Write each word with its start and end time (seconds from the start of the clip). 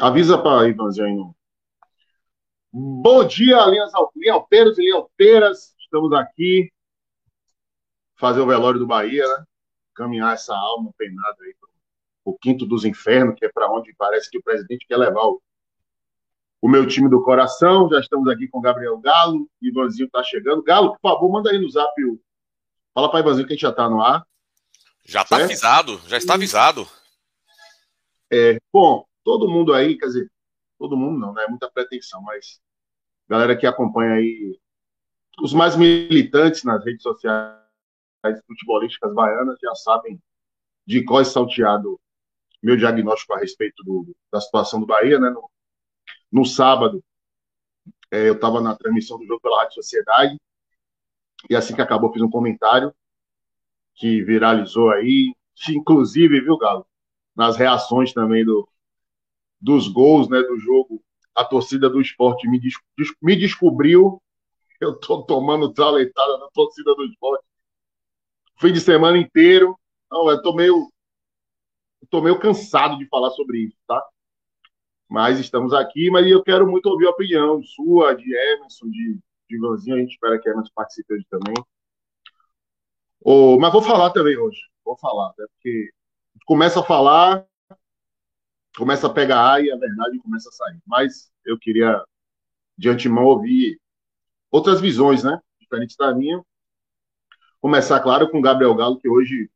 Avisa 0.00 0.38
para 0.38 0.66
Ivanzinho 0.66 1.06
aí. 1.06 1.14
Não. 1.14 1.34
Bom 2.72 3.22
dia, 3.26 3.66
linhas, 3.66 3.92
e 4.16 4.80
linhalteiras. 4.80 5.74
Estamos 5.78 6.10
aqui 6.14 6.72
fazer 8.16 8.40
o 8.40 8.46
velório 8.46 8.80
do 8.80 8.86
Bahia, 8.86 9.26
né? 9.26 9.44
Caminhar 9.94 10.32
essa 10.32 10.56
alma 10.56 10.90
penada 10.96 11.36
aí 11.42 11.54
para 11.60 11.68
o 12.24 12.38
quinto 12.38 12.64
dos 12.64 12.86
infernos, 12.86 13.34
que 13.38 13.44
é 13.44 13.50
para 13.52 13.70
onde 13.70 13.94
parece 13.98 14.30
que 14.30 14.38
o 14.38 14.42
presidente 14.42 14.86
quer 14.86 14.96
levar 14.96 15.22
o, 15.22 15.42
o 16.62 16.68
meu 16.68 16.86
time 16.86 17.10
do 17.10 17.22
coração. 17.22 17.86
Já 17.90 18.00
estamos 18.00 18.26
aqui 18.28 18.48
com 18.48 18.56
o 18.56 18.62
Gabriel 18.62 18.96
Galo. 18.96 19.50
Ivanzinho 19.60 20.06
está 20.06 20.22
chegando. 20.22 20.62
Galo, 20.62 20.92
por 20.92 21.10
favor, 21.10 21.30
manda 21.30 21.50
aí 21.50 21.58
no 21.58 21.68
zap. 21.68 21.92
O... 22.06 22.18
Fala 22.94 23.10
para 23.10 23.20
Ivanzinho 23.20 23.46
que 23.46 23.52
a 23.52 23.54
gente 23.54 23.62
já 23.62 23.70
está 23.70 23.86
no 23.86 24.00
ar. 24.00 24.26
Já 25.04 25.20
está 25.20 25.36
avisado, 25.36 26.00
já 26.06 26.16
está 26.16 26.34
avisado. 26.34 26.88
É, 28.32 28.58
bom, 28.72 29.04
todo 29.24 29.48
mundo 29.48 29.72
aí, 29.72 29.96
quer 29.98 30.06
dizer, 30.06 30.30
todo 30.78 30.96
mundo 30.96 31.18
não, 31.18 31.32
né? 31.32 31.44
É 31.44 31.48
muita 31.48 31.70
pretensão, 31.70 32.22
mas 32.22 32.60
galera 33.28 33.56
que 33.56 33.66
acompanha 33.66 34.14
aí 34.14 34.58
os 35.40 35.52
mais 35.52 35.76
militantes 35.76 36.64
nas 36.64 36.84
redes 36.84 37.02
sociais 37.02 37.56
futebolísticas 38.46 39.14
baianas 39.14 39.58
já 39.62 39.74
sabem 39.74 40.20
de 40.86 41.04
qual 41.04 41.20
é 41.20 41.24
salteado 41.24 42.00
meu 42.62 42.76
diagnóstico 42.76 43.32
a 43.34 43.38
respeito 43.38 43.82
do, 43.84 44.14
da 44.30 44.40
situação 44.40 44.80
do 44.80 44.86
Bahia, 44.86 45.18
né? 45.18 45.30
No, 45.30 45.50
no 46.30 46.44
sábado, 46.44 47.02
é, 48.10 48.28
eu 48.28 48.34
estava 48.34 48.60
na 48.60 48.76
transmissão 48.76 49.18
do 49.18 49.26
jogo 49.26 49.40
pela 49.40 49.60
Rádio 49.60 49.74
Sociedade 49.74 50.36
e 51.48 51.56
assim 51.56 51.74
que 51.74 51.80
acabou 51.80 52.12
fiz 52.12 52.20
um 52.20 52.30
comentário 52.30 52.94
que 53.94 54.22
viralizou 54.22 54.90
aí, 54.90 55.34
inclusive, 55.70 56.40
viu, 56.40 56.58
Galo? 56.58 56.86
Nas 57.34 57.56
reações 57.56 58.12
também 58.12 58.44
do, 58.44 58.68
dos 59.60 59.88
gols 59.88 60.28
né, 60.28 60.40
do 60.42 60.58
jogo, 60.58 61.02
a 61.34 61.44
torcida 61.44 61.88
do 61.88 62.00
esporte 62.00 62.48
me, 62.48 62.58
des, 62.58 62.74
me 63.20 63.36
descobriu. 63.36 64.20
Eu 64.80 64.98
tô 64.98 65.22
tomando 65.22 65.72
traletada 65.74 66.38
na 66.38 66.48
torcida 66.54 66.94
do 66.94 67.04
esporte. 67.04 67.44
Fim 68.58 68.72
de 68.72 68.80
semana 68.80 69.18
inteiro. 69.18 69.78
Não, 70.10 70.30
eu 70.30 70.40
tô 70.40 70.54
meio, 70.54 70.90
eu 72.00 72.08
tô 72.08 72.22
meio 72.22 72.38
cansado 72.40 72.96
de 72.96 73.06
falar 73.06 73.28
sobre 73.30 73.58
isso, 73.58 73.76
tá? 73.86 74.02
Mas 75.06 75.38
estamos 75.38 75.74
aqui, 75.74 76.10
mas 76.10 76.26
eu 76.26 76.42
quero 76.42 76.66
muito 76.66 76.86
ouvir 76.86 77.06
a 77.06 77.10
opinião 77.10 77.62
sua, 77.62 78.14
de 78.14 78.34
Emerson, 78.34 78.88
de, 78.88 79.18
de 79.48 79.56
Ivanzinho. 79.56 79.96
A 79.96 79.98
gente 80.00 80.12
espera 80.12 80.40
que 80.40 80.48
Emerson 80.48 80.72
participe 80.74 81.12
hoje 81.12 81.26
também. 81.28 81.54
Oh, 83.20 83.58
mas 83.58 83.72
vou 83.72 83.82
falar 83.82 84.10
também 84.10 84.36
hoje. 84.38 84.60
Vou 84.84 84.96
falar, 84.96 85.34
né? 85.38 85.46
porque 85.52 85.90
começa 86.46 86.80
a 86.80 86.84
falar, 86.84 87.46
começa 88.76 89.06
a 89.06 89.12
pegar 89.12 89.40
ar 89.40 89.64
e 89.64 89.70
a 89.70 89.76
verdade 89.76 90.18
começa 90.18 90.48
a 90.48 90.52
sair. 90.52 90.78
Mas 90.86 91.32
eu 91.44 91.58
queria, 91.58 92.04
de 92.76 92.88
antemão, 92.88 93.24
ouvir 93.24 93.80
outras 94.50 94.80
visões, 94.80 95.24
né? 95.24 95.40
Diferentes 95.60 95.96
da 95.96 96.14
minha. 96.14 96.44
Começar, 97.60 98.00
claro, 98.00 98.30
com 98.30 98.38
o 98.38 98.42
Gabriel 98.42 98.74
Galo, 98.74 98.98
que 98.98 99.08
hoje 99.08 99.50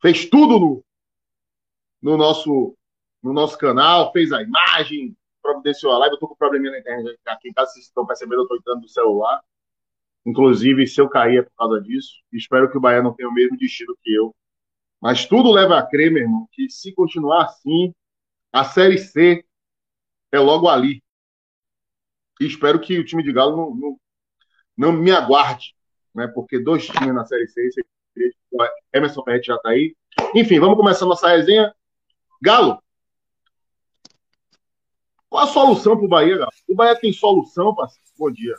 fez 0.00 0.28
tudo 0.28 0.58
no, 0.58 0.84
no, 2.02 2.16
nosso, 2.16 2.76
no 3.22 3.32
nosso 3.32 3.58
canal, 3.58 4.12
fez 4.12 4.32
a 4.32 4.42
imagem, 4.42 5.16
providenciou 5.42 5.92
a 5.92 5.98
live. 5.98 6.14
Eu 6.14 6.20
tô 6.20 6.28
com 6.28 6.36
probleminha 6.36 6.72
na 6.72 6.78
internet 6.78 7.18
aqui 7.26 7.48
em 7.48 7.52
casa, 7.52 7.72
vocês 7.72 7.86
estão 7.86 8.06
percebendo, 8.06 8.42
eu 8.42 8.48
tô 8.48 8.56
entrando 8.56 8.82
no 8.82 8.88
celular. 8.88 9.42
Inclusive, 10.26 10.86
se 10.86 11.00
eu 11.00 11.08
cair 11.08 11.38
é 11.38 11.42
por 11.42 11.54
causa 11.56 11.80
disso. 11.82 12.14
Espero 12.32 12.70
que 12.70 12.78
o 12.78 12.80
Bahia 12.80 13.02
não 13.02 13.12
tenha 13.12 13.28
o 13.28 13.34
mesmo 13.34 13.58
destino 13.58 13.94
que 14.02 14.14
eu. 14.14 14.34
Mas 15.04 15.26
tudo 15.26 15.52
leva 15.52 15.78
a 15.78 15.86
crer, 15.86 16.10
meu 16.10 16.22
irmão, 16.22 16.48
que 16.50 16.70
se 16.70 16.90
continuar 16.94 17.44
assim, 17.44 17.94
a 18.50 18.64
Série 18.64 18.96
C 18.96 19.44
é 20.32 20.38
logo 20.38 20.66
ali. 20.66 21.04
E 22.40 22.46
espero 22.46 22.80
que 22.80 22.98
o 22.98 23.04
time 23.04 23.22
de 23.22 23.30
Galo 23.30 23.54
não, 23.54 23.74
não, 23.74 24.00
não 24.74 24.92
me 24.92 25.10
aguarde, 25.10 25.76
né? 26.14 26.26
Porque 26.26 26.58
dois 26.58 26.86
times 26.86 27.14
na 27.14 27.26
Série 27.26 27.46
C, 27.46 27.68
Emerson 28.94 29.22
Ferretti 29.24 29.48
já 29.48 29.56
está 29.56 29.68
aí. 29.68 29.94
Enfim, 30.34 30.58
vamos 30.58 30.78
começar 30.78 31.04
nossa 31.04 31.28
resenha. 31.28 31.70
Galo, 32.40 32.82
qual 35.28 35.44
a 35.44 35.48
solução 35.48 35.98
para 35.98 36.06
o 36.06 36.08
Bahia, 36.08 36.38
Galo? 36.38 36.52
O 36.66 36.74
Bahia 36.74 36.98
tem 36.98 37.12
solução, 37.12 37.74
parceiro? 37.74 38.08
Bom 38.18 38.30
dia. 38.30 38.54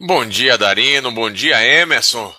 Bom 0.00 0.26
dia, 0.26 0.58
Darino. 0.58 1.12
Bom 1.12 1.30
dia, 1.30 1.64
Emerson. 1.64 2.34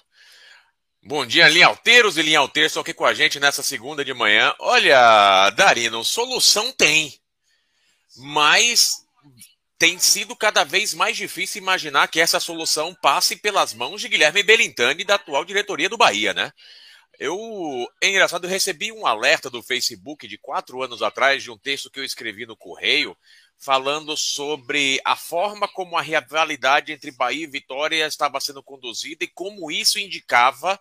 Bom 1.06 1.26
dia, 1.26 1.50
linhalteiros 1.50 2.18
e 2.18 2.22
linhalteiros 2.22 2.78
aqui 2.78 2.94
com 2.94 3.06
a 3.06 3.14
gente 3.14 3.38
nessa 3.38 3.62
segunda 3.62 4.06
de 4.06 4.14
manhã. 4.14 4.56
Olha, 4.58 5.50
Darino, 5.50 6.02
solução 6.02 6.72
tem, 6.72 7.14
mas 8.16 9.06
tem 9.78 10.00
sido 10.00 10.34
cada 10.34 10.64
vez 10.64 10.94
mais 10.94 11.18
difícil 11.18 11.62
imaginar 11.62 12.08
que 12.08 12.22
essa 12.22 12.40
solução 12.40 12.96
passe 13.02 13.36
pelas 13.36 13.74
mãos 13.74 14.00
de 14.00 14.08
Guilherme 14.08 14.44
Belintani 14.44 15.04
da 15.04 15.16
atual 15.16 15.44
diretoria 15.44 15.90
do 15.90 15.98
Bahia, 15.98 16.34
né? 16.34 16.54
Eu, 17.20 17.38
é 18.02 18.08
engraçado, 18.08 18.46
eu 18.46 18.50
recebi 18.50 18.90
um 18.90 19.06
alerta 19.06 19.50
do 19.50 19.62
Facebook 19.62 20.26
de 20.26 20.38
quatro 20.38 20.82
anos 20.82 21.02
atrás 21.02 21.44
de 21.44 21.52
um 21.52 21.58
texto 21.58 21.92
que 21.92 22.00
eu 22.00 22.06
escrevi 22.06 22.46
no 22.46 22.56
Correio 22.56 23.14
falando 23.64 24.18
sobre 24.18 25.00
a 25.06 25.16
forma 25.16 25.70
como 25.70 25.98
a 25.98 26.02
rivalidade 26.02 26.92
entre 26.92 27.12
Bahia 27.12 27.46
e 27.46 27.48
Vitória 27.48 28.06
estava 28.06 28.42
sendo 28.42 28.62
conduzida 28.62 29.24
e 29.24 29.28
como 29.28 29.72
isso 29.72 29.98
indicava 29.98 30.78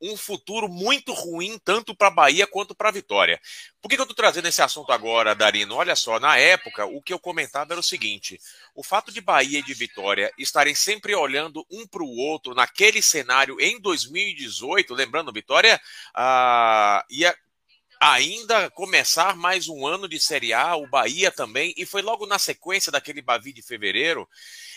um 0.00 0.16
futuro 0.16 0.68
muito 0.68 1.12
ruim 1.12 1.58
tanto 1.58 1.92
para 1.92 2.08
Bahia 2.08 2.46
quanto 2.46 2.72
para 2.72 2.92
Vitória. 2.92 3.40
Por 3.82 3.88
que, 3.88 3.96
que 3.96 4.00
eu 4.00 4.04
estou 4.04 4.16
trazendo 4.16 4.46
esse 4.46 4.62
assunto 4.62 4.92
agora, 4.92 5.34
Darino? 5.34 5.74
Olha 5.74 5.96
só, 5.96 6.20
na 6.20 6.38
época, 6.38 6.86
o 6.86 7.02
que 7.02 7.12
eu 7.12 7.18
comentava 7.18 7.74
era 7.74 7.80
o 7.80 7.82
seguinte: 7.82 8.40
o 8.76 8.82
fato 8.82 9.10
de 9.10 9.20
Bahia 9.20 9.58
e 9.58 9.64
de 9.64 9.74
Vitória 9.74 10.32
estarem 10.38 10.74
sempre 10.74 11.14
olhando 11.14 11.66
um 11.68 11.84
para 11.84 12.02
o 12.02 12.16
outro 12.16 12.54
naquele 12.54 13.02
cenário 13.02 13.60
em 13.60 13.78
2018, 13.80 14.94
lembrando, 14.94 15.32
Vitória 15.32 15.80
ah, 16.14 17.04
ia 17.10 17.36
ainda 18.00 18.70
começar 18.70 19.36
mais 19.36 19.68
um 19.68 19.86
ano 19.86 20.08
de 20.08 20.18
Série 20.18 20.54
A, 20.54 20.74
o 20.74 20.86
Bahia 20.86 21.30
também, 21.30 21.74
e 21.76 21.84
foi 21.84 22.00
logo 22.00 22.26
na 22.26 22.38
sequência 22.38 22.90
daquele 22.90 23.20
Bavi 23.20 23.52
de 23.52 23.60
fevereiro, 23.60 24.26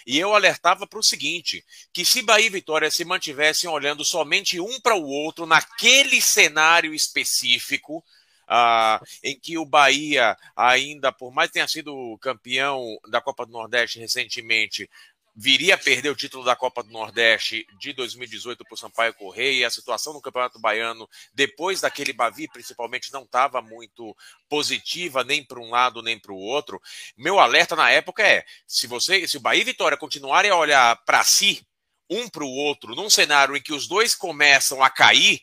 e 0.06 0.20
eu 0.20 0.36
alertava 0.36 0.86
para 0.86 1.00
o 1.00 1.04
seguinte, 1.04 1.64
que 1.94 2.04
se 2.04 2.22
Bahia 2.22 2.48
e 2.48 2.50
Vitória 2.50 2.92
se 2.92 3.06
mantivessem 3.06 3.70
olhando 3.70 4.04
somente 4.04 4.60
um 4.60 4.78
para 4.82 4.96
o 4.96 5.08
outro 5.08 5.46
naquele 5.46 6.22
cenário 6.22 6.94
específico, 6.94 8.04
ah, 8.46 9.02
em 9.24 9.40
que 9.40 9.58
o 9.58 9.66
Bahia 9.66 10.38
ainda, 10.54 11.10
por 11.10 11.34
mais 11.34 11.50
tenha 11.50 11.68
sido 11.68 12.18
campeão 12.20 13.00
da 13.08 13.22
Copa 13.22 13.46
do 13.46 13.54
Nordeste 13.54 14.00
recentemente, 14.00 14.90
viria 15.36 15.76
a 15.76 15.78
perder 15.78 16.10
o 16.10 16.16
título 16.16 16.44
da 16.44 16.56
Copa 16.56 16.84
do 16.84 16.92
Nordeste 16.92 17.66
de 17.80 17.94
2018 17.94 18.64
para 18.64 18.74
o 18.74 18.78
Sampaio 18.78 19.14
Correia. 19.14 19.68
A 19.68 19.72
situação 19.72 20.14
no 20.14 20.22
Campeonato 20.22 20.60
Baiano, 20.60 21.10
depois 21.34 21.82
daquele 21.82 22.14
Bavi, 22.14 22.48
principalmente, 22.48 23.12
não 23.12 23.24
estava 23.24 23.62
muito 23.62 24.16
positiva 24.48 25.24
nem 25.24 25.44
para 25.44 25.60
um 25.60 25.70
lado 25.70 26.02
nem 26.02 26.20
para 26.20 26.32
o 26.32 26.38
outro. 26.38 26.82
Meu 27.18 27.40
alerta 27.40 27.76
na 27.76 27.90
época 27.90 28.22
é: 28.22 28.46
se 28.68 28.86
você, 28.86 29.28
se 29.28 29.38
o 29.38 29.42
Bahia 29.42 29.62
e 29.62 29.66
Vitória 29.66 29.98
continuarem 29.98 30.52
a 30.52 30.58
olhar 30.58 30.96
para 31.06 31.24
si, 31.24 31.66
um 32.10 32.30
para 32.30 32.44
o 32.44 32.52
outro, 32.52 32.96
num 32.96 33.10
cenário 33.10 33.56
em 33.56 33.62
que 33.62 33.74
os 33.74 33.88
dois 33.88 34.14
começam 34.14 34.84
a 34.84 34.90
cair, 34.90 35.42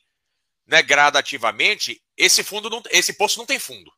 né, 0.66 0.82
gradativamente, 0.82 2.00
esse 2.16 2.44
fundo 2.44 2.70
não, 2.70 2.82
esse 2.90 3.14
poço 3.14 3.38
não 3.38 3.46
tem 3.46 3.58
fundo. 3.58 3.90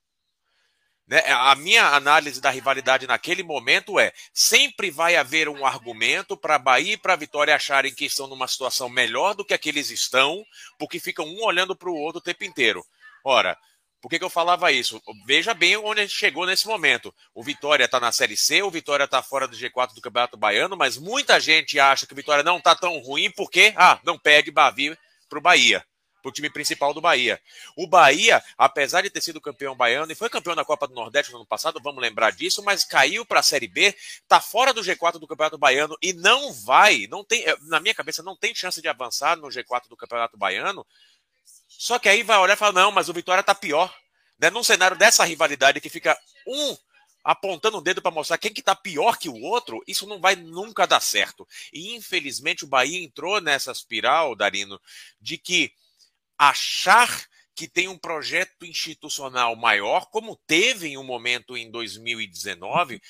Né? 1.12 1.22
A 1.28 1.54
minha 1.54 1.88
análise 1.88 2.40
da 2.40 2.48
rivalidade 2.48 3.06
naquele 3.06 3.42
momento 3.42 4.00
é: 4.00 4.14
sempre 4.32 4.90
vai 4.90 5.14
haver 5.14 5.46
um 5.46 5.66
argumento 5.66 6.38
para 6.38 6.58
Bahia 6.58 6.94
e 6.94 6.96
para 6.96 7.14
Vitória 7.16 7.54
acharem 7.54 7.94
que 7.94 8.06
estão 8.06 8.26
numa 8.26 8.48
situação 8.48 8.88
melhor 8.88 9.34
do 9.34 9.44
que 9.44 9.52
aqueles 9.52 9.90
estão, 9.90 10.42
porque 10.78 10.98
ficam 10.98 11.26
um 11.26 11.44
olhando 11.44 11.76
para 11.76 11.90
o 11.90 11.94
outro 11.94 12.18
o 12.18 12.22
tempo 12.22 12.44
inteiro. 12.44 12.82
Ora, 13.22 13.58
por 14.00 14.08
que, 14.08 14.18
que, 14.18 14.24
eu 14.24 14.30
falava 14.30 14.72
isso? 14.72 15.02
Veja 15.26 15.52
bem 15.52 15.76
onde 15.76 16.00
a 16.00 16.06
gente 16.06 16.16
chegou 16.16 16.46
nesse 16.46 16.66
momento. 16.66 17.14
O 17.34 17.42
Vitória 17.42 17.84
está 17.84 18.00
na 18.00 18.10
Série 18.10 18.34
C, 18.34 18.62
o 18.62 18.70
Vitória 18.70 19.04
está 19.04 19.22
fora 19.22 19.46
do 19.46 19.54
G4 19.54 19.92
do 19.92 20.00
Campeonato 20.00 20.38
Baiano, 20.38 20.78
mas 20.78 20.96
muita 20.96 21.38
gente 21.38 21.78
acha 21.78 22.06
que 22.06 22.14
o 22.14 22.16
Vitória 22.16 22.42
não 22.42 22.56
está 22.56 22.74
tão 22.74 22.98
ruim 23.00 23.30
porque, 23.30 23.74
ah, 23.76 24.00
não 24.02 24.18
pede 24.18 24.50
Bavi 24.50 24.96
para 25.28 25.38
o 25.38 25.42
Bahia 25.42 25.84
para 26.22 26.28
o 26.28 26.32
time 26.32 26.48
principal 26.48 26.94
do 26.94 27.00
Bahia. 27.00 27.40
O 27.76 27.86
Bahia, 27.86 28.42
apesar 28.56 29.02
de 29.02 29.10
ter 29.10 29.20
sido 29.20 29.40
campeão 29.40 29.74
baiano 29.74 30.10
e 30.10 30.14
foi 30.14 30.30
campeão 30.30 30.54
da 30.54 30.64
Copa 30.64 30.86
do 30.86 30.94
Nordeste 30.94 31.32
no 31.32 31.38
ano 31.38 31.46
passado, 31.46 31.80
vamos 31.82 32.00
lembrar 32.00 32.30
disso, 32.30 32.62
mas 32.62 32.84
caiu 32.84 33.26
para 33.26 33.40
a 33.40 33.42
Série 33.42 33.66
B, 33.66 33.94
está 34.22 34.40
fora 34.40 34.72
do 34.72 34.80
G4 34.80 35.18
do 35.18 35.26
Campeonato 35.26 35.58
Baiano 35.58 35.96
e 36.00 36.12
não 36.12 36.52
vai, 36.52 37.06
não 37.10 37.24
tem, 37.24 37.42
eh, 37.42 37.56
na 37.62 37.80
minha 37.80 37.94
cabeça, 37.94 38.22
não 38.22 38.36
tem 38.36 38.54
chance 38.54 38.80
de 38.80 38.88
avançar 38.88 39.36
no 39.36 39.48
G4 39.48 39.88
do 39.88 39.96
Campeonato 39.96 40.38
Baiano. 40.38 40.86
Só 41.66 41.98
que 41.98 42.08
aí 42.08 42.22
vai 42.22 42.38
olhar 42.38 42.54
e 42.54 42.56
falar: 42.56 42.72
não, 42.72 42.92
mas 42.92 43.08
o 43.08 43.12
Vitória 43.12 43.40
está 43.40 43.54
pior. 43.54 43.92
Né? 44.38 44.50
Num 44.50 44.62
cenário 44.62 44.96
dessa 44.96 45.24
rivalidade 45.24 45.80
que 45.80 45.88
fica 45.88 46.16
um 46.46 46.76
apontando 47.24 47.78
o 47.78 47.80
dedo 47.80 48.02
para 48.02 48.10
mostrar 48.10 48.38
quem 48.38 48.52
que 48.52 48.60
está 48.60 48.74
pior 48.74 49.16
que 49.16 49.28
o 49.28 49.40
outro, 49.40 49.82
isso 49.86 50.06
não 50.06 50.20
vai 50.20 50.34
nunca 50.34 50.86
dar 50.86 51.00
certo. 51.00 51.46
E 51.72 51.94
infelizmente 51.94 52.64
o 52.64 52.68
Bahia 52.68 53.02
entrou 53.02 53.40
nessa 53.40 53.70
espiral, 53.70 54.34
Darino, 54.34 54.80
de 55.20 55.38
que 55.38 55.72
achar 56.38 57.26
que 57.54 57.68
tem 57.68 57.88
um 57.88 57.98
projeto 57.98 58.64
institucional 58.64 59.54
maior, 59.54 60.06
como 60.06 60.36
teve 60.46 60.88
em 60.88 60.98
um 60.98 61.04
momento 61.04 61.56
em 61.56 61.70
2019, 61.70 63.00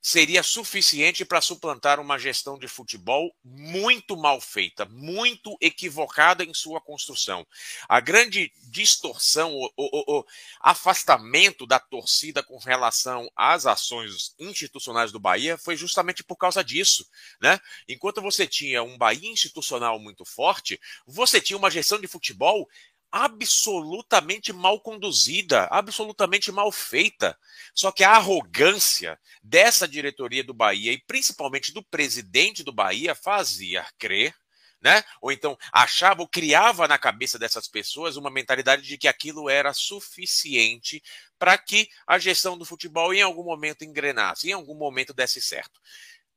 seria 0.00 0.42
suficiente 0.42 1.24
para 1.24 1.40
suplantar 1.40 2.00
uma 2.00 2.18
gestão 2.18 2.58
de 2.58 2.66
futebol 2.66 3.34
muito 3.44 4.16
mal 4.16 4.40
feita, 4.40 4.86
muito 4.86 5.56
equivocada 5.60 6.42
em 6.42 6.54
sua 6.54 6.80
construção. 6.80 7.46
A 7.88 8.00
grande 8.00 8.50
distorção, 8.62 9.52
o, 9.54 9.70
o, 9.76 10.18
o, 10.18 10.24
afastamento 10.60 11.66
da 11.66 11.78
torcida 11.78 12.42
com 12.42 12.56
relação 12.56 13.30
às 13.36 13.66
ações 13.66 14.34
institucionais 14.38 15.12
do 15.12 15.20
Bahia 15.20 15.58
foi 15.58 15.76
justamente 15.76 16.24
por 16.24 16.36
causa 16.36 16.64
disso. 16.64 17.06
Né? 17.40 17.60
Enquanto 17.86 18.22
você 18.22 18.46
tinha 18.46 18.82
um 18.82 18.96
Bahia 18.96 19.30
institucional 19.30 19.98
muito 19.98 20.24
forte, 20.24 20.80
você 21.06 21.40
tinha 21.40 21.56
uma 21.56 21.70
gestão 21.70 22.00
de 22.00 22.06
futebol 22.06 22.66
absolutamente 23.10 24.52
mal 24.52 24.80
conduzida, 24.80 25.64
absolutamente 25.70 26.52
mal 26.52 26.70
feita. 26.70 27.36
Só 27.74 27.90
que 27.90 28.04
a 28.04 28.12
arrogância 28.12 29.18
dessa 29.42 29.86
diretoria 29.86 30.44
do 30.44 30.54
Bahia 30.54 30.92
e 30.92 31.02
principalmente 31.06 31.72
do 31.72 31.82
presidente 31.82 32.62
do 32.62 32.72
Bahia 32.72 33.14
fazia 33.14 33.86
crer, 33.98 34.34
né? 34.80 35.04
Ou 35.20 35.30
então 35.30 35.58
achava 35.72 36.22
ou 36.22 36.28
criava 36.28 36.88
na 36.88 36.98
cabeça 36.98 37.38
dessas 37.38 37.68
pessoas 37.68 38.16
uma 38.16 38.30
mentalidade 38.30 38.82
de 38.82 38.96
que 38.96 39.08
aquilo 39.08 39.50
era 39.50 39.74
suficiente 39.74 41.02
para 41.38 41.58
que 41.58 41.88
a 42.06 42.18
gestão 42.18 42.56
do 42.56 42.64
futebol 42.64 43.12
em 43.12 43.22
algum 43.22 43.44
momento 43.44 43.84
engrenasse, 43.84 44.48
em 44.48 44.52
algum 44.52 44.74
momento 44.74 45.12
desse 45.12 45.40
certo. 45.40 45.80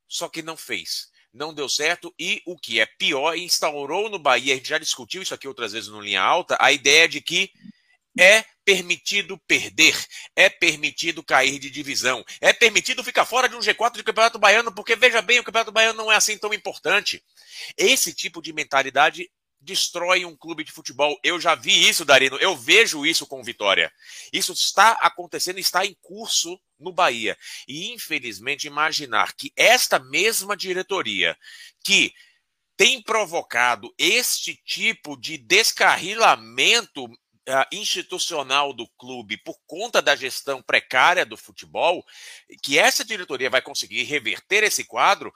Só 0.07 0.27
que 0.27 0.41
não 0.41 0.57
fez 0.57 1.12
não 1.33 1.53
deu 1.53 1.67
certo 1.67 2.13
e 2.19 2.41
o 2.45 2.57
que 2.57 2.79
é 2.79 2.85
pior, 2.85 3.35
instaurou 3.35 4.09
no 4.09 4.19
Bahia, 4.19 4.53
a 4.53 4.57
gente 4.57 4.69
já 4.69 4.77
discutiu 4.77 5.21
isso 5.21 5.33
aqui 5.33 5.47
outras 5.47 5.71
vezes 5.71 5.89
no 5.89 6.01
Linha 6.01 6.21
Alta, 6.21 6.55
a 6.59 6.71
ideia 6.71 7.07
de 7.07 7.19
que 7.19 7.51
é 8.17 8.45
permitido 8.63 9.37
perder, 9.47 9.95
é 10.35 10.47
permitido 10.47 11.23
cair 11.23 11.59
de 11.59 11.69
divisão, 11.69 12.23
é 12.39 12.53
permitido 12.53 13.03
ficar 13.03 13.25
fora 13.25 13.49
de 13.49 13.55
um 13.55 13.59
G4 13.59 13.95
de 13.95 14.03
Campeonato 14.03 14.39
Baiano, 14.39 14.73
porque 14.73 14.95
veja 14.95 15.21
bem, 15.21 15.39
o 15.39 15.43
Campeonato 15.43 15.71
Baiano 15.71 15.97
não 15.97 16.11
é 16.11 16.15
assim 16.15 16.37
tão 16.37 16.53
importante. 16.53 17.23
Esse 17.77 18.13
tipo 18.13 18.41
de 18.41 18.53
mentalidade 18.53 19.29
destrói 19.63 20.25
um 20.25 20.35
clube 20.35 20.63
de 20.63 20.71
futebol. 20.71 21.17
Eu 21.23 21.39
já 21.39 21.55
vi 21.55 21.87
isso, 21.87 22.05
Darino, 22.05 22.37
eu 22.37 22.55
vejo 22.55 23.05
isso 23.05 23.25
com 23.25 23.43
Vitória. 23.43 23.91
Isso 24.31 24.53
está 24.53 24.91
acontecendo, 25.01 25.59
está 25.59 25.85
em 25.85 25.95
curso 26.01 26.59
no 26.79 26.91
Bahia. 26.91 27.37
E, 27.67 27.91
infelizmente, 27.91 28.67
imaginar 28.67 29.33
que 29.33 29.51
esta 29.55 29.97
mesma 29.99 30.55
diretoria, 30.55 31.37
que 31.83 32.13
tem 32.75 33.01
provocado 33.01 33.93
este 33.97 34.55
tipo 34.65 35.15
de 35.15 35.37
descarrilamento 35.37 37.05
uh, 37.05 37.65
institucional 37.71 38.73
do 38.73 38.87
clube 38.97 39.37
por 39.37 39.57
conta 39.65 40.01
da 40.01 40.15
gestão 40.15 40.61
precária 40.61 41.25
do 41.25 41.37
futebol, 41.37 42.03
que 42.61 42.77
essa 42.77 43.05
diretoria 43.05 43.49
vai 43.49 43.61
conseguir 43.61 44.03
reverter 44.03 44.63
esse 44.63 44.83
quadro, 44.83 45.33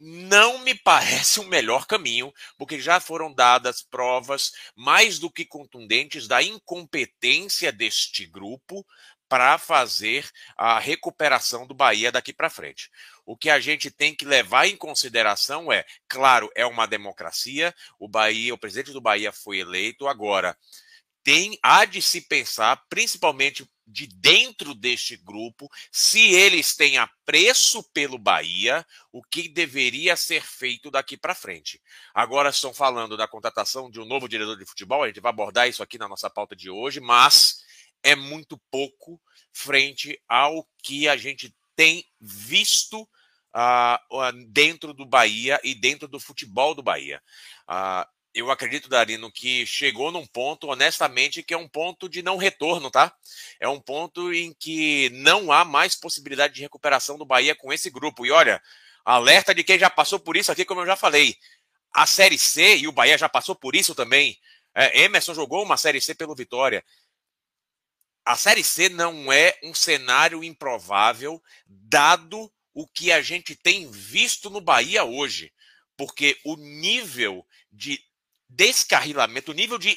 não 0.00 0.58
me 0.60 0.74
parece 0.74 1.38
o 1.38 1.42
um 1.42 1.46
melhor 1.46 1.86
caminho, 1.86 2.32
porque 2.56 2.80
já 2.80 2.98
foram 2.98 3.32
dadas 3.32 3.82
provas 3.82 4.52
mais 4.74 5.18
do 5.18 5.30
que 5.30 5.44
contundentes 5.44 6.26
da 6.26 6.42
incompetência 6.42 7.70
deste 7.70 8.24
grupo 8.24 8.86
para 9.28 9.58
fazer 9.58 10.28
a 10.56 10.80
recuperação 10.80 11.64
do 11.64 11.74
Bahia 11.74 12.10
daqui 12.10 12.32
para 12.32 12.50
frente. 12.50 12.90
O 13.24 13.36
que 13.36 13.48
a 13.48 13.60
gente 13.60 13.88
tem 13.88 14.12
que 14.12 14.24
levar 14.24 14.66
em 14.66 14.76
consideração 14.76 15.70
é, 15.70 15.84
claro, 16.08 16.50
é 16.56 16.66
uma 16.66 16.86
democracia, 16.86 17.72
o 17.96 18.08
Bahia, 18.08 18.52
o 18.52 18.58
presidente 18.58 18.92
do 18.92 19.00
Bahia 19.00 19.30
foi 19.30 19.58
eleito 19.58 20.08
agora. 20.08 20.58
Tem 21.22 21.58
há 21.62 21.84
de 21.84 22.00
se 22.00 22.22
pensar, 22.22 22.84
principalmente 22.88 23.68
de 23.86 24.06
dentro 24.06 24.74
deste 24.74 25.16
grupo, 25.16 25.68
se 25.90 26.20
eles 26.32 26.76
têm 26.76 26.96
apreço 26.96 27.82
pelo 27.92 28.18
Bahia, 28.18 28.86
o 29.12 29.22
que 29.22 29.48
deveria 29.48 30.16
ser 30.16 30.42
feito 30.42 30.90
daqui 30.90 31.16
para 31.16 31.34
frente. 31.34 31.80
Agora 32.14 32.50
estão 32.50 32.72
falando 32.72 33.16
da 33.16 33.26
contratação 33.26 33.90
de 33.90 34.00
um 34.00 34.04
novo 34.04 34.28
diretor 34.28 34.56
de 34.56 34.64
futebol, 34.64 35.02
a 35.02 35.08
gente 35.08 35.20
vai 35.20 35.30
abordar 35.30 35.68
isso 35.68 35.82
aqui 35.82 35.98
na 35.98 36.08
nossa 36.08 36.30
pauta 36.30 36.54
de 36.54 36.70
hoje, 36.70 37.00
mas 37.00 37.64
é 38.02 38.14
muito 38.14 38.58
pouco 38.70 39.20
frente 39.52 40.20
ao 40.28 40.66
que 40.82 41.08
a 41.08 41.16
gente 41.16 41.54
tem 41.74 42.04
visto 42.20 43.02
uh, 43.02 44.32
dentro 44.48 44.94
do 44.94 45.04
Bahia 45.04 45.60
e 45.64 45.74
dentro 45.74 46.06
do 46.06 46.20
futebol 46.20 46.74
do 46.74 46.82
Bahia. 46.82 47.22
Uh, 47.68 48.19
eu 48.32 48.50
acredito, 48.50 48.88
Darino, 48.88 49.30
que 49.30 49.66
chegou 49.66 50.12
num 50.12 50.26
ponto, 50.26 50.68
honestamente, 50.68 51.42
que 51.42 51.52
é 51.52 51.58
um 51.58 51.68
ponto 51.68 52.08
de 52.08 52.22
não 52.22 52.36
retorno, 52.36 52.90
tá? 52.90 53.12
É 53.58 53.68
um 53.68 53.80
ponto 53.80 54.32
em 54.32 54.54
que 54.54 55.10
não 55.10 55.50
há 55.50 55.64
mais 55.64 55.96
possibilidade 55.96 56.54
de 56.54 56.60
recuperação 56.60 57.18
do 57.18 57.24
Bahia 57.24 57.56
com 57.56 57.72
esse 57.72 57.90
grupo. 57.90 58.24
E 58.24 58.30
olha, 58.30 58.62
alerta 59.04 59.54
de 59.54 59.64
quem 59.64 59.78
já 59.78 59.90
passou 59.90 60.20
por 60.20 60.36
isso 60.36 60.52
aqui, 60.52 60.64
como 60.64 60.80
eu 60.80 60.86
já 60.86 60.96
falei. 60.96 61.36
A 61.92 62.06
Série 62.06 62.38
C, 62.38 62.76
e 62.76 62.86
o 62.86 62.92
Bahia 62.92 63.18
já 63.18 63.28
passou 63.28 63.56
por 63.56 63.74
isso 63.74 63.96
também. 63.96 64.38
É, 64.74 65.02
Emerson 65.02 65.34
jogou 65.34 65.64
uma 65.64 65.76
Série 65.76 66.00
C 66.00 66.14
pelo 66.14 66.34
Vitória. 66.36 66.84
A 68.24 68.36
Série 68.36 68.62
C 68.62 68.88
não 68.88 69.32
é 69.32 69.58
um 69.64 69.74
cenário 69.74 70.44
improvável, 70.44 71.42
dado 71.66 72.52
o 72.72 72.86
que 72.86 73.10
a 73.10 73.20
gente 73.20 73.56
tem 73.56 73.90
visto 73.90 74.48
no 74.48 74.60
Bahia 74.60 75.02
hoje. 75.02 75.52
Porque 75.96 76.38
o 76.44 76.56
nível 76.56 77.44
de 77.72 78.00
descarrilamento, 78.50 79.52
o 79.52 79.54
nível 79.54 79.78
de. 79.78 79.96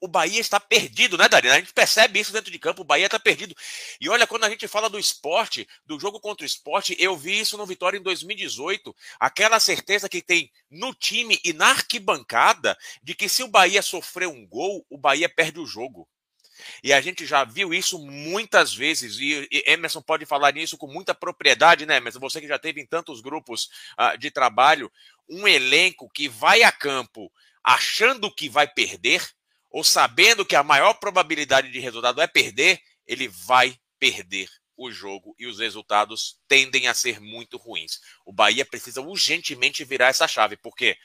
O 0.00 0.08
Bahia 0.08 0.40
está 0.40 0.58
perdido, 0.58 1.18
né, 1.18 1.28
Darina? 1.28 1.56
A 1.56 1.58
gente 1.58 1.74
percebe 1.74 2.18
isso 2.18 2.32
dentro 2.32 2.50
de 2.50 2.58
campo, 2.58 2.80
o 2.80 2.86
Bahia 2.86 3.04
está 3.04 3.20
perdido. 3.20 3.54
E 4.00 4.08
olha, 4.08 4.26
quando 4.26 4.44
a 4.44 4.48
gente 4.48 4.66
fala 4.66 4.88
do 4.88 4.98
esporte, 4.98 5.68
do 5.84 6.00
jogo 6.00 6.18
contra 6.18 6.42
o 6.42 6.46
esporte, 6.46 6.96
eu 6.98 7.14
vi 7.14 7.38
isso 7.38 7.58
no 7.58 7.66
Vitória 7.66 7.98
em 7.98 8.02
2018. 8.02 8.96
Aquela 9.20 9.60
certeza 9.60 10.08
que 10.08 10.22
tem 10.22 10.50
no 10.70 10.94
time 10.94 11.38
e 11.44 11.52
na 11.52 11.66
arquibancada 11.66 12.78
de 13.02 13.14
que 13.14 13.28
se 13.28 13.42
o 13.42 13.48
Bahia 13.48 13.82
sofrer 13.82 14.26
um 14.26 14.46
gol, 14.46 14.86
o 14.88 14.96
Bahia 14.96 15.28
perde 15.28 15.60
o 15.60 15.66
jogo. 15.66 16.08
E 16.82 16.92
a 16.92 17.00
gente 17.00 17.26
já 17.26 17.44
viu 17.44 17.74
isso 17.74 17.98
muitas 17.98 18.72
vezes, 18.74 19.18
e 19.18 19.48
Emerson 19.66 20.00
pode 20.00 20.24
falar 20.24 20.52
nisso 20.52 20.78
com 20.78 20.86
muita 20.86 21.14
propriedade, 21.14 21.84
né, 21.84 21.96
Emerson? 21.96 22.20
Você 22.20 22.40
que 22.40 22.48
já 22.48 22.58
teve 22.58 22.80
em 22.80 22.86
tantos 22.86 23.20
grupos 23.20 23.68
uh, 23.98 24.16
de 24.18 24.30
trabalho, 24.30 24.90
um 25.28 25.46
elenco 25.48 26.08
que 26.10 26.28
vai 26.28 26.62
a 26.62 26.72
campo 26.72 27.30
achando 27.64 28.30
que 28.30 28.48
vai 28.48 28.68
perder, 28.68 29.26
ou 29.70 29.82
sabendo 29.82 30.44
que 30.44 30.54
a 30.54 30.62
maior 30.62 30.94
probabilidade 30.94 31.72
de 31.72 31.80
resultado 31.80 32.20
é 32.20 32.26
perder, 32.26 32.80
ele 33.06 33.26
vai 33.28 33.76
perder 33.98 34.48
o 34.76 34.90
jogo 34.90 35.34
e 35.38 35.46
os 35.46 35.58
resultados 35.58 36.38
tendem 36.46 36.88
a 36.88 36.94
ser 36.94 37.20
muito 37.20 37.56
ruins. 37.56 38.00
O 38.24 38.32
Bahia 38.32 38.64
precisa 38.64 39.00
urgentemente 39.00 39.84
virar 39.84 40.08
essa 40.08 40.28
chave, 40.28 40.56
porque 40.56 40.96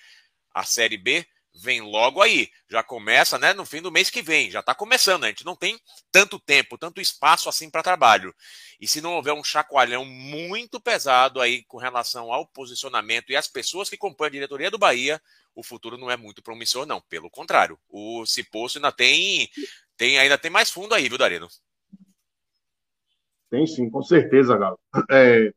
a 0.53 0.63
Série 0.63 0.97
B 0.97 1.25
vem 1.61 1.81
logo 1.81 2.21
aí, 2.21 2.49
já 2.69 2.81
começa 2.81 3.37
né, 3.37 3.53
no 3.53 3.65
fim 3.65 3.81
do 3.81 3.91
mês 3.91 4.09
que 4.09 4.21
vem, 4.21 4.49
já 4.49 4.61
está 4.61 4.73
começando, 4.73 5.25
a 5.25 5.27
gente 5.27 5.45
não 5.45 5.55
tem 5.55 5.77
tanto 6.11 6.39
tempo, 6.39 6.77
tanto 6.77 7.01
espaço 7.01 7.49
assim 7.49 7.69
para 7.69 7.83
trabalho. 7.83 8.33
E 8.79 8.87
se 8.87 9.01
não 9.01 9.15
houver 9.15 9.33
um 9.33 9.43
chacoalhão 9.43 10.05
muito 10.05 10.79
pesado 10.79 11.41
aí 11.41 11.63
com 11.63 11.77
relação 11.77 12.31
ao 12.31 12.47
posicionamento 12.47 13.31
e 13.31 13.35
às 13.35 13.47
pessoas 13.47 13.89
que 13.89 13.97
compõem 13.97 14.27
a 14.27 14.31
diretoria 14.31 14.71
do 14.71 14.77
Bahia, 14.77 15.21
o 15.53 15.63
futuro 15.63 15.97
não 15.97 16.09
é 16.09 16.15
muito 16.15 16.41
promissor, 16.41 16.85
não. 16.85 17.01
Pelo 17.01 17.29
contrário, 17.29 17.77
o 17.89 18.25
Cipoço 18.25 18.77
ainda 18.77 18.91
tem, 18.91 19.49
tem, 19.97 20.17
ainda 20.17 20.37
tem 20.37 20.49
mais 20.49 20.69
fundo 20.69 20.95
aí, 20.95 21.09
viu, 21.09 21.17
Darino? 21.17 21.47
Tem 23.49 23.65
sim, 23.67 23.89
com 23.89 24.01
certeza, 24.01 24.57
Galo. 24.57 24.79
É, 25.11 25.51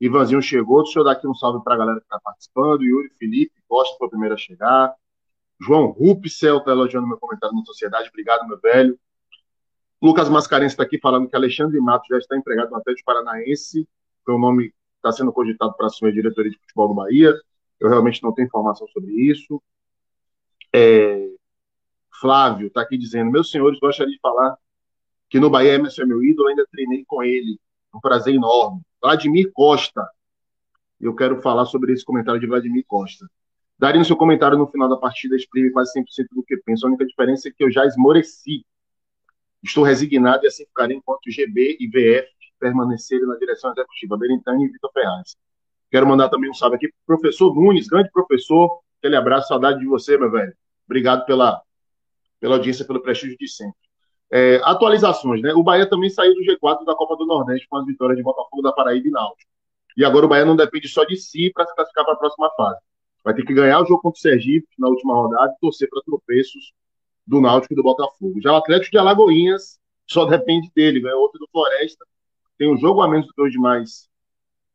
Ivanzinho 0.00 0.40
chegou, 0.40 0.82
deixa 0.82 1.00
eu 1.00 1.04
dar 1.04 1.12
aqui 1.12 1.26
um 1.26 1.34
salve 1.34 1.62
para 1.62 1.74
a 1.74 1.78
galera 1.78 1.98
que 1.98 2.06
está 2.06 2.18
participando. 2.20 2.82
Yuri 2.82 3.10
Felipe 3.18 3.62
Costa 3.68 3.96
foi 3.98 4.06
o 4.06 4.10
primeiro 4.10 4.34
a 4.34 4.38
chegar. 4.38 4.94
João 5.64 5.86
Rupsel 5.86 6.58
está 6.58 6.72
elogiando 6.72 7.06
meu 7.06 7.18
comentário 7.18 7.56
na 7.56 7.64
sociedade. 7.64 8.08
Obrigado, 8.10 8.46
meu 8.46 8.58
velho. 8.58 8.98
Lucas 10.00 10.28
Mascarenhas 10.28 10.72
está 10.72 10.82
aqui 10.82 10.98
falando 10.98 11.28
que 11.28 11.34
Alexandre 11.34 11.80
Matos 11.80 12.08
já 12.08 12.18
está 12.18 12.36
empregado 12.36 12.70
no 12.70 12.76
Atlético 12.76 13.06
Paranaense. 13.06 13.88
O 14.28 14.38
nome 14.38 14.74
está 14.96 15.10
sendo 15.10 15.32
cogitado 15.32 15.74
para 15.74 15.86
assumir 15.86 16.10
a 16.10 16.14
diretoria 16.14 16.50
de 16.50 16.58
futebol 16.58 16.88
do 16.88 16.94
Bahia. 16.94 17.34
Eu 17.80 17.88
realmente 17.88 18.22
não 18.22 18.32
tenho 18.32 18.46
informação 18.46 18.86
sobre 18.88 19.12
isso. 19.12 19.62
É... 20.74 21.30
Flávio 22.20 22.66
está 22.66 22.82
aqui 22.82 22.98
dizendo: 22.98 23.30
Meus 23.30 23.50
senhores, 23.50 23.80
gostaria 23.80 24.12
de 24.12 24.20
falar 24.20 24.56
que 25.30 25.40
no 25.40 25.48
Bahia 25.48 25.74
Emerson 25.74 26.02
é 26.02 26.06
meu 26.06 26.22
ídolo, 26.22 26.48
ainda 26.48 26.66
treinei 26.70 27.04
com 27.06 27.22
ele. 27.22 27.58
Um 27.94 28.00
prazer 28.00 28.34
enorme. 28.34 28.82
Vladimir 29.00 29.50
Costa. 29.52 30.06
Eu 31.00 31.14
quero 31.14 31.40
falar 31.40 31.64
sobre 31.64 31.92
esse 31.92 32.04
comentário 32.04 32.40
de 32.40 32.46
Vladimir 32.46 32.84
Costa. 32.86 33.26
Daria 33.78 33.98
no 33.98 34.04
seu 34.04 34.16
comentário 34.16 34.56
no 34.56 34.66
final 34.66 34.88
da 34.88 34.96
partida 34.96 35.34
exprime 35.34 35.70
quase 35.70 35.92
100% 35.98 36.04
do 36.32 36.42
que 36.42 36.56
penso. 36.58 36.86
A 36.86 36.88
única 36.88 37.04
diferença 37.04 37.48
é 37.48 37.52
que 37.52 37.64
eu 37.64 37.70
já 37.70 37.84
esmoreci. 37.84 38.64
Estou 39.62 39.82
resignado 39.82 40.44
e 40.44 40.48
assim 40.48 40.64
ficarei 40.66 40.96
enquanto 40.96 41.30
GB 41.30 41.76
e 41.80 41.88
VF 41.88 42.28
permanecerem 42.58 43.26
na 43.26 43.36
direção 43.36 43.72
executiva. 43.72 44.16
Berintani 44.16 44.64
e 44.64 44.68
Vitor 44.68 44.90
Ferraz. 44.92 45.36
Quero 45.90 46.06
mandar 46.06 46.28
também 46.28 46.50
um 46.50 46.54
salve 46.54 46.76
aqui 46.76 46.88
para 46.88 47.14
o 47.14 47.18
professor 47.18 47.54
Nunes, 47.54 47.86
grande 47.86 48.10
professor. 48.10 48.80
Aquele 48.98 49.16
abraço, 49.16 49.48
saudade 49.48 49.80
de 49.80 49.86
você, 49.86 50.16
meu 50.16 50.30
velho. 50.30 50.54
Obrigado 50.86 51.24
pela, 51.26 51.62
pela 52.40 52.56
audiência, 52.56 52.84
pelo 52.84 53.00
prestígio 53.00 53.36
de 53.38 53.48
sempre. 53.48 53.78
É, 54.30 54.60
atualizações, 54.64 55.42
né? 55.42 55.52
O 55.54 55.62
Bahia 55.62 55.88
também 55.88 56.10
saiu 56.10 56.34
do 56.34 56.40
G4 56.40 56.84
da 56.84 56.94
Copa 56.94 57.16
do 57.16 57.26
Nordeste 57.26 57.68
com 57.68 57.76
as 57.76 57.86
vitórias 57.86 58.16
de 58.16 58.22
Botafogo 58.22 58.62
da 58.62 58.72
Paraíba 58.72 59.06
e 59.06 59.10
Náutico. 59.10 59.50
E 59.96 60.04
agora 60.04 60.26
o 60.26 60.28
Bahia 60.28 60.44
não 60.44 60.56
depende 60.56 60.88
só 60.88 61.04
de 61.04 61.16
si 61.16 61.52
para 61.54 61.66
se 61.66 61.74
classificar 61.74 62.04
para 62.04 62.14
a 62.14 62.16
próxima 62.16 62.50
fase. 62.56 62.80
Vai 63.24 63.34
ter 63.34 63.44
que 63.44 63.54
ganhar 63.54 63.80
o 63.80 63.86
jogo 63.86 64.02
contra 64.02 64.18
o 64.18 64.20
Sergipe 64.20 64.68
na 64.78 64.88
última 64.88 65.14
rodada 65.14 65.52
e 65.56 65.60
torcer 65.60 65.88
para 65.88 66.02
tropeços 66.02 66.72
do 67.26 67.40
Náutico 67.40 67.72
e 67.72 67.76
do 67.76 67.82
Botafogo. 67.82 68.38
Já 68.40 68.52
o 68.52 68.56
Atlético 68.56 68.90
de 68.92 68.98
Alagoinhas 68.98 69.80
só 70.06 70.26
depende 70.26 70.70
dele, 70.76 71.00
ganhou 71.00 71.20
outro 71.20 71.38
do 71.38 71.48
Floresta, 71.50 72.04
tem 72.58 72.70
um 72.70 72.76
jogo 72.76 73.00
a 73.00 73.08
menos 73.08 73.26
do 73.26 73.32
que 73.32 73.42
os 73.42 73.50
demais 73.50 74.08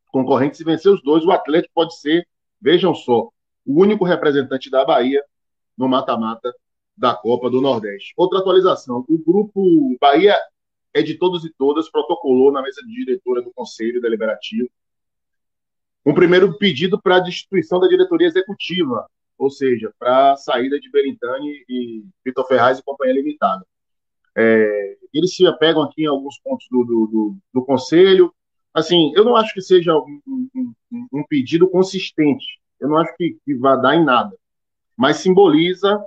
concorrentes. 0.08 0.58
Se 0.58 0.64
vencer 0.64 0.92
os 0.92 1.00
dois, 1.02 1.24
o 1.24 1.30
Atlético 1.30 1.72
pode 1.72 1.96
ser, 1.98 2.26
vejam 2.60 2.92
só, 2.92 3.28
o 3.64 3.80
único 3.80 4.04
representante 4.04 4.68
da 4.68 4.84
Bahia 4.84 5.22
no 5.78 5.88
mata-mata 5.88 6.52
da 6.96 7.14
Copa 7.14 7.48
do 7.48 7.60
Nordeste. 7.60 8.12
Outra 8.16 8.40
atualização: 8.40 9.04
o 9.08 9.18
grupo 9.18 9.96
Bahia 10.00 10.36
é 10.92 11.02
de 11.02 11.14
todos 11.14 11.44
e 11.44 11.54
todas, 11.56 11.88
protocolou 11.88 12.50
na 12.50 12.60
mesa 12.60 12.82
de 12.82 12.92
diretora 12.92 13.40
do 13.40 13.52
Conselho 13.52 14.00
Deliberativo 14.00 14.68
um 16.04 16.14
primeiro 16.14 16.56
pedido 16.56 17.00
para 17.00 17.16
a 17.16 17.20
destituição 17.20 17.78
da 17.78 17.88
diretoria 17.88 18.26
executiva, 18.26 19.06
ou 19.38 19.50
seja, 19.50 19.92
para 19.98 20.32
a 20.32 20.36
saída 20.36 20.78
de 20.78 20.90
Berintani 20.90 21.64
e 21.68 22.04
Vitor 22.24 22.46
Ferraz 22.46 22.78
e 22.78 22.82
Companhia 22.82 23.14
Limitada. 23.14 23.64
É, 24.36 24.96
eles 25.12 25.34
se 25.34 25.46
apegam 25.46 25.82
aqui 25.82 26.02
em 26.02 26.06
alguns 26.06 26.38
pontos 26.40 26.66
do, 26.70 26.84
do, 26.84 27.06
do, 27.06 27.36
do 27.54 27.64
Conselho. 27.64 28.32
Assim, 28.72 29.12
eu 29.16 29.24
não 29.24 29.36
acho 29.36 29.52
que 29.52 29.60
seja 29.60 29.96
um, 29.96 30.20
um, 30.26 30.74
um 31.12 31.24
pedido 31.28 31.68
consistente. 31.68 32.46
Eu 32.78 32.88
não 32.88 32.98
acho 32.98 33.14
que, 33.16 33.36
que 33.44 33.54
vá 33.54 33.76
dar 33.76 33.96
em 33.96 34.04
nada. 34.04 34.34
Mas 34.96 35.16
simboliza 35.16 36.02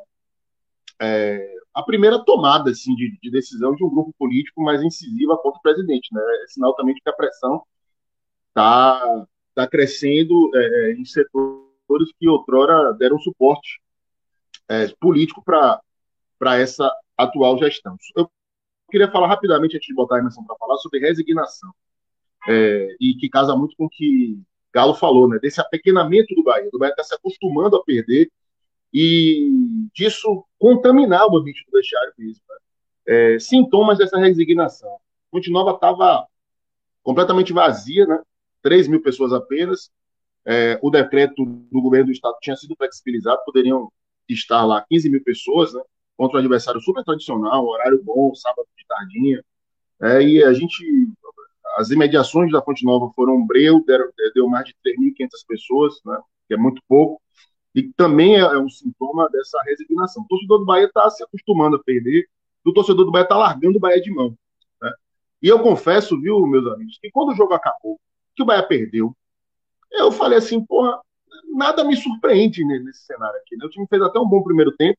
é, 1.02 1.54
a 1.74 1.84
primeira 1.84 2.24
tomada 2.24 2.72
assim, 2.72 2.96
de, 2.96 3.18
de, 3.22 3.32
decisão 3.32 3.76
de 3.76 3.84
um 3.84 3.90
grupo 3.90 4.14
político 4.18 4.62
mais 4.62 4.82
incisiva 4.82 5.38
contra 5.38 5.60
o 5.60 5.62
presidente. 5.62 6.14
Né? 6.14 6.22
É 6.44 6.48
sinal 6.48 6.76
também 6.76 6.94
de 6.94 7.02
que 7.02 7.10
a 7.10 7.14
pressão 7.14 7.64
está 8.50 9.26
tá 9.56 9.68
crescendo 9.68 10.52
é, 10.56 10.94
em 10.94 11.06
setores 11.06 12.12
que 12.20 12.28
outrora 12.28 12.94
deram 12.94 13.20
suporte 13.20 13.80
é, 14.70 14.88
político 15.00 15.44
para 15.44 16.60
essa 16.60 16.92
atual 17.18 17.58
gestão. 17.58 17.96
Eu 18.16 18.30
queria 18.90 19.12
falar 19.12 19.28
rapidamente, 19.28 19.76
antes 19.76 19.88
de 19.88 19.94
botar 19.94 20.16
a 20.16 20.20
Emerson 20.20 20.44
para 20.44 20.56
falar, 20.58 20.78
sobre 20.78 21.00
resignação. 21.00 21.72
É, 22.48 22.96
e 23.00 23.16
que 23.16 23.30
casa 23.30 23.56
muito 23.56 23.76
com 23.78 23.86
o 23.86 23.90
que 23.90 24.38
Galo 24.74 24.94
falou, 24.94 25.30
né? 25.30 25.40
Desse 25.40 25.62
apequenamento 25.62 26.34
do 26.36 26.44
Bahia. 26.44 26.70
O 26.74 26.80
Bahia 26.80 26.92
está 26.92 27.04
se 27.04 27.14
acostumando 27.14 27.76
a 27.76 27.84
perder 27.84 28.30
e 28.94 29.50
disso 29.94 30.46
contaminar 30.60 31.28
o 31.28 31.38
ambiente 31.38 31.64
do 31.66 31.72
vestiário 31.72 32.14
mesmo. 32.18 32.44
Né? 32.50 32.56
É, 33.36 33.40
sintomas 33.40 33.98
dessa 33.98 34.18
resignação. 34.18 34.98
Fonte 35.32 35.50
Nova 35.52 35.72
estava 35.72 36.28
completamente 37.02 37.54
vazia, 37.54 38.06
né? 38.06 38.22
3 38.64 38.88
mil 38.88 39.02
pessoas 39.02 39.32
apenas. 39.32 39.92
É, 40.46 40.80
o 40.82 40.90
decreto 40.90 41.46
do 41.46 41.82
governo 41.82 42.08
do 42.08 42.12
estado 42.12 42.36
tinha 42.42 42.56
sido 42.56 42.76
flexibilizado, 42.76 43.42
poderiam 43.46 43.90
estar 44.28 44.66
lá 44.66 44.84
15 44.90 45.10
mil 45.10 45.24
pessoas, 45.24 45.74
né? 45.74 45.82
Contra 46.18 46.38
um 46.38 46.40
adversário 46.40 46.82
super 46.82 47.04
tradicional, 47.04 47.66
horário 47.66 48.02
bom, 48.04 48.34
sábado 48.34 48.68
de 48.78 48.86
tardinha. 48.88 49.44
É, 50.02 50.22
e 50.22 50.44
a 50.44 50.54
gente. 50.54 50.84
As 51.78 51.90
imediações 51.90 52.52
da 52.52 52.62
Fonte 52.62 52.86
Nova 52.86 53.12
foram 53.16 53.46
breu, 53.48 53.84
deram, 53.86 54.06
deu 54.36 54.48
mais 54.48 54.66
de 54.66 54.76
3.500 54.86 55.30
pessoas, 55.48 55.94
né? 56.06 56.20
Que 56.48 56.54
é 56.54 56.58
muito 56.58 56.82
pouco 56.88 57.24
e 57.76 57.84
também 57.94 58.36
é, 58.36 58.40
é 58.40 58.58
um 58.58 58.70
sintoma 58.70 59.28
dessa 59.30 59.60
resignação. 59.64 60.24
O 60.24 60.28
torcedor 60.28 60.60
do 60.60 60.66
Bahia 60.66 60.86
está 60.86 61.10
se 61.10 61.24
acostumando 61.24 61.78
a 61.78 61.84
perder, 61.84 62.28
o 62.64 62.72
torcedor 62.72 63.06
do 63.06 63.12
Bahia 63.12 63.24
está 63.24 63.36
largando 63.36 63.78
o 63.78 63.82
Bahia 63.82 64.02
de 64.02 64.12
mão. 64.12 64.38
Né? 64.82 64.92
E 65.42 65.48
eu 65.48 65.60
confesso, 65.60 66.20
viu, 66.20 66.46
meus 66.46 66.66
amigos, 66.68 66.98
que 67.02 67.10
quando 67.12 67.30
o 67.30 67.36
jogo 67.36 67.54
acabou, 67.54 68.00
que 68.36 68.44
o 68.44 68.46
Bahia 68.46 68.64
perdeu, 68.64 69.16
eu 69.92 70.12
falei 70.12 70.38
assim, 70.38 70.64
porra, 70.66 71.00
nada 71.56 71.84
me 71.84 71.96
surpreende 71.96 72.66
nesse 72.66 73.06
cenário 73.06 73.40
aqui. 73.40 73.56
Né? 73.56 73.66
O 73.66 73.70
time 73.70 73.88
fez 73.88 74.02
até 74.02 74.20
um 74.20 74.28
bom 74.28 74.44
primeiro 74.44 74.76
tempo, 74.76 74.98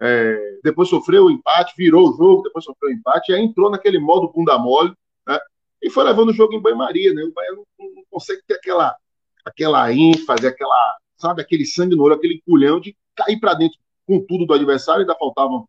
é, 0.00 0.58
depois 0.62 0.88
sofreu 0.88 1.24
o 1.24 1.30
empate, 1.30 1.74
virou 1.76 2.08
o 2.08 2.16
jogo, 2.16 2.42
depois 2.42 2.64
sofreu 2.64 2.90
o 2.90 2.92
empate, 2.94 3.32
e 3.32 3.34
aí 3.34 3.42
entrou 3.42 3.70
naquele 3.70 3.98
modo 3.98 4.32
bunda 4.32 4.56
mole, 4.58 4.94
né? 5.26 5.38
e 5.82 5.90
foi 5.90 6.04
levando 6.04 6.30
o 6.30 6.34
jogo 6.34 6.54
em 6.54 6.60
banho-maria. 6.60 7.12
Né? 7.12 7.22
O 7.22 7.32
Bahia 7.32 7.52
não, 7.52 7.64
não 7.78 8.04
consegue 8.10 8.42
ter 8.46 8.54
aquela, 8.54 8.96
aquela 9.44 9.92
ênfase, 9.92 10.46
aquela 10.46 10.98
sabe? 11.20 11.42
Aquele 11.42 11.66
sangue 11.66 11.94
no 11.94 12.02
olho, 12.02 12.14
aquele 12.14 12.40
culhão 12.40 12.80
de 12.80 12.96
cair 13.14 13.38
para 13.38 13.54
dentro 13.54 13.78
com 14.06 14.24
tudo 14.24 14.46
do 14.46 14.54
adversário, 14.54 15.02
ainda 15.02 15.14
faltavam 15.14 15.68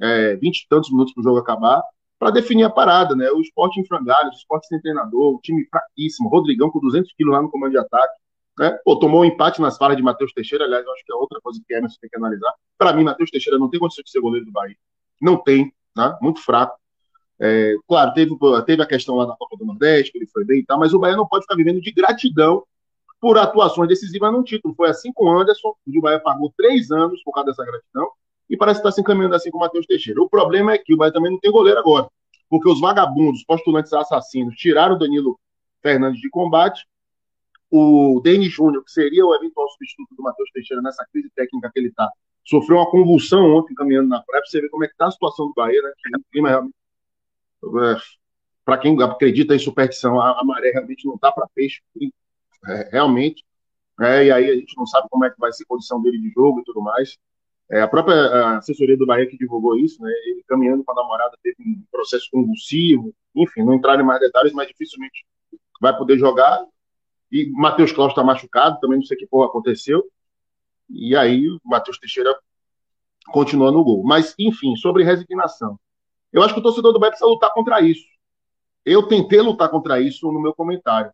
é, 0.00 0.36
20 0.36 0.58
e 0.58 0.68
tantos 0.68 0.90
minutos 0.90 1.14
para 1.14 1.20
o 1.20 1.24
jogo 1.24 1.38
acabar, 1.38 1.82
para 2.20 2.30
definir 2.30 2.64
a 2.64 2.70
parada, 2.70 3.16
né? 3.16 3.30
O 3.30 3.40
esporte 3.40 3.80
em 3.80 3.86
frangalhos, 3.86 4.34
o 4.34 4.38
esporte 4.38 4.66
sem 4.66 4.78
treinador, 4.78 5.36
o 5.36 5.40
time 5.40 5.66
fraquíssimo, 5.70 6.28
Rodrigão 6.28 6.70
com 6.70 6.78
200 6.78 7.10
quilos 7.14 7.32
lá 7.32 7.40
no 7.40 7.50
comando 7.50 7.72
de 7.72 7.78
ataque, 7.78 8.14
né? 8.58 8.78
Pô, 8.84 8.94
tomou 8.98 9.22
um 9.22 9.24
empate 9.24 9.58
nas 9.58 9.78
falas 9.78 9.96
de 9.96 10.02
Matheus 10.02 10.30
Teixeira, 10.34 10.66
aliás, 10.66 10.84
eu 10.84 10.92
acho 10.92 11.02
que 11.02 11.10
é 11.10 11.16
outra 11.16 11.40
coisa 11.40 11.58
que 11.66 11.74
Emerson 11.74 11.96
tem 11.98 12.10
que 12.10 12.16
analisar. 12.18 12.52
Para 12.76 12.92
mim, 12.92 13.04
Matheus 13.04 13.30
Teixeira 13.30 13.58
não 13.58 13.70
tem 13.70 13.80
condição 13.80 14.04
de 14.04 14.10
ser 14.10 14.20
goleiro 14.20 14.44
do 14.44 14.52
Bahia. 14.52 14.76
Não 15.18 15.38
tem, 15.38 15.72
né? 15.96 16.14
Muito 16.20 16.40
fraco. 16.42 16.78
É, 17.40 17.74
claro, 17.88 18.12
teve, 18.12 18.36
teve 18.66 18.82
a 18.82 18.86
questão 18.86 19.16
lá 19.16 19.26
na 19.26 19.34
Copa 19.34 19.56
do 19.56 19.64
Nordeste, 19.64 20.12
que 20.12 20.18
ele 20.18 20.26
foi 20.26 20.44
bem 20.44 20.60
e 20.60 20.66
tal, 20.66 20.78
mas 20.78 20.92
o 20.92 20.98
Bahia 20.98 21.16
não 21.16 21.26
pode 21.26 21.44
ficar 21.44 21.56
vivendo 21.56 21.80
de 21.80 21.90
gratidão 21.90 22.62
por 23.18 23.38
atuações 23.38 23.88
decisivas 23.88 24.30
no 24.30 24.44
título. 24.44 24.74
Foi 24.74 24.90
assim 24.90 25.10
com 25.10 25.24
o 25.24 25.40
Anderson, 25.40 25.74
o 25.86 26.00
Bahia 26.02 26.20
pagou 26.20 26.52
três 26.54 26.90
anos 26.90 27.22
por 27.22 27.32
causa 27.32 27.48
dessa 27.48 27.64
gratidão, 27.64 28.10
e 28.50 28.56
parece 28.56 28.80
que 28.80 28.88
está 28.88 28.92
se 28.94 29.00
encaminhando 29.00 29.34
assim 29.36 29.50
com 29.50 29.58
o 29.58 29.60
Matheus 29.60 29.86
Teixeira. 29.86 30.20
O 30.20 30.28
problema 30.28 30.72
é 30.72 30.78
que 30.78 30.92
o 30.92 30.96
Bahia 30.96 31.12
também 31.12 31.30
não 31.30 31.38
tem 31.38 31.52
goleiro 31.52 31.78
agora, 31.78 32.08
porque 32.48 32.68
os 32.68 32.80
vagabundos, 32.80 33.44
postulantes 33.44 33.92
assassinos, 33.92 34.56
tiraram 34.56 34.96
o 34.96 34.98
Danilo 34.98 35.38
Fernandes 35.80 36.20
de 36.20 36.28
combate, 36.28 36.84
o 37.70 38.20
Denis 38.22 38.52
Júnior, 38.52 38.84
que 38.84 38.90
seria 38.90 39.24
o 39.24 39.34
eventual 39.34 39.68
substituto 39.70 40.14
do 40.16 40.22
Matheus 40.22 40.50
Teixeira 40.52 40.82
nessa 40.82 41.06
crise 41.12 41.30
técnica 41.34 41.70
que 41.72 41.78
ele 41.78 41.88
está, 41.88 42.10
sofreu 42.44 42.78
uma 42.78 42.90
convulsão 42.90 43.56
ontem 43.56 43.74
caminhando 43.74 44.08
na 44.08 44.20
praia, 44.20 44.42
para 44.42 44.50
você 44.50 44.60
ver 44.60 44.68
como 44.68 44.84
é 44.84 44.88
que 44.88 44.94
está 44.94 45.06
a 45.06 45.10
situação 45.12 45.46
do 45.46 45.54
Bahia, 45.54 45.80
né? 45.80 45.92
O 46.18 46.32
clima 46.32 46.48
realmente... 46.48 46.74
É, 47.62 48.20
para 48.64 48.78
quem 48.78 49.00
acredita 49.02 49.54
em 49.54 49.58
superstição, 49.58 50.20
a, 50.20 50.40
a 50.40 50.44
maré 50.44 50.70
realmente 50.70 51.06
não 51.06 51.14
está 51.14 51.32
para 51.32 51.48
peixe, 51.54 51.80
é, 52.66 52.90
realmente. 52.92 53.44
É, 54.00 54.26
e 54.26 54.32
aí 54.32 54.50
a 54.50 54.54
gente 54.54 54.76
não 54.76 54.86
sabe 54.86 55.08
como 55.10 55.24
é 55.24 55.30
que 55.30 55.38
vai 55.38 55.52
ser 55.52 55.64
a 55.64 55.66
condição 55.66 56.00
dele 56.00 56.18
de 56.18 56.30
jogo 56.30 56.60
e 56.60 56.64
tudo 56.64 56.80
mais. 56.80 57.18
É, 57.70 57.80
a 57.82 57.88
própria 57.88 58.58
assessoria 58.58 58.96
do 58.96 59.06
Bahia 59.06 59.28
que 59.28 59.38
divulgou 59.38 59.78
isso, 59.78 60.02
né, 60.02 60.10
ele 60.26 60.42
caminhando 60.48 60.82
com 60.82 60.90
a 60.90 60.94
namorada 60.94 61.38
teve 61.40 61.56
um 61.60 61.84
processo 61.90 62.28
convulsivo, 62.32 63.14
enfim, 63.34 63.62
não 63.62 63.74
entrar 63.74 63.98
em 64.00 64.02
mais 64.02 64.18
detalhes, 64.18 64.52
mas 64.52 64.66
dificilmente 64.66 65.24
vai 65.80 65.96
poder 65.96 66.18
jogar. 66.18 66.64
E 67.30 67.48
Matheus 67.50 67.92
Claus 67.92 68.10
está 68.10 68.24
machucado, 68.24 68.80
também 68.80 68.98
não 68.98 69.06
sei 69.06 69.16
que 69.16 69.26
porra 69.26 69.46
aconteceu. 69.46 70.04
E 70.88 71.14
aí 71.16 71.48
o 71.48 71.60
Matheus 71.64 71.98
Teixeira 71.98 72.36
continua 73.28 73.70
no 73.70 73.84
gol. 73.84 74.02
Mas, 74.02 74.34
enfim, 74.36 74.74
sobre 74.74 75.04
resignação. 75.04 75.78
Eu 76.32 76.42
acho 76.42 76.54
que 76.54 76.60
o 76.60 76.62
torcedor 76.62 76.92
do 76.92 76.98
Bahia 76.98 77.12
precisa 77.12 77.30
lutar 77.30 77.52
contra 77.54 77.80
isso. 77.80 78.04
Eu 78.84 79.06
tentei 79.06 79.40
lutar 79.40 79.68
contra 79.68 80.00
isso 80.00 80.30
no 80.32 80.40
meu 80.40 80.52
comentário. 80.52 81.12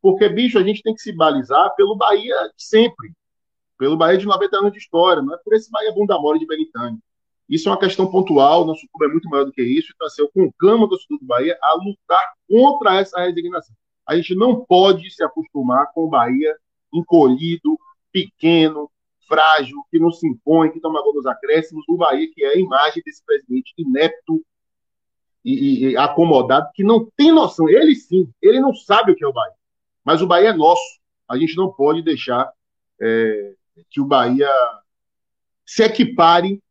Porque, 0.00 0.28
bicho, 0.28 0.58
a 0.58 0.62
gente 0.62 0.82
tem 0.82 0.94
que 0.94 1.00
se 1.00 1.12
balizar 1.12 1.74
pelo 1.74 1.96
Bahia 1.96 2.36
sempre. 2.56 3.12
Pelo 3.78 3.96
Bahia 3.96 4.18
de 4.18 4.26
90 4.26 4.56
anos 4.56 4.72
de 4.72 4.78
história, 4.78 5.22
não 5.22 5.34
é 5.34 5.38
por 5.38 5.54
esse 5.54 5.70
Bahia 5.70 5.92
bunda 5.92 6.18
mole 6.18 6.38
de 6.38 6.46
Benitani. 6.46 6.98
Isso 7.48 7.68
é 7.68 7.72
uma 7.72 7.78
questão 7.78 8.10
pontual, 8.10 8.64
nosso 8.64 8.86
clube 8.92 9.10
é 9.10 9.12
muito 9.12 9.28
maior 9.28 9.44
do 9.44 9.52
que 9.52 9.62
isso, 9.62 9.92
então 9.94 10.06
assim, 10.06 10.22
eu 10.22 10.30
conclamo 10.32 10.84
o 10.84 10.88
torcedor 10.88 11.18
do 11.18 11.26
Bahia 11.26 11.56
a 11.62 11.74
lutar 11.74 12.32
contra 12.48 12.96
essa 12.96 13.20
resignação. 13.20 13.74
A 14.06 14.16
gente 14.16 14.34
não 14.34 14.64
pode 14.64 15.10
se 15.10 15.22
acostumar 15.22 15.92
com 15.92 16.04
o 16.04 16.08
Bahia 16.08 16.56
encolhido, 16.92 17.78
pequeno, 18.10 18.90
frágil, 19.28 19.76
que 19.90 19.98
não 19.98 20.10
se 20.10 20.26
impõe, 20.26 20.70
que 20.70 20.80
toma 20.80 21.02
gol 21.02 21.14
nos 21.14 21.26
acréscimos, 21.26 21.84
o 21.88 21.96
Bahia 21.96 22.28
que 22.32 22.44
é 22.44 22.54
a 22.54 22.58
imagem 22.58 23.02
desse 23.04 23.24
presidente 23.24 23.72
inepto 23.76 24.44
e, 25.44 25.90
e, 25.90 25.96
acomodado, 25.96 26.70
que 26.74 26.82
não 26.82 27.08
tem 27.16 27.30
noção, 27.30 27.68
ele 27.68 27.94
sim, 27.94 28.28
ele 28.42 28.60
não 28.60 28.74
sabe 28.74 29.12
o 29.12 29.16
que 29.16 29.24
é 29.24 29.28
o 29.28 29.32
Bahia. 29.32 29.54
Mas 30.04 30.22
o 30.22 30.26
Bahia 30.26 30.50
é 30.50 30.52
nosso. 30.52 30.82
A 31.28 31.36
gente 31.36 31.56
não 31.56 31.72
pode 31.72 32.02
deixar 32.02 32.50
é, 33.00 33.54
que 33.90 34.00
o 34.00 34.04
Bahia 34.04 34.50
se 35.64 35.82
equipare 35.82 36.62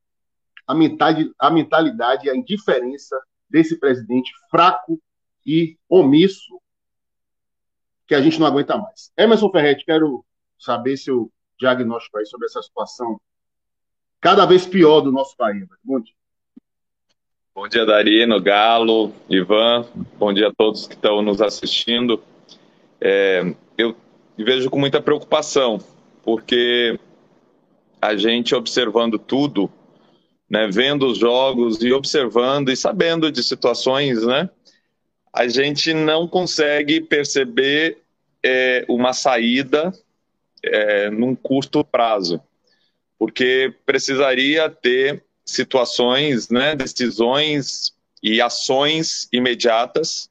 à 0.68 0.74
mentalidade, 0.74 1.34
à 1.40 1.50
mentalidade, 1.52 2.30
à 2.30 2.36
indiferença 2.36 3.20
desse 3.50 3.80
presidente 3.80 4.32
fraco 4.50 5.00
e 5.46 5.78
omisso 5.88 6.60
que 8.08 8.16
a 8.16 8.22
gente 8.22 8.40
não 8.40 8.48
aguenta 8.48 8.78
mais. 8.78 9.12
Emerson 9.18 9.50
Ferretti, 9.52 9.86
quero 9.86 10.26
saber 10.60 10.98
seu 10.98 11.32
diagnóstico 11.60 12.18
aí 12.18 12.26
sobre 12.26 12.46
essa 12.48 12.62
situação 12.62 13.20
cada 14.20 14.46
vez 14.46 14.66
pior 14.66 15.02
do 15.02 15.12
nosso 15.12 15.36
país. 15.38 15.68
Bom 15.84 16.00
dia. 16.00 16.14
Bom 17.54 17.68
dia, 17.68 17.86
Darino, 17.86 18.42
Galo, 18.42 19.14
Ivan. 19.30 19.86
Bom 20.18 20.34
dia 20.34 20.50
a 20.50 20.54
todos 20.54 20.88
que 20.88 20.96
estão 20.96 21.22
nos 21.22 21.42
assistindo 21.42 22.22
é, 23.00 23.56
eu 23.78 23.96
vejo 24.38 24.70
com 24.70 24.80
muita 24.80 25.02
preocupação, 25.02 25.80
porque 26.26 27.00
a 28.02 28.18
gente 28.18 28.56
observando 28.56 29.20
tudo, 29.20 29.72
né, 30.50 30.68
vendo 30.68 31.06
os 31.06 31.20
jogos 31.20 31.82
e 31.84 31.94
observando 31.94 32.70
e 32.70 32.76
sabendo 32.76 33.32
de 33.32 33.44
situações, 33.44 34.26
né, 34.26 34.50
a 35.32 35.48
gente 35.48 35.94
não 35.94 36.28
consegue 36.28 37.00
perceber 37.00 38.00
é, 38.44 38.84
uma 38.90 39.14
saída 39.14 39.94
é, 40.64 41.12
num 41.12 41.36
curto 41.36 41.84
prazo, 41.84 42.42
porque 43.20 43.74
precisaria 43.86 44.68
ter 44.68 45.24
situações, 45.46 46.50
né, 46.50 46.76
decisões 46.76 47.94
e 48.24 48.42
ações 48.42 49.28
imediatas 49.32 50.28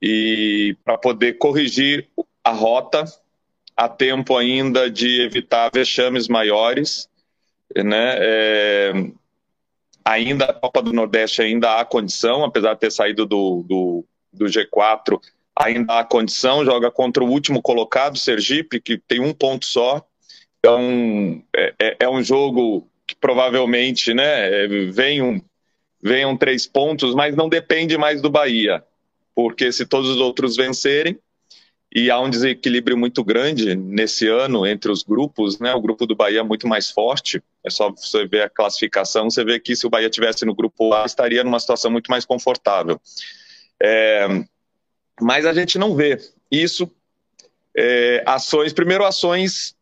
e 0.00 0.76
para 0.84 0.96
poder 0.96 1.32
corrigir 1.34 2.08
a 2.44 2.52
rota 2.52 3.04
a 3.76 3.88
tempo 3.88 4.36
ainda 4.36 4.90
de 4.90 5.22
evitar 5.22 5.70
vexames 5.72 6.28
maiores, 6.28 7.08
né? 7.74 8.16
É, 8.18 8.92
ainda 10.04 10.46
a 10.46 10.52
Copa 10.52 10.82
do 10.82 10.92
Nordeste 10.92 11.42
ainda 11.42 11.80
há 11.80 11.84
condição, 11.84 12.44
apesar 12.44 12.74
de 12.74 12.80
ter 12.80 12.92
saído 12.92 13.26
do, 13.26 13.64
do, 13.66 14.04
do 14.32 14.44
G4, 14.46 15.20
ainda 15.56 15.98
há 15.98 16.04
condição, 16.04 16.64
joga 16.64 16.90
contra 16.90 17.24
o 17.24 17.30
último 17.30 17.62
colocado, 17.62 18.18
Sergipe, 18.18 18.80
que 18.80 18.98
tem 18.98 19.20
um 19.20 19.32
ponto 19.32 19.64
só. 19.64 20.04
Então, 20.58 21.42
é, 21.54 21.74
é, 21.80 21.96
é 22.00 22.08
um 22.08 22.22
jogo 22.22 22.88
que 23.06 23.14
provavelmente 23.14 24.14
né, 24.14 24.66
venham, 24.92 25.42
venham 26.02 26.36
três 26.36 26.66
pontos, 26.66 27.14
mas 27.14 27.36
não 27.36 27.48
depende 27.48 27.98
mais 27.98 28.20
do 28.20 28.30
Bahia, 28.30 28.82
porque 29.34 29.70
se 29.72 29.84
todos 29.84 30.10
os 30.10 30.16
outros 30.16 30.56
vencerem, 30.56 31.18
e 31.94 32.10
há 32.10 32.18
um 32.18 32.28
desequilíbrio 32.28 32.98
muito 32.98 33.22
grande 33.22 33.76
nesse 33.76 34.26
ano 34.26 34.66
entre 34.66 34.90
os 34.90 35.04
grupos, 35.04 35.60
né? 35.60 35.72
O 35.74 35.80
grupo 35.80 36.04
do 36.06 36.16
Bahia 36.16 36.40
é 36.40 36.42
muito 36.42 36.66
mais 36.66 36.90
forte. 36.90 37.40
É 37.62 37.70
só 37.70 37.88
você 37.92 38.26
ver 38.26 38.42
a 38.42 38.50
classificação, 38.50 39.30
você 39.30 39.44
vê 39.44 39.60
que 39.60 39.76
se 39.76 39.86
o 39.86 39.90
Bahia 39.90 40.10
tivesse 40.10 40.44
no 40.44 40.56
grupo 40.56 40.92
A, 40.92 41.04
estaria 41.06 41.44
numa 41.44 41.60
situação 41.60 41.92
muito 41.92 42.10
mais 42.10 42.24
confortável. 42.24 43.00
É, 43.80 44.26
mas 45.20 45.46
a 45.46 45.54
gente 45.54 45.78
não 45.78 45.94
vê 45.94 46.18
isso. 46.50 46.90
É, 47.76 48.24
ações, 48.26 48.72
primeiro 48.72 49.04
ações 49.04 49.76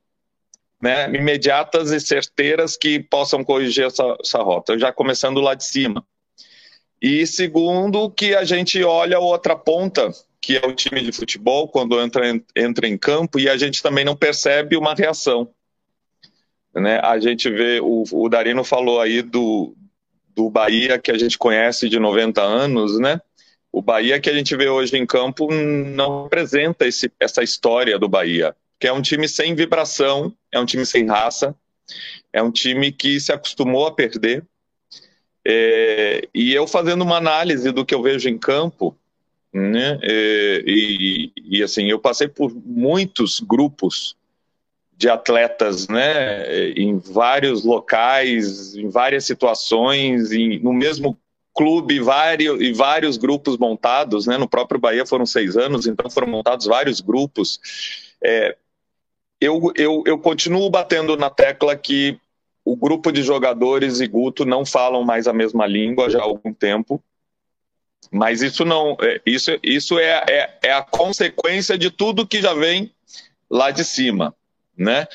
né, 0.83 1.11
imediatas 1.15 1.93
e 1.93 2.01
certeiras 2.01 2.77
que 2.77 3.01
possam 3.01 3.43
corrigir 3.43 3.87
essa, 3.87 4.17
essa 4.23 4.43
rota, 4.43 4.79
já 4.79 4.93
começando 4.93 5.41
lá 5.41 5.55
de 5.55 5.65
cima. 5.65 6.05
E 7.01 7.27
segundo, 7.27 8.11
que 8.11 8.35
a 8.35 8.45
gente 8.45 8.83
olha 8.85 9.19
outra 9.19 9.57
ponta 9.57 10.13
que 10.43 10.57
é 10.57 10.67
o 10.67 10.75
time 10.75 11.01
de 11.01 11.13
futebol 11.13 11.69
quando 11.69 12.01
entra, 12.01 12.25
entra 12.57 12.89
em 12.89 12.99
campo 12.99 13.39
e 13.39 13.49
a 13.49 13.57
gente 13.57 13.81
também 13.81 14.05
não 14.05 14.17
percebe 14.17 14.77
uma 14.77 14.93
reação. 14.93 15.49
Né? 16.75 16.99
A 17.01 17.19
gente 17.21 17.49
vê, 17.49 17.81
o, 17.81 18.03
o 18.11 18.29
Darino 18.29 18.65
falou 18.65 19.01
aí 19.01 19.23
do, 19.23 19.77
do 20.35 20.51
Bahia 20.51 20.99
que 20.99 21.13
a 21.13 21.19
gente 21.19 21.39
conhece 21.39 21.89
de 21.89 22.01
90 22.01 22.43
anos, 22.43 22.99
né? 22.99 23.21
O 23.71 23.81
Bahia 23.81 24.21
que 24.21 24.29
a 24.29 24.35
gente 24.35 24.55
vê 24.57 24.69
hoje 24.69 24.97
em 24.97 25.07
campo 25.07 25.49
não 25.51 26.25
representa 26.25 26.87
esse, 26.87 27.11
essa 27.21 27.43
história 27.43 27.99
do 27.99 28.09
Bahia, 28.09 28.55
que 28.81 28.89
é 28.89 28.93
um 28.93 29.01
time 29.01 29.29
sem 29.29 29.55
vibração, 29.55 30.35
é 30.51 30.59
um 30.59 30.67
time 30.67 30.85
sem 30.85 31.07
raça, 31.07 31.55
é 32.33 32.43
um 32.43 32.51
time 32.51 32.91
que 32.91 33.21
se 33.21 33.33
acostumou 33.33 33.87
a 33.87 33.95
perder. 33.95 34.45
É, 35.47 36.29
e 36.35 36.53
eu 36.53 36.67
fazendo 36.67 37.03
uma 37.03 37.17
análise 37.17 37.71
do 37.71 37.85
que 37.85 37.95
eu 37.95 38.03
vejo 38.03 38.29
em 38.29 38.37
campo, 38.37 38.97
né? 39.53 39.99
E, 40.03 41.33
e, 41.37 41.59
e, 41.59 41.63
assim, 41.63 41.91
eu 41.91 41.99
passei 41.99 42.29
por 42.29 42.53
muitos 42.55 43.41
grupos 43.41 44.17
de 44.97 45.09
atletas, 45.09 45.89
né? 45.89 46.71
Em 46.71 46.99
vários 46.99 47.65
locais, 47.65 48.75
em 48.75 48.89
várias 48.89 49.25
situações, 49.25 50.33
em, 50.33 50.59
no 50.59 50.73
mesmo 50.73 51.19
clube 51.55 52.01
vários, 52.01 52.61
e 52.61 52.73
vários 52.73 53.17
grupos 53.17 53.59
montados, 53.59 54.27
né? 54.27 54.39
No 54.39 54.49
próprio 54.49 54.81
Bahia 54.81 55.05
foram 55.05 55.27
seis 55.27 55.57
anos, 55.57 55.87
então 55.87 56.09
foram 56.11 56.29
montados 56.29 56.67
vários 56.67 57.01
grupos. 57.01 57.61
É, 58.23 58.57
eu, 59.41 59.73
eu, 59.77 60.03
eu 60.07 60.19
continuo 60.19 60.71
batendo 60.71 61.17
na 61.17 61.29
tecla 61.29 61.77
que 61.77 62.19
o 62.65 62.77
grupo 62.77 63.11
de 63.11 63.23
jogadores 63.23 64.01
e 64.01 64.07
Guto 64.07 64.45
não 64.45 64.65
falam 64.65 65.05
mais 65.05 65.27
a 65.27 65.33
mesma 65.33 65.67
língua 65.67 66.09
já 66.09 66.21
há 66.21 66.23
algum 66.23 66.55
tempo. 66.55 67.03
Mas 68.11 68.43
isso 68.43 68.65
não, 68.65 68.97
é, 69.01 69.21
isso, 69.25 69.51
isso 69.63 69.99
é, 69.99 70.25
é, 70.29 70.59
é 70.65 70.73
a 70.73 70.83
consequência 70.83 71.79
de 71.79 71.91
tudo 71.91 72.27
que 72.27 72.43
já 72.43 72.53
vem 72.53 72.93
lá 73.51 73.71
de 73.71 73.85
cima, 73.85 74.35
né? 74.77 75.07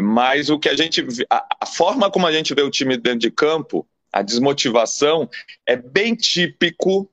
Mas 0.00 0.50
o 0.50 0.58
que 0.58 0.68
a 0.68 0.76
gente, 0.76 1.04
a, 1.30 1.46
a 1.60 1.66
forma 1.66 2.10
como 2.10 2.26
a 2.26 2.32
gente 2.32 2.54
vê 2.54 2.62
o 2.62 2.70
time 2.70 2.96
dentro 2.96 3.20
de 3.20 3.30
campo, 3.30 3.86
a 4.12 4.22
desmotivação 4.22 5.28
é 5.66 5.76
bem 5.76 6.14
típico 6.14 7.10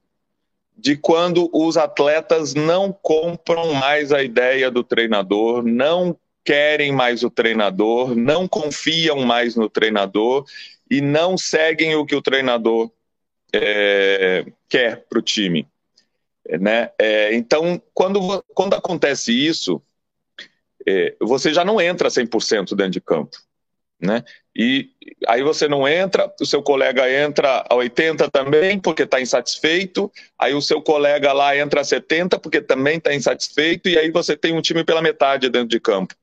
de 0.78 0.98
quando 0.98 1.50
os 1.54 1.78
atletas 1.78 2.54
não 2.54 2.92
compram 2.92 3.74
mais 3.74 4.12
a 4.12 4.24
ideia 4.24 4.70
do 4.70 4.84
treinador, 4.84 5.64
não 5.64 6.18
querem 6.44 6.92
mais 6.92 7.24
o 7.24 7.30
treinador, 7.30 8.16
não 8.16 8.48
confiam 8.48 9.22
mais 9.22 9.56
no 9.56 9.70
treinador 9.70 10.46
e 10.90 11.00
não 11.00 11.38
seguem 11.38 11.96
o 11.96 12.06
que 12.06 12.16
o 12.16 12.22
treinador 12.22 12.92
é, 13.54 14.46
quer 14.68 15.06
para 15.08 15.20
o 15.20 15.22
time. 15.22 15.68
Né? 16.60 16.90
É, 17.00 17.34
então, 17.34 17.82
quando, 17.94 18.44
quando 18.54 18.74
acontece 18.74 19.32
isso, 19.32 19.82
é, 20.86 21.16
você 21.22 21.54
já 21.54 21.64
não 21.64 21.80
entra 21.80 22.10
100% 22.10 22.76
dentro 22.76 22.92
de 22.92 23.02
campo. 23.02 23.38
Né? 24.00 24.22
E 24.54 24.90
aí 25.28 25.42
você 25.44 25.68
não 25.68 25.88
entra, 25.88 26.32
o 26.42 26.46
seu 26.46 26.62
colega 26.62 27.10
entra 27.10 27.66
a 27.70 27.76
80 27.76 28.30
também, 28.30 28.78
porque 28.78 29.04
está 29.04 29.22
insatisfeito, 29.22 30.12
aí 30.38 30.54
o 30.54 30.62
seu 30.62 30.82
colega 30.82 31.32
lá 31.32 31.56
entra 31.56 31.80
a 31.80 31.86
70 31.86 32.38
porque 32.40 32.60
também 32.60 32.98
está 32.98 33.14
insatisfeito, 33.14 33.88
e 33.88 33.98
aí 33.98 34.12
você 34.12 34.36
tem 34.36 34.54
um 34.54 34.62
time 34.62 34.84
pela 34.84 35.02
metade 35.02 35.50
dentro 35.50 35.70
de 35.70 35.80
campo. 35.80 36.14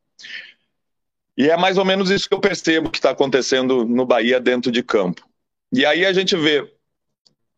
E 1.39 1.49
é 1.49 1.57
mais 1.57 1.79
ou 1.79 1.87
menos 1.87 2.11
isso 2.11 2.29
que 2.29 2.35
eu 2.35 2.41
percebo 2.41 2.91
que 2.91 2.99
está 2.99 3.11
acontecendo 3.11 3.87
no 3.87 4.05
Bahia 4.05 4.39
dentro 4.39 4.71
de 4.71 4.83
campo. 4.83 5.27
E 5.73 5.87
aí 5.87 6.05
a 6.05 6.13
gente 6.13 6.37
vê 6.37 6.71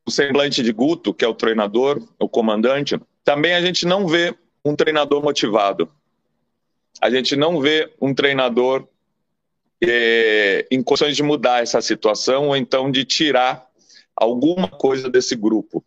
o 0.07 0.11
semblante 0.11 0.63
de 0.63 0.73
Guto, 0.73 1.15
que 1.15 1.25
é 1.25 1.29
o 1.29 1.35
treinador, 1.35 2.03
o 2.19 2.29
comandante, 2.29 3.01
também 3.25 3.55
a 3.55 3.61
gente 3.61 3.87
não 3.87 4.07
vê 4.07 4.35
um 4.65 4.75
treinador 4.75 5.23
motivado. 5.23 5.89
A 7.01 7.11
gente 7.11 7.37
não 7.37 7.61
vê 7.61 7.93
um 8.01 8.15
treinador 8.15 8.87
é, 9.83 10.67
em 10.71 10.83
condições 10.83 11.17
de 11.17 11.23
mudar 11.23 11.63
essa 11.63 11.81
situação 11.81 12.49
ou 12.49 12.57
então 12.57 12.91
de 12.91 13.05
tirar 13.05 13.67
alguma 14.15 14.69
coisa 14.69 15.09
desse 15.09 15.35
grupo. 15.35 15.85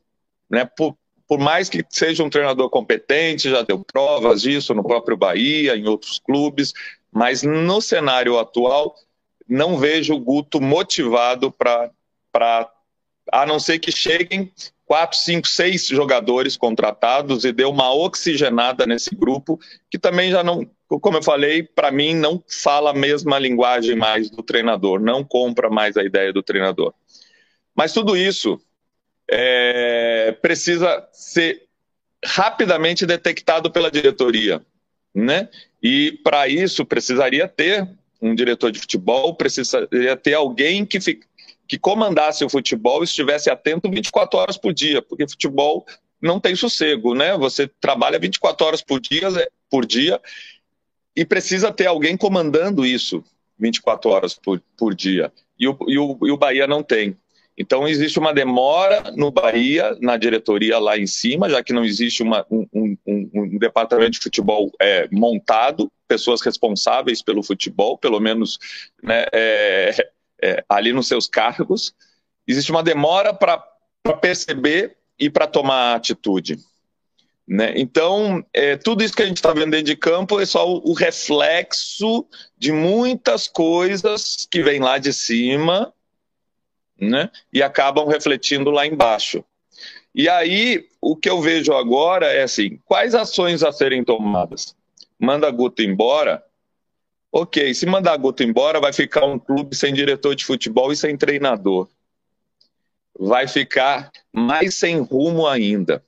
Né? 0.50 0.66
Por, 0.66 0.98
por 1.28 1.40
mais 1.40 1.70
que 1.70 1.84
seja 1.90 2.24
um 2.24 2.30
treinador 2.30 2.70
competente, 2.70 3.50
já 3.50 3.62
deu 3.62 3.84
provas 3.84 4.42
disso 4.42 4.74
no 4.74 4.84
próprio 4.84 5.16
Bahia, 5.16 5.76
em 5.76 5.88
outros 5.88 6.20
clubes, 6.20 6.74
mas 7.12 7.44
no 7.44 7.82
cenário 7.82 8.38
atual, 8.38 8.96
não 9.48 9.78
vejo 9.78 10.14
o 10.14 10.20
Guto 10.20 10.60
motivado 10.60 11.52
para 11.52 12.70
a 13.32 13.46
não 13.46 13.60
ser 13.60 13.80
que 13.80 13.92
cheguem 13.92 14.52
quatro, 14.86 15.18
cinco, 15.18 15.48
seis 15.48 15.88
jogadores 15.88 16.56
contratados 16.56 17.44
e 17.44 17.52
dê 17.52 17.66
uma 17.66 17.94
oxigenada 17.94 18.86
nesse 18.86 19.16
grupo, 19.16 19.60
que 19.90 19.98
também 19.98 20.30
já 20.32 20.44
não, 20.44 20.70
como 20.88 21.18
eu 21.18 21.24
falei, 21.24 21.64
para 21.64 21.92
mim 21.92 22.14
não 22.14 22.44
fala 22.48 22.92
a 22.92 22.94
mesma 22.94 23.40
linguagem 23.40 23.96
mais 23.96 24.30
do 24.30 24.44
treinador, 24.44 25.00
não 25.00 25.24
compra 25.24 25.70
mais 25.70 25.98
a 25.98 26.04
ideia 26.04 26.32
do 26.32 26.44
treinador. 26.44 26.94
Mas 27.76 27.94
tudo 27.94 28.16
isso 28.16 28.62
é, 29.30 30.38
precisa 30.42 31.08
ser 31.12 31.64
rapidamente 32.24 33.06
detectado 33.06 33.72
pela 33.72 33.92
diretoria, 33.92 34.62
né? 35.14 35.50
E 35.82 36.20
para 36.24 36.48
isso 36.48 36.86
precisaria 36.86 37.48
ter 37.48 37.88
um 38.22 38.34
diretor 38.34 38.72
de 38.72 38.80
futebol, 38.80 39.36
precisaria 39.36 40.16
ter 40.16 40.34
alguém 40.34 40.86
que 40.86 41.00
fique 41.00 41.26
que 41.68 41.78
comandasse 41.78 42.44
o 42.44 42.50
futebol 42.50 43.04
estivesse 43.04 43.50
atento 43.50 43.90
24 43.90 44.40
horas 44.40 44.58
por 44.58 44.74
dia, 44.74 45.02
porque 45.02 45.28
futebol 45.28 45.86
não 46.22 46.40
tem 46.40 46.56
sossego, 46.56 47.14
né? 47.14 47.38
Você 47.38 47.68
trabalha 47.80 48.20
24 48.20 48.66
horas 48.66 48.82
por 48.82 49.00
dia, 49.00 49.30
por 49.70 49.86
dia 49.86 50.22
e 51.16 51.24
precisa 51.24 51.72
ter 51.72 51.88
alguém 51.88 52.18
comandando 52.18 52.86
isso 52.86 53.24
24 53.58 54.10
horas 54.10 54.34
por, 54.34 54.62
por 54.78 54.94
dia. 54.94 55.32
E 55.58 55.68
o, 55.68 55.78
e, 55.88 55.98
o, 55.98 56.18
e 56.24 56.32
o 56.32 56.38
Bahia 56.38 56.68
não 56.68 56.84
tem. 56.84 57.18
Então, 57.58 57.88
existe 57.88 58.20
uma 58.20 58.34
demora 58.34 59.12
no 59.16 59.32
Bahia, 59.32 59.98
na 60.02 60.18
diretoria 60.18 60.78
lá 60.78 60.98
em 60.98 61.08
cima, 61.08 61.50
já 61.50 61.64
que 61.64 61.72
não 61.72 61.86
existe 61.86 62.22
uma, 62.22 62.46
um, 62.52 62.68
um, 62.74 62.98
um, 63.08 63.58
departamento 63.58 64.12
de 64.12 64.20
futebol 64.20 64.70
é, 64.82 65.08
montado, 65.10 65.90
pessoas 66.06 66.42
responsáveis 66.42 67.22
pelo 67.22 67.42
futebol, 67.42 67.98
pelo 67.98 68.20
menos 68.20 68.60
né, 69.02 69.26
é, 69.32 70.12
é, 70.42 70.64
ali 70.70 70.94
nos 70.94 71.08
seus 71.08 71.28
cargos, 71.28 71.94
existe 72.48 72.72
uma 72.72 72.84
demora 72.84 73.34
para 73.34 73.58
perceber 74.22 74.98
e 75.18 75.30
para 75.30 75.48
tomar 75.48 75.96
atitude. 75.96 76.58
Né? 77.48 77.74
Então, 77.76 78.44
é, 78.54 78.76
tudo 78.76 79.04
isso 79.04 79.16
que 79.16 79.22
a 79.22 79.26
gente 79.26 79.38
está 79.38 79.54
vendo 79.54 79.72
dentro 79.72 79.86
de 79.86 79.96
campo 79.96 80.40
é 80.40 80.46
só 80.46 80.68
o, 80.68 80.92
o, 80.92 80.94
reflexo 80.94 82.26
de 82.58 82.72
muitas 82.72 83.48
coisas 83.48 84.48
que 84.50 84.64
vêm 84.64 84.80
lá 84.80 84.98
de 84.98 85.14
cima 85.14 85.94
né? 87.00 87.30
E 87.52 87.62
acabam 87.62 88.08
refletindo 88.08 88.72
lá 88.72 88.86
embaixo. 88.86 89.44
E 90.14 90.30
aí, 90.30 90.88
o 91.02 91.16
que 91.16 91.30
eu 91.30 91.42
vejo 91.42 91.74
agora 91.74 92.28
é 92.28 92.44
assim: 92.44 92.80
quais 92.86 93.14
ações 93.14 93.64
a 93.64 93.72
serem 93.72 94.04
tomadas? 94.04 94.76
Manda 95.20 95.50
Guto 95.52 95.82
embora? 95.82 96.44
Ok, 97.38 97.74
se 97.74 97.86
mandar 97.86 98.16
Guto 98.16 98.44
embora, 98.44 98.80
vai 98.80 98.94
ficar 98.94 99.26
um 99.26 99.38
clube 99.38 99.76
sem 99.76 99.94
diretor 99.94 100.34
de 100.36 100.46
futebol 100.46 100.90
e 100.94 100.96
sem 100.96 101.18
treinador. 101.18 101.90
Vai 103.20 103.46
ficar 103.46 104.10
mais 104.32 104.76
sem 104.76 105.02
rumo 105.02 105.46
ainda. 105.46 106.02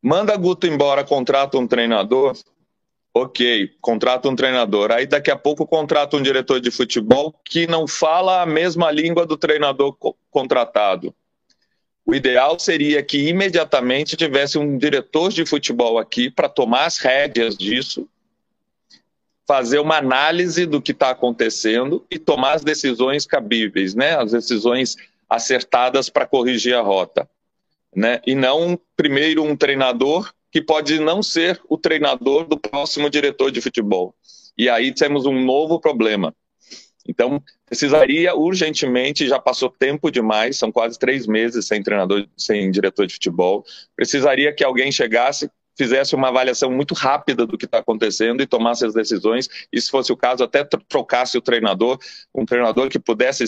Manda 0.00 0.36
Guto 0.36 0.68
embora, 0.68 1.02
contrata 1.02 1.58
um 1.58 1.66
treinador. 1.66 2.36
Ok, 3.12 3.72
contrata 3.80 4.28
um 4.28 4.36
treinador. 4.36 4.92
Aí 4.92 5.04
daqui 5.04 5.32
a 5.32 5.36
pouco 5.36 5.66
contrata 5.66 6.16
um 6.16 6.22
diretor 6.22 6.60
de 6.60 6.70
futebol 6.70 7.34
que 7.44 7.66
não 7.66 7.88
fala 7.88 8.40
a 8.40 8.46
mesma 8.46 8.88
língua 8.92 9.26
do 9.26 9.36
treinador 9.36 9.96
co 9.96 10.16
contratado. 10.30 11.12
O 12.06 12.14
ideal 12.14 12.56
seria 12.56 13.02
que 13.02 13.28
imediatamente 13.28 14.16
tivesse 14.16 14.58
um 14.58 14.78
diretor 14.78 15.32
de 15.32 15.44
futebol 15.44 15.98
aqui 15.98 16.30
para 16.30 16.48
tomar 16.48 16.84
as 16.84 16.98
rédeas 16.98 17.58
disso, 17.58 18.08
fazer 19.50 19.80
uma 19.80 19.96
análise 19.96 20.64
do 20.64 20.80
que 20.80 20.92
está 20.92 21.10
acontecendo 21.10 22.06
e 22.08 22.20
tomar 22.20 22.52
as 22.52 22.62
decisões 22.62 23.26
cabíveis, 23.26 23.96
né? 23.96 24.14
As 24.16 24.30
decisões 24.30 24.94
acertadas 25.28 26.08
para 26.08 26.24
corrigir 26.24 26.72
a 26.72 26.80
rota, 26.80 27.28
né? 27.92 28.20
E 28.24 28.32
não 28.32 28.78
primeiro 28.96 29.42
um 29.42 29.56
treinador 29.56 30.32
que 30.52 30.62
pode 30.62 31.00
não 31.00 31.20
ser 31.20 31.60
o 31.68 31.76
treinador 31.76 32.46
do 32.46 32.56
próximo 32.56 33.10
diretor 33.10 33.50
de 33.50 33.60
futebol. 33.60 34.14
E 34.56 34.68
aí 34.68 34.94
temos 34.94 35.26
um 35.26 35.44
novo 35.44 35.80
problema. 35.80 36.32
Então, 37.04 37.42
precisaria 37.66 38.32
urgentemente, 38.36 39.26
já 39.26 39.40
passou 39.40 39.68
tempo 39.68 40.12
demais, 40.12 40.58
são 40.58 40.70
quase 40.70 40.96
três 40.96 41.26
meses 41.26 41.66
sem 41.66 41.82
treinador, 41.82 42.24
sem 42.36 42.70
diretor 42.70 43.04
de 43.04 43.14
futebol. 43.14 43.64
Precisaria 43.96 44.52
que 44.52 44.62
alguém 44.62 44.92
chegasse, 44.92 45.50
fizesse 45.80 46.14
uma 46.14 46.28
avaliação 46.28 46.70
muito 46.70 46.92
rápida 46.92 47.46
do 47.46 47.56
que 47.56 47.64
está 47.64 47.78
acontecendo 47.78 48.42
e 48.42 48.46
tomasse 48.46 48.84
as 48.84 48.92
decisões. 48.92 49.48
E, 49.72 49.80
se 49.80 49.90
fosse 49.90 50.12
o 50.12 50.16
caso, 50.16 50.44
até 50.44 50.62
trocasse 50.62 51.38
o 51.38 51.40
treinador, 51.40 51.98
um 52.34 52.44
treinador 52.44 52.90
que 52.90 52.98
pudesse 52.98 53.46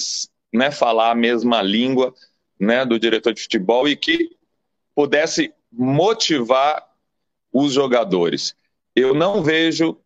né, 0.51 0.71
falar 0.71 1.11
a 1.11 1.15
mesma 1.15 1.61
língua 1.61 2.15
né, 2.59 2.87
do 2.87 2.99
diretor 2.99 3.35
de 3.35 3.43
futebol 3.43 3.87
e 3.87 3.95
que 3.95 4.31
pudesse 4.95 5.53
motivar 5.71 6.83
os 7.53 7.75
jogadores. 7.75 8.57
Eu 8.97 9.13
não 9.13 9.43
vejo 9.43 9.99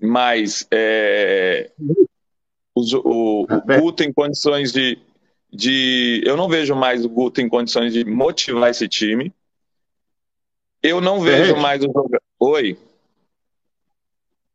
mais 0.00 0.66
é, 0.70 1.70
o, 2.74 2.80
o, 3.04 3.42
o 3.42 3.46
Guto 3.80 4.02
em 4.02 4.12
condições 4.14 4.72
de, 4.72 4.98
de. 5.52 6.22
Eu 6.24 6.38
não 6.38 6.48
vejo 6.48 6.74
mais 6.74 7.04
o 7.04 7.08
Guto 7.08 7.42
em 7.42 7.50
condições 7.50 7.92
de 7.92 8.02
motivar 8.02 8.70
esse 8.70 8.88
time. 8.88 9.30
Eu 10.84 11.00
não 11.00 11.18
vejo 11.18 11.56
mais 11.56 11.82
o 11.82 11.86
jogador. 11.86 12.20
Oi. 12.38 12.78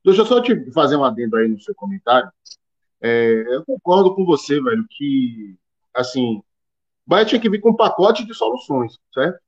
Deixa 0.05 0.21
eu 0.21 0.25
só 0.27 0.39
te 0.39 0.71
fazer 0.71 0.95
um 0.95 1.03
adendo 1.03 1.35
aí 1.35 1.47
no 1.47 1.59
seu 1.59 1.73
comentário. 1.73 2.31
É, 3.01 3.45
eu 3.47 3.65
concordo 3.65 4.13
com 4.13 4.23
você, 4.23 4.61
velho, 4.61 4.85
que 4.91 5.57
assim, 5.91 6.35
o 6.37 6.43
Bahia 7.03 7.25
tinha 7.25 7.41
que 7.41 7.49
vir 7.49 7.59
com 7.59 7.71
um 7.71 7.75
pacote 7.75 8.23
de 8.27 8.35
soluções, 8.35 8.99
certo? 9.11 9.39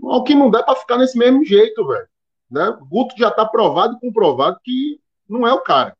O 0.00 0.22
que 0.22 0.34
não 0.34 0.50
dá 0.50 0.62
para 0.62 0.76
ficar 0.76 0.96
nesse 0.96 1.18
mesmo 1.18 1.44
jeito, 1.44 1.86
velho. 1.86 2.08
Né? 2.50 2.66
O 2.80 2.86
Guto 2.86 3.14
já 3.18 3.28
está 3.28 3.44
provado 3.44 3.96
e 3.96 4.00
comprovado 4.00 4.58
que 4.64 4.98
não 5.28 5.46
é 5.46 5.52
o 5.52 5.60
cara, 5.60 5.94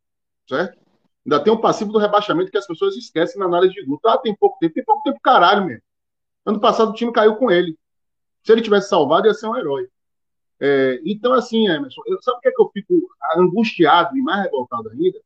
certo? 0.48 0.78
Ainda 1.26 1.44
tem 1.44 1.52
um 1.52 1.60
passivo 1.60 1.92
do 1.92 1.98
rebaixamento 1.98 2.50
que 2.50 2.56
as 2.56 2.66
pessoas 2.66 2.96
esquecem 2.96 3.38
na 3.38 3.44
análise 3.44 3.74
de 3.74 3.84
Guto. 3.84 4.08
Ah, 4.08 4.16
tem 4.16 4.34
pouco 4.34 4.56
tempo. 4.58 4.72
Tem 4.72 4.84
pouco 4.84 5.02
tempo, 5.02 5.20
caralho, 5.22 5.66
mesmo. 5.66 5.82
Ano 6.46 6.58
passado 6.58 6.92
o 6.92 6.94
time 6.94 7.12
caiu 7.12 7.36
com 7.36 7.50
ele. 7.50 7.76
Se 8.42 8.52
ele 8.52 8.62
tivesse 8.62 8.88
salvado, 8.88 9.26
ia 9.26 9.34
ser 9.34 9.46
um 9.46 9.54
herói. 9.54 9.86
É, 10.60 11.00
então, 11.04 11.32
assim, 11.32 11.68
Emerson, 11.68 12.02
eu, 12.06 12.20
sabe 12.20 12.38
o 12.38 12.40
que 12.40 12.48
é 12.48 12.52
que 12.52 12.60
eu 12.60 12.70
fico 12.70 12.94
angustiado 13.36 14.16
e 14.16 14.22
mais 14.22 14.42
revoltado 14.44 14.88
ainda? 14.90 15.18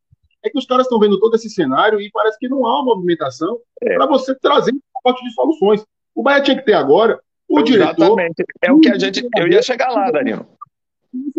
É 0.43 0.51
que 0.51 0.59
os 0.59 0.67
caras 0.67 0.87
estão 0.87 0.99
vendo 0.99 1.19
todo 1.19 1.35
esse 1.37 1.49
cenário 1.49 2.01
e 2.01 2.11
parece 2.11 2.39
que 2.39 2.49
não 2.49 2.67
há 2.67 2.81
uma 2.81 2.95
movimentação 2.95 3.59
é. 3.81 3.95
para 3.95 4.07
você 4.07 4.35
trazer 4.35 4.73
um 4.73 4.81
pacote 4.95 5.25
de 5.25 5.33
soluções. 5.33 5.85
O 6.15 6.23
Bahia 6.23 6.43
tinha 6.43 6.57
que 6.57 6.65
ter 6.65 6.75
agora 6.75 7.21
o 7.49 7.59
Exatamente. 7.59 7.73
diretor. 7.73 8.05
Exatamente. 8.05 8.45
É 8.61 8.73
o 8.73 8.81
que 8.81 8.89
a 8.91 8.99
gente. 8.99 9.29
Eu 9.37 9.49
ia 9.49 9.63
chegar 9.63 9.91
lá, 9.91 10.11
Danilo. 10.11 10.47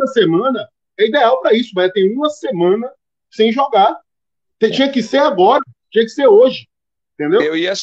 Essa 0.01 0.13
semana 0.13 0.67
é 0.97 1.07
ideal 1.07 1.41
para 1.41 1.53
isso. 1.53 1.71
O 1.71 1.75
Bahia 1.75 1.91
tem 1.91 2.15
uma 2.15 2.29
semana 2.29 2.89
sem 3.29 3.51
jogar. 3.51 3.99
Tinha 4.59 4.89
que 4.89 5.03
ser 5.03 5.17
agora, 5.17 5.61
tinha 5.91 6.05
que 6.05 6.11
ser 6.11 6.27
hoje. 6.27 6.67
Entendeu? 7.13 7.41
Eu 7.41 7.55
ia 7.55 7.73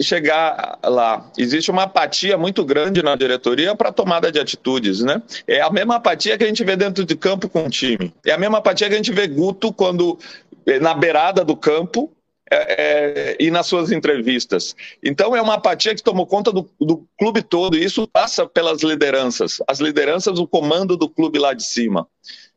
chegar, 0.00 0.78
lá. 0.82 1.30
Existe 1.36 1.70
uma 1.70 1.82
apatia 1.82 2.38
muito 2.38 2.64
grande 2.64 3.02
na 3.02 3.14
diretoria 3.16 3.74
para 3.74 3.92
tomada 3.92 4.32
de 4.32 4.40
atitudes, 4.40 5.00
né? 5.00 5.22
É 5.46 5.60
a 5.60 5.70
mesma 5.70 5.96
apatia 5.96 6.38
que 6.38 6.44
a 6.44 6.46
gente 6.46 6.64
vê 6.64 6.74
dentro 6.74 7.04
de 7.04 7.14
campo 7.14 7.48
com 7.48 7.66
o 7.66 7.70
time. 7.70 8.12
É 8.24 8.32
a 8.32 8.38
mesma 8.38 8.58
apatia 8.58 8.88
que 8.88 8.94
a 8.94 8.96
gente 8.96 9.12
vê 9.12 9.26
Guto 9.26 9.72
quando 9.72 10.18
eh, 10.66 10.80
na 10.80 10.94
beirada 10.94 11.44
do 11.44 11.54
campo 11.54 12.10
é, 12.50 12.56
é, 12.56 13.36
e 13.38 13.50
nas 13.50 13.66
suas 13.66 13.92
entrevistas. 13.92 14.74
Então 15.04 15.36
é 15.36 15.42
uma 15.42 15.54
apatia 15.54 15.94
que 15.94 16.02
tomou 16.02 16.26
conta 16.26 16.50
do, 16.50 16.70
do, 16.80 17.06
clube 17.18 17.42
todo 17.42 17.76
e 17.76 17.84
isso 17.84 18.08
passa 18.08 18.46
pelas 18.46 18.82
lideranças. 18.82 19.58
As 19.68 19.80
lideranças, 19.80 20.38
o 20.38 20.46
comando 20.46 20.96
do 20.96 21.10
clube 21.10 21.38
lá 21.38 21.52
de 21.52 21.62
cima 21.62 22.08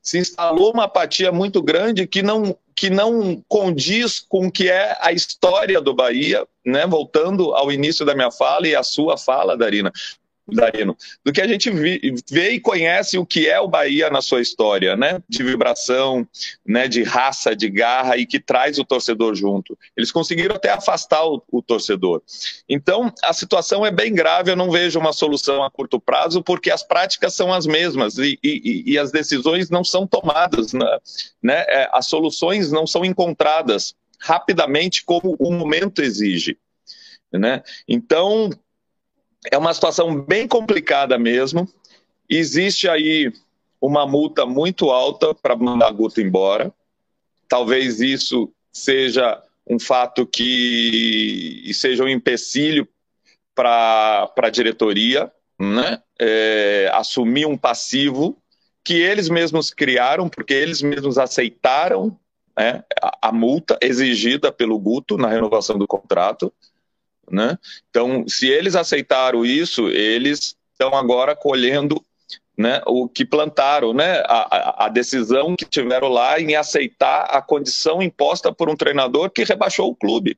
se 0.02 0.17
instalou 0.17 0.72
uma 0.74 0.86
apatia 0.86 1.32
muito 1.32 1.62
grande 1.62 2.08
que 2.08 2.24
não, 2.24 2.58
que 2.82 2.89
não 2.89 3.39
condiz 3.48 4.20
com 4.20 4.48
o 4.48 4.52
que 4.52 4.67
é 4.67 4.98
a 5.02 5.12
história 5.12 5.80
do 5.80 5.94
Bahia, 5.94 6.48
né? 6.65 6.88
voltando 6.88 7.54
ao 7.54 7.72
início 7.72 8.04
da 8.04 8.15
minha 8.15 8.32
fala 8.32 8.67
e 8.67 8.76
à 8.76 8.82
sua 8.82 9.20
fala, 9.20 9.56
Darina. 9.56 9.94
Do 11.23 11.32
que 11.32 11.41
a 11.41 11.47
gente 11.47 11.69
vê 11.69 12.51
e 12.51 12.60
conhece 12.60 13.17
o 13.17 13.25
que 13.25 13.47
é 13.47 13.60
o 13.60 13.67
Bahia 13.67 14.10
na 14.10 14.21
sua 14.21 14.41
história, 14.41 14.97
né? 14.97 15.21
De 15.30 15.43
vibração, 15.43 16.27
né? 16.65 16.88
De 16.88 17.04
raça, 17.04 17.56
de 17.56 17.69
garra 17.69 18.17
e 18.17 18.25
que 18.25 18.39
traz 18.39 18.77
o 18.80 18.86
torcedor 18.86 19.36
junto. 19.36 19.77
Eles 19.95 20.12
conseguiram 20.12 20.56
até 20.56 20.69
afastar 20.69 21.25
o, 21.25 21.41
o 21.51 21.62
torcedor. 21.62 22.21
Então, 22.67 23.13
a 23.23 23.34
situação 23.34 23.86
é 23.86 23.91
bem 23.91 24.13
grave. 24.13 24.51
Eu 24.51 24.56
não 24.56 24.71
vejo 24.71 24.99
uma 24.99 25.13
solução 25.13 25.63
a 25.63 25.69
curto 25.71 25.99
prazo 25.99 26.43
porque 26.43 26.71
as 26.71 26.84
práticas 26.84 27.34
são 27.34 27.54
as 27.54 27.65
mesmas 27.65 28.17
e, 28.17 28.38
e, 28.43 28.84
e 28.88 28.97
as 28.97 29.12
decisões 29.12 29.69
não 29.69 29.84
são 29.84 30.06
tomadas, 30.08 30.73
né? 30.73 30.99
né? 31.41 31.65
É, 31.67 31.89
as 31.93 32.08
soluções 32.08 32.71
não 32.71 32.86
são 32.88 33.06
encontradas 33.06 33.95
rapidamente 34.19 35.04
como 35.04 35.36
o 35.39 35.51
momento 35.51 36.01
exige. 36.01 36.58
Né? 37.32 37.63
Então, 37.88 38.49
é 39.49 39.58
uma 39.58 39.73
situação 39.73 40.19
bem 40.21 40.47
complicada 40.47 41.17
mesmo. 41.17 41.67
Existe 42.30 42.88
aí 42.88 43.32
uma 43.80 44.06
multa 44.06 44.45
muito 44.45 44.89
alta 44.89 45.34
para 45.34 45.56
mandar 45.56 45.91
Guto 45.91 46.21
embora. 46.21 46.71
Talvez 47.47 47.99
isso 47.99 48.51
seja 48.71 49.41
um 49.67 49.80
fato 49.80 50.25
que 50.25 51.69
seja 51.73 52.04
um 52.04 52.08
empecilho 52.08 52.88
para 53.56 54.32
a 54.38 54.49
diretoria, 54.49 55.32
né? 55.60 56.01
É, 56.19 56.89
assumir 56.93 57.45
um 57.45 57.58
passivo 57.58 58.38
que 58.84 58.93
eles 58.93 59.30
mesmos 59.30 59.71
criaram, 59.71 60.30
porque 60.30 60.54
eles 60.54 60.82
mesmos 60.82 61.17
aceitaram 61.17 62.17
né, 62.58 62.84
a, 63.01 63.30
a 63.30 63.32
multa 63.32 63.77
exigida 63.82 64.51
pelo 64.51 64.77
Guto 64.80 65.17
na 65.17 65.27
renovação 65.27 65.77
do 65.77 65.88
contrato. 65.88 66.51
Né? 67.30 67.58
Então, 67.90 68.28
se 68.28 68.48
eles 68.48 68.76
aceitaram 68.76 69.46
isso, 69.46 69.90
eles 69.90 70.56
estão 70.74 70.96
agora 70.96 71.36
colhendo 71.36 72.04
né, 72.58 72.82
o 72.86 73.08
que 73.08 73.26
plantaram, 73.26 73.94
né, 73.94 74.22
a, 74.26 74.86
a, 74.86 74.90
decisão 74.90 75.56
que 75.56 75.66
tiveram 75.66 76.10
lá 76.10 76.40
em 76.40 76.56
aceitar 76.56 77.24
a 77.24 77.42
condição 77.42 78.02
imposta 78.02 78.54
por 78.54 78.70
um 78.70 78.76
treinador 78.76 79.32
que 79.32 79.44
rebaixou 79.44 79.90
o 79.90 79.96
clube. 79.96 80.38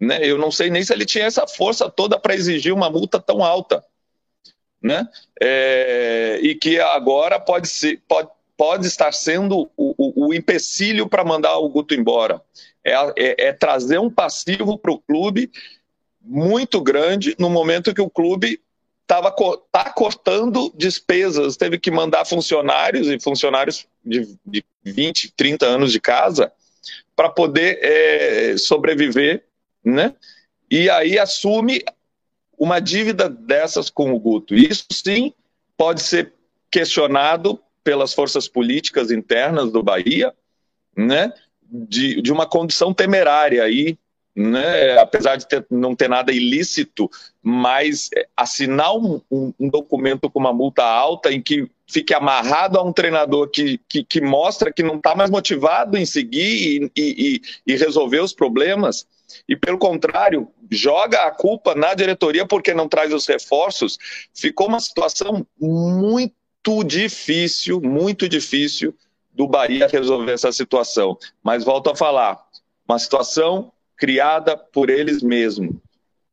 Né? 0.00 0.20
Eu 0.22 0.38
não 0.38 0.50
sei 0.50 0.70
nem 0.70 0.82
se 0.82 0.92
ele 0.92 1.04
tinha 1.04 1.24
essa 1.24 1.46
força 1.46 1.90
toda 1.90 2.18
para 2.18 2.34
exigir 2.34 2.72
uma 2.72 2.88
multa 2.88 3.18
tão 3.18 3.42
alta. 3.42 3.84
Né? 4.80 5.08
É, 5.40 6.38
e 6.40 6.54
que 6.54 6.78
agora 6.78 7.40
pode, 7.40 7.66
ser, 7.66 8.00
pode, 8.06 8.28
pode 8.56 8.86
estar 8.86 9.12
sendo 9.12 9.68
o, 9.76 9.94
o, 9.98 10.28
o 10.28 10.34
empecilho 10.34 11.08
para 11.08 11.24
mandar 11.24 11.58
o 11.58 11.68
Guto 11.68 11.94
embora. 11.94 12.40
É, 12.84 12.92
é, 12.94 13.48
é 13.48 13.52
trazer 13.52 13.98
um 13.98 14.10
passivo 14.10 14.78
para 14.78 14.92
o 14.92 15.00
clube 15.00 15.50
muito 16.28 16.80
grande 16.80 17.34
no 17.38 17.48
momento 17.48 17.94
que 17.94 18.02
o 18.02 18.10
clube 18.10 18.60
estava 19.02 19.34
tá 19.72 19.90
cortando 19.90 20.70
despesas, 20.76 21.56
teve 21.56 21.78
que 21.78 21.90
mandar 21.90 22.26
funcionários 22.26 23.08
e 23.08 23.18
funcionários 23.18 23.86
de, 24.04 24.36
de 24.44 24.62
20, 24.84 25.32
30 25.34 25.64
anos 25.64 25.90
de 25.90 25.98
casa 25.98 26.52
para 27.16 27.30
poder 27.30 27.78
é, 27.82 28.56
sobreviver, 28.58 29.44
né? 29.82 30.14
E 30.70 30.90
aí 30.90 31.18
assume 31.18 31.82
uma 32.58 32.80
dívida 32.80 33.30
dessas 33.30 33.88
com 33.88 34.12
o 34.12 34.20
Guto. 34.20 34.54
Isso 34.54 34.84
sim 34.92 35.32
pode 35.74 36.02
ser 36.02 36.34
questionado 36.70 37.58
pelas 37.82 38.12
forças 38.12 38.46
políticas 38.46 39.10
internas 39.10 39.72
do 39.72 39.82
Bahia, 39.82 40.34
né? 40.94 41.32
De, 41.62 42.20
de 42.20 42.30
uma 42.30 42.46
condição 42.46 42.92
temerária 42.92 43.62
aí 43.62 43.98
né, 44.38 44.96
apesar 44.98 45.34
de 45.34 45.48
ter, 45.48 45.66
não 45.68 45.96
ter 45.96 46.08
nada 46.08 46.32
ilícito, 46.32 47.10
mas 47.42 48.08
é, 48.14 48.28
assinar 48.36 48.94
um, 48.94 49.20
um, 49.28 49.52
um, 49.58 49.68
documento 49.68 50.30
com 50.30 50.38
uma 50.38 50.52
multa 50.52 50.84
alta 50.84 51.32
em 51.32 51.42
que 51.42 51.68
fique 51.88 52.14
amarrado 52.14 52.78
a 52.78 52.82
um 52.84 52.92
treinador 52.92 53.50
que, 53.50 53.80
que, 53.88 54.04
que 54.04 54.20
mostra 54.20 54.72
que 54.72 54.82
não 54.82 54.94
está 54.94 55.16
mais 55.16 55.28
motivado 55.28 55.98
em 55.98 56.06
seguir 56.06 56.88
e, 56.96 57.02
e, 57.02 57.42
e 57.66 57.76
resolver 57.76 58.20
os 58.20 58.32
problemas, 58.32 59.08
e 59.48 59.56
pelo 59.56 59.76
contrário, 59.76 60.48
joga 60.70 61.24
a 61.24 61.32
culpa 61.32 61.74
na 61.74 61.92
diretoria 61.94 62.46
porque 62.46 62.72
não 62.72 62.88
traz 62.88 63.12
os 63.12 63.26
reforços, 63.26 63.98
ficou 64.32 64.68
uma 64.68 64.78
situação 64.78 65.44
muito 65.60 66.84
difícil, 66.84 67.80
muito 67.80 68.28
difícil 68.28 68.94
do 69.32 69.48
Bahia 69.48 69.88
resolver 69.88 70.32
essa 70.32 70.52
situação. 70.52 71.18
Mas 71.42 71.64
volto 71.64 71.90
a 71.90 71.96
falar, 71.96 72.38
uma 72.88 73.00
situação 73.00 73.72
criada 73.98 74.56
por 74.56 74.88
eles 74.88 75.22
mesmos, 75.22 75.74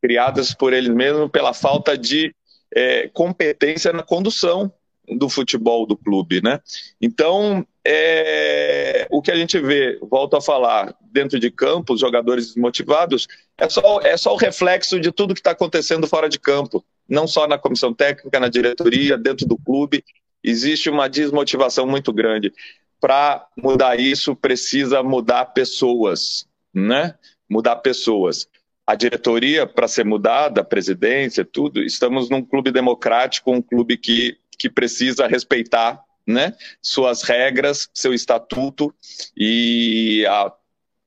criadas 0.02 0.54
por 0.54 0.72
eles 0.72 0.94
mesmos 0.94 1.32
pela 1.32 1.54
falta 1.54 1.98
de 1.98 2.34
é, 2.74 3.10
competência 3.10 3.92
na 3.92 4.04
condução 4.04 4.72
do 5.08 5.30
futebol 5.30 5.86
do 5.86 5.96
clube, 5.96 6.42
né? 6.42 6.60
Então, 7.02 7.66
é, 7.84 9.08
o 9.12 9.22
que 9.22 9.32
a 9.32 9.36
gente 9.36 9.60
vê, 9.60 10.00
volto 10.02 10.36
a 10.36 10.42
falar, 10.42 10.96
dentro 11.02 11.40
de 11.40 11.52
campo, 11.52 11.94
os 11.94 12.00
jogadores 12.00 12.48
desmotivados, 12.48 13.28
é 13.58 13.70
só, 13.70 14.00
é 14.02 14.18
só 14.18 14.34
o 14.34 14.38
reflexo 14.38 15.00
de 15.00 15.12
tudo 15.12 15.34
que 15.34 15.40
está 15.40 15.52
acontecendo 15.52 16.08
fora 16.08 16.28
de 16.28 16.40
campo, 16.40 16.84
não 17.08 17.28
só 17.28 17.48
na 17.48 17.58
comissão 17.58 17.94
técnica, 17.94 18.40
na 18.40 18.50
diretoria, 18.50 19.18
dentro 19.18 19.46
do 19.48 19.58
clube, 19.58 20.04
existe 20.44 20.90
uma 20.90 21.08
desmotivação 21.08 21.86
muito 21.86 22.12
grande. 22.12 22.52
Para 23.00 23.46
mudar 23.56 24.00
isso, 24.00 24.36
precisa 24.36 25.04
mudar 25.04 25.46
pessoas, 25.46 26.48
né? 26.74 27.16
Mudar 27.50 27.78
pessoas 27.78 28.48
a 28.88 28.94
diretoria 28.94 29.66
para 29.66 29.88
ser 29.88 30.06
mudada, 30.06 30.62
a 30.62 30.64
presidência, 30.64 31.44
tudo, 31.44 31.82
estamos 31.82 32.30
num 32.30 32.44
clube 32.44 32.72
democrático, 32.72 33.52
um 33.52 33.62
clube 33.62 33.98
que 33.98 34.38
que 34.58 34.70
precisa 34.70 35.28
respeitar 35.28 36.02
né, 36.26 36.54
suas 36.82 37.22
regras, 37.22 37.90
seu 37.94 38.14
estatuto 38.14 38.94
e 39.38 40.26
a, 40.28 40.52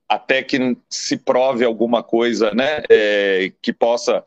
até 0.07 0.41
que 0.41 0.77
se 0.89 1.17
prove 1.17 1.65
alguma 1.65 2.01
coisa 2.01 2.53
né, 2.53 2.83
é, 2.89 3.51
que 3.61 3.73
possa 3.73 4.23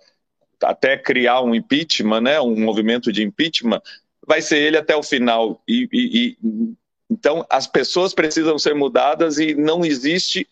até 0.62 0.96
criar 0.96 1.40
um 1.42 1.55
impeachment, 1.55 2.20
né, 2.20 2.40
um 2.40 2.61
movimento 2.61 3.11
de 3.11 3.22
impeachment, 3.22 3.81
vai 4.27 4.40
ser 4.42 4.59
ele 4.59 4.77
até 4.77 4.94
o 4.94 5.03
final. 5.03 5.62
E, 5.66 5.88
e, 5.92 6.37
e, 6.42 6.75
então 7.11 7.44
as 7.48 7.66
pessoas 7.66 8.14
precisam 8.14 8.59
ser 8.59 8.75
mudadas 8.75 9.38
e 9.38 9.55
não 9.55 9.85
existe 9.85 10.46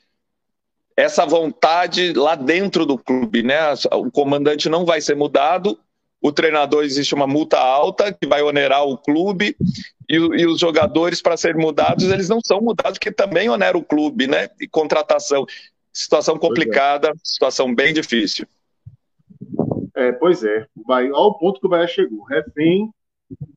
essa 1.00 1.24
vontade 1.24 2.12
lá 2.12 2.34
dentro 2.34 2.84
do 2.84 2.98
clube, 2.98 3.42
né? 3.42 3.58
O 3.92 4.10
comandante 4.10 4.68
não 4.68 4.84
vai 4.84 5.00
ser 5.00 5.16
mudado, 5.16 5.78
o 6.20 6.30
treinador 6.30 6.84
existe 6.84 7.14
uma 7.14 7.26
multa 7.26 7.58
alta 7.58 8.12
que 8.12 8.26
vai 8.26 8.42
onerar 8.42 8.84
o 8.84 8.98
clube 8.98 9.56
e, 10.08 10.14
e 10.16 10.46
os 10.46 10.60
jogadores 10.60 11.22
para 11.22 11.36
serem 11.36 11.60
mudados 11.60 12.04
eles 12.10 12.28
não 12.28 12.40
são 12.44 12.60
mudados 12.60 12.98
porque 12.98 13.10
também 13.10 13.48
onera 13.48 13.78
o 13.78 13.84
clube, 13.84 14.26
né? 14.26 14.48
E 14.60 14.68
contratação, 14.68 15.46
situação 15.92 16.36
é. 16.36 16.38
complicada, 16.38 17.12
situação 17.24 17.74
bem 17.74 17.94
difícil. 17.94 18.46
É, 19.94 20.12
pois 20.12 20.44
é, 20.44 20.66
o 20.76 20.86
Bahia, 20.86 21.10
olha 21.12 21.28
o 21.28 21.34
ponto 21.34 21.60
que 21.60 21.66
o 21.66 21.70
Bahia 21.70 21.86
chegou, 21.86 22.22
refém 22.24 22.90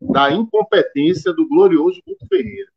da 0.02 0.32
incompetência 0.32 1.34
do 1.34 1.48
glorioso 1.48 2.02
Guto 2.06 2.26
Ferreira. 2.28 2.73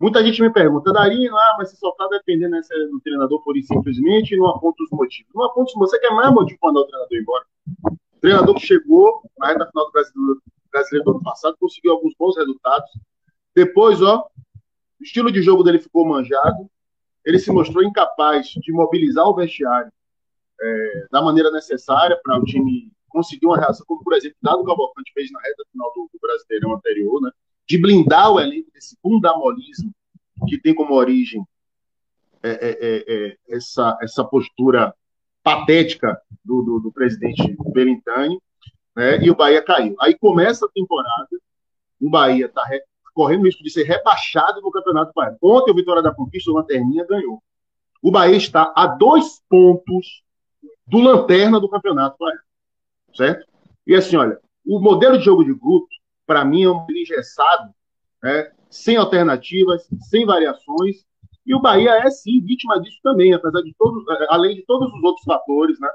Muita 0.00 0.24
gente 0.24 0.40
me 0.40 0.50
pergunta, 0.50 0.94
Darino, 0.94 1.36
ah, 1.36 1.56
mas 1.58 1.68
você 1.68 1.76
só 1.76 1.90
está 1.90 2.08
dependendo 2.08 2.56
do 2.90 3.00
treinador 3.00 3.42
por 3.42 3.54
simplesmente 3.60 4.34
e 4.34 4.38
não 4.38 4.46
aponta 4.46 4.82
os 4.82 4.90
motivos. 4.90 5.30
Não 5.34 5.44
aponta 5.44 5.68
os 5.68 5.74
motivos. 5.74 5.90
Você 5.90 6.00
quer 6.00 6.10
mais 6.14 6.32
motivo 6.32 6.58
para 6.58 6.68
mandar 6.72 6.80
o 6.80 6.86
treinador 6.86 7.18
embora? 7.18 7.44
Treinador 8.18 8.54
que 8.54 8.66
chegou 8.66 9.22
na 9.38 9.48
reta 9.48 9.66
final 9.66 9.84
do 9.84 9.92
brasileiro, 9.92 10.42
brasileiro 10.72 11.04
do 11.04 11.10
ano 11.10 11.22
passado, 11.22 11.56
conseguiu 11.60 11.92
alguns 11.92 12.14
bons 12.18 12.34
resultados. 12.34 12.90
Depois, 13.54 14.00
ó, 14.00 14.26
o 14.98 15.04
estilo 15.04 15.30
de 15.30 15.42
jogo 15.42 15.62
dele 15.62 15.78
ficou 15.78 16.06
manjado. 16.06 16.70
Ele 17.22 17.38
se 17.38 17.52
mostrou 17.52 17.84
incapaz 17.84 18.46
de 18.46 18.72
mobilizar 18.72 19.26
o 19.26 19.34
vestiário 19.34 19.92
é, 20.62 21.06
da 21.10 21.20
maneira 21.20 21.50
necessária 21.50 22.18
para 22.22 22.38
o 22.38 22.44
time 22.44 22.90
conseguir 23.10 23.44
uma 23.44 23.58
reação, 23.58 23.84
como, 23.86 24.02
por 24.02 24.14
exemplo, 24.14 24.38
Dado 24.40 24.64
Cavalcante 24.64 25.12
fez 25.12 25.30
na 25.30 25.40
reta 25.40 25.62
final 25.70 25.92
do, 25.94 26.08
do 26.10 26.18
Brasileirão 26.20 26.74
anterior, 26.74 27.20
né? 27.20 27.30
De 27.70 27.78
blindar 27.78 28.32
o 28.32 28.40
elenco 28.40 28.68
desse 28.72 28.96
fundamolismo 29.00 29.92
que 30.48 30.58
tem 30.58 30.74
como 30.74 30.92
origem 30.92 31.46
é, 32.42 32.50
é, 32.50 32.78
é, 32.80 33.04
é 33.06 33.36
essa, 33.48 33.96
essa 34.02 34.24
postura 34.24 34.92
patética 35.40 36.20
do, 36.44 36.62
do, 36.62 36.80
do 36.80 36.92
presidente 36.92 37.56
Belintani, 37.72 38.40
né, 38.96 39.22
e 39.22 39.30
o 39.30 39.36
Bahia 39.36 39.62
caiu. 39.62 39.94
Aí 40.00 40.18
começa 40.18 40.66
a 40.66 40.68
temporada, 40.68 41.28
o 42.00 42.10
Bahia 42.10 42.46
está 42.46 42.68
correndo 43.14 43.42
o 43.42 43.44
risco 43.44 43.62
de 43.62 43.70
ser 43.70 43.84
rebaixado 43.84 44.60
no 44.60 44.72
Campeonato 44.72 45.12
Bahia. 45.14 45.38
Ontem 45.40 45.70
o 45.70 45.74
Vitória 45.74 46.02
da 46.02 46.12
Conquista, 46.12 46.50
o 46.50 46.54
Lanterninha, 46.54 47.06
ganhou. 47.06 47.40
O 48.02 48.10
Bahia 48.10 48.36
está 48.36 48.72
a 48.74 48.88
dois 48.88 49.40
pontos 49.48 50.24
do 50.88 50.98
Lanterna 50.98 51.60
do 51.60 51.68
Campeonato 51.68 52.16
Bahia. 52.18 52.40
Certo? 53.14 53.46
E 53.86 53.94
assim, 53.94 54.16
olha, 54.16 54.40
o 54.66 54.80
modelo 54.80 55.18
de 55.18 55.24
jogo 55.24 55.44
de 55.44 55.54
grupo, 55.54 55.86
para 56.30 56.44
mim, 56.44 56.62
é 56.62 56.70
um 56.70 56.86
engessado, 56.88 57.74
né, 58.22 58.52
sem 58.70 58.96
alternativas, 58.96 59.84
sem 60.08 60.24
variações, 60.24 61.04
e 61.44 61.52
o 61.52 61.60
Bahia 61.60 61.90
é 61.90 62.08
sim 62.08 62.40
vítima 62.40 62.80
disso 62.80 63.00
também, 63.02 63.34
apesar 63.34 63.60
de 63.62 63.74
todos, 63.76 64.04
é, 64.08 64.26
além 64.28 64.54
de 64.54 64.62
todos 64.62 64.94
os 64.94 65.02
outros 65.02 65.24
fatores, 65.24 65.76
né? 65.80 65.88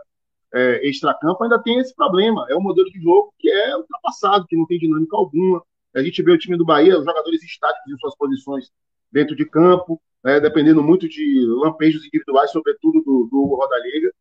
É, 0.53 0.89
extracampo 0.89 1.41
ainda 1.41 1.57
tem 1.63 1.79
esse 1.79 1.95
problema. 1.95 2.45
É 2.49 2.55
um 2.55 2.61
modelo 2.61 2.89
de 2.89 2.99
jogo 2.99 3.33
que 3.39 3.49
é 3.49 3.77
ultrapassado, 3.77 4.45
que 4.45 4.57
não 4.57 4.65
tem 4.65 4.77
dinâmica 4.77 5.15
alguma. 5.15 5.63
A 5.95 6.03
gente 6.03 6.21
vê 6.21 6.33
o 6.33 6.37
time 6.37 6.57
do 6.57 6.65
Bahia, 6.65 6.99
os 6.99 7.05
jogadores 7.05 7.41
estáticos 7.41 7.93
em 7.93 7.97
suas 7.97 8.17
posições 8.17 8.69
dentro 9.09 9.37
de 9.37 9.45
campo, 9.45 10.01
né, 10.21 10.41
dependendo 10.41 10.83
muito 10.83 11.07
de 11.07 11.45
lampejos 11.47 12.05
individuais, 12.05 12.51
sobretudo 12.51 13.01
do, 13.01 13.29
do 13.31 13.55
Roda 13.55 13.79
Liga. 13.79 14.11
Então, 14.11 14.13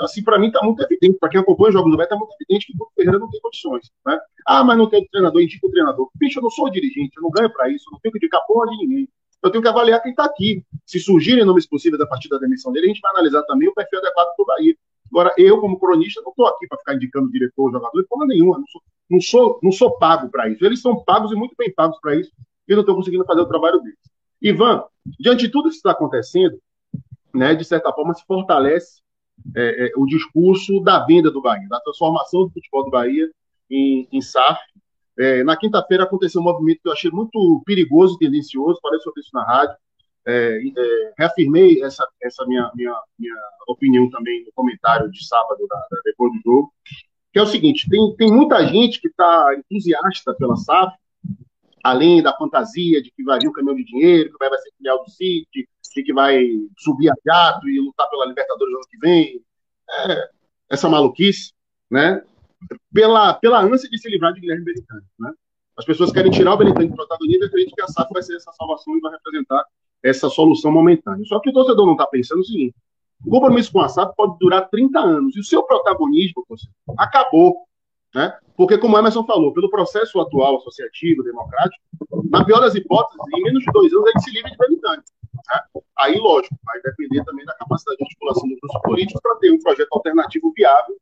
assim, 0.00 0.22
para 0.22 0.38
mim 0.38 0.48
está 0.48 0.62
muito 0.62 0.82
evidente, 0.82 1.18
para 1.18 1.28
quem 1.28 1.40
acompanha 1.40 1.68
os 1.68 1.74
jogos 1.74 1.90
do 1.90 1.96
Bahia, 1.96 2.06
está 2.06 2.16
muito 2.16 2.34
evidente 2.40 2.66
que 2.66 2.72
o 2.74 2.76
Bruno 2.76 2.92
Ferreira 2.94 3.18
não 3.18 3.30
tem 3.30 3.40
condições. 3.40 3.90
Né? 4.06 4.18
Ah, 4.46 4.64
mas 4.64 4.78
não 4.78 4.88
tem 4.88 5.06
treinador, 5.08 5.40
indica 5.42 5.66
o 5.66 5.70
treinador. 5.70 6.10
Bicho, 6.14 6.38
eu 6.38 6.42
não 6.42 6.50
sou 6.50 6.70
dirigente, 6.70 7.16
eu 7.16 7.22
não 7.22 7.30
ganho 7.30 7.52
para 7.52 7.68
isso, 7.70 7.84
eu 7.88 7.92
não 7.92 8.00
tenho 8.00 8.12
que 8.12 8.18
indicar 8.18 8.44
porra 8.46 8.70
de 8.70 8.76
ninguém 8.78 9.08
eu 9.42 9.50
tenho 9.50 9.62
que 9.62 9.68
avaliar 9.68 10.02
quem 10.02 10.10
está 10.10 10.24
aqui. 10.24 10.64
Se 10.84 10.98
surgirem 10.98 11.44
nomes 11.44 11.66
possíveis 11.66 12.00
a 12.00 12.06
partir 12.06 12.28
da 12.28 12.38
demissão 12.38 12.72
dele, 12.72 12.86
a 12.86 12.88
gente 12.88 13.00
vai 13.00 13.12
analisar 13.12 13.42
também 13.44 13.68
o 13.68 13.74
perfil 13.74 13.98
adequado 14.00 14.34
para 14.34 14.42
o 14.42 14.46
Bahia. 14.46 14.76
Agora, 15.10 15.34
eu, 15.38 15.60
como 15.60 15.78
cronista, 15.78 16.20
não 16.22 16.30
estou 16.30 16.46
aqui 16.46 16.66
para 16.66 16.78
ficar 16.78 16.94
indicando 16.94 17.30
diretor, 17.30 17.70
jogador, 17.70 18.02
de 18.02 18.08
forma 18.08 18.26
nenhuma. 18.26 18.58
Não 18.58 18.66
sou, 18.66 18.82
não 19.08 19.20
sou, 19.20 19.60
não 19.62 19.72
sou 19.72 19.98
pago 19.98 20.28
para 20.28 20.48
isso. 20.48 20.64
Eles 20.64 20.82
são 20.82 21.02
pagos 21.02 21.32
e 21.32 21.34
muito 21.34 21.54
bem 21.56 21.72
pagos 21.72 21.98
para 22.00 22.16
isso, 22.16 22.30
e 22.68 22.74
não 22.74 22.80
estou 22.80 22.94
conseguindo 22.94 23.24
fazer 23.24 23.40
o 23.40 23.46
trabalho 23.46 23.80
deles. 23.80 23.98
Ivan, 24.42 24.84
diante 25.18 25.46
de 25.46 25.48
tudo 25.50 25.70
que 25.70 25.76
está 25.76 25.92
acontecendo, 25.92 26.58
né, 27.34 27.54
de 27.54 27.64
certa 27.64 27.92
forma, 27.92 28.14
se 28.14 28.24
fortalece 28.26 29.00
é, 29.56 29.86
é, 29.86 29.92
o 29.96 30.06
discurso 30.06 30.80
da 30.80 31.04
venda 31.04 31.30
do 31.30 31.40
Bahia, 31.42 31.68
da 31.68 31.80
transformação 31.80 32.44
do 32.44 32.50
futebol 32.50 32.84
do 32.84 32.90
Bahia 32.90 33.30
em, 33.70 34.08
em 34.12 34.20
SAF, 34.20 34.60
é, 35.18 35.42
na 35.42 35.56
quinta-feira 35.56 36.04
aconteceu 36.04 36.40
um 36.40 36.44
movimento 36.44 36.80
que 36.82 36.88
eu 36.88 36.92
achei 36.92 37.10
muito 37.10 37.62
perigoso 37.66 38.16
e 38.16 38.18
tendencioso, 38.18 38.78
falei 38.80 39.00
sobre 39.00 39.20
isso 39.20 39.30
na 39.34 39.44
rádio, 39.44 39.76
é, 40.26 40.60
é, 40.76 41.12
reafirmei 41.18 41.82
essa, 41.82 42.06
essa 42.22 42.46
minha, 42.46 42.70
minha, 42.74 42.94
minha 43.18 43.34
opinião 43.66 44.08
também 44.10 44.44
no 44.44 44.52
comentário 44.54 45.10
de 45.10 45.26
sábado, 45.26 45.66
da, 45.66 45.76
da, 45.90 46.00
depois 46.04 46.32
do 46.32 46.40
jogo, 46.44 46.72
que 47.32 47.38
é 47.38 47.42
o 47.42 47.46
seguinte, 47.46 47.88
tem, 47.88 48.14
tem 48.16 48.30
muita 48.30 48.64
gente 48.66 49.00
que 49.00 49.08
está 49.08 49.54
entusiasta 49.56 50.34
pela 50.34 50.56
SAF, 50.56 50.94
além 51.82 52.22
da 52.22 52.36
fantasia 52.36 53.02
de 53.02 53.10
que 53.10 53.24
vai 53.24 53.38
vir 53.38 53.48
um 53.48 53.52
caminhão 53.52 53.76
de 53.76 53.84
dinheiro, 53.84 54.30
que 54.30 54.38
vai, 54.38 54.58
ser 54.58 54.70
filial 54.76 55.02
do 55.02 55.10
City, 55.10 55.68
que 56.02 56.12
vai 56.12 56.44
subir 56.78 57.10
a 57.10 57.14
gato 57.24 57.68
e 57.68 57.80
lutar 57.80 58.08
pela 58.10 58.26
Libertadores 58.26 58.72
no 58.72 58.78
ano 58.78 58.88
que 58.88 58.98
vem, 58.98 59.42
é, 59.90 60.30
essa 60.70 60.88
maluquice, 60.88 61.52
né? 61.90 62.22
pela, 62.92 63.34
pela 63.34 63.62
ânsia 63.62 63.88
de 63.88 63.98
se 63.98 64.08
livrar 64.08 64.32
de 64.32 64.40
Guilherme 64.40 64.64
Belintani. 64.64 65.04
Né? 65.18 65.32
As 65.76 65.84
pessoas 65.84 66.10
querem 66.10 66.30
tirar 66.30 66.54
o 66.54 66.56
Belintani 66.56 66.88
do 66.88 66.96
protagonismo 66.96 67.44
e 67.44 67.46
acreditam 67.46 67.74
que 67.76 67.82
a 67.82 67.88
SAF 67.88 68.12
vai 68.12 68.22
ser 68.22 68.36
essa 68.36 68.52
salvação 68.52 68.96
e 68.96 69.00
vai 69.00 69.12
representar 69.12 69.64
essa 70.02 70.28
solução 70.28 70.72
momentânea. 70.72 71.24
Só 71.24 71.40
que 71.40 71.50
o 71.50 71.52
torcedor 71.52 71.86
não 71.86 71.92
está 71.92 72.06
pensando 72.06 72.40
o 72.40 72.44
seguinte: 72.44 72.74
o 73.24 73.30
compromisso 73.30 73.72
com 73.72 73.80
a 73.80 73.88
SAF 73.88 74.14
pode 74.16 74.36
durar 74.38 74.68
30 74.68 74.98
anos 74.98 75.36
e 75.36 75.40
o 75.40 75.44
seu 75.44 75.62
protagonismo 75.62 76.44
acabou. 76.98 77.64
Né? 78.14 78.36
Porque, 78.56 78.78
como 78.78 78.98
Emerson 78.98 79.24
falou, 79.24 79.52
pelo 79.52 79.70
processo 79.70 80.18
atual 80.20 80.56
associativo, 80.56 81.22
democrático, 81.22 81.82
na 82.30 82.44
pior 82.44 82.60
das 82.60 82.74
hipóteses, 82.74 83.20
em 83.36 83.42
menos 83.42 83.62
de 83.62 83.70
dois 83.70 83.92
anos 83.92 84.08
ele 84.08 84.20
se 84.20 84.30
livra 84.30 84.50
de 84.50 84.56
Belintani. 84.56 85.02
Aí, 85.98 86.18
lógico, 86.18 86.56
vai 86.64 86.80
depender 86.82 87.24
também 87.24 87.44
da 87.44 87.54
capacidade 87.54 87.98
de 87.98 88.04
articulação 88.04 88.48
dos 88.48 88.58
grupos 88.60 88.82
políticos 88.82 89.20
para 89.22 89.36
ter 89.36 89.52
um 89.52 89.58
projeto 89.60 89.88
alternativo 89.92 90.52
viável 90.54 90.96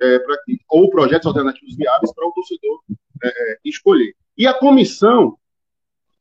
é, 0.00 0.18
pra, 0.18 0.36
ou 0.68 0.90
projetos 0.90 1.26
alternativos 1.26 1.76
viáveis 1.76 2.12
para 2.12 2.26
o 2.26 2.32
torcedor 2.32 2.82
é, 3.22 3.28
é, 3.28 3.58
escolher. 3.64 4.14
E 4.36 4.46
a 4.46 4.54
comissão 4.54 5.38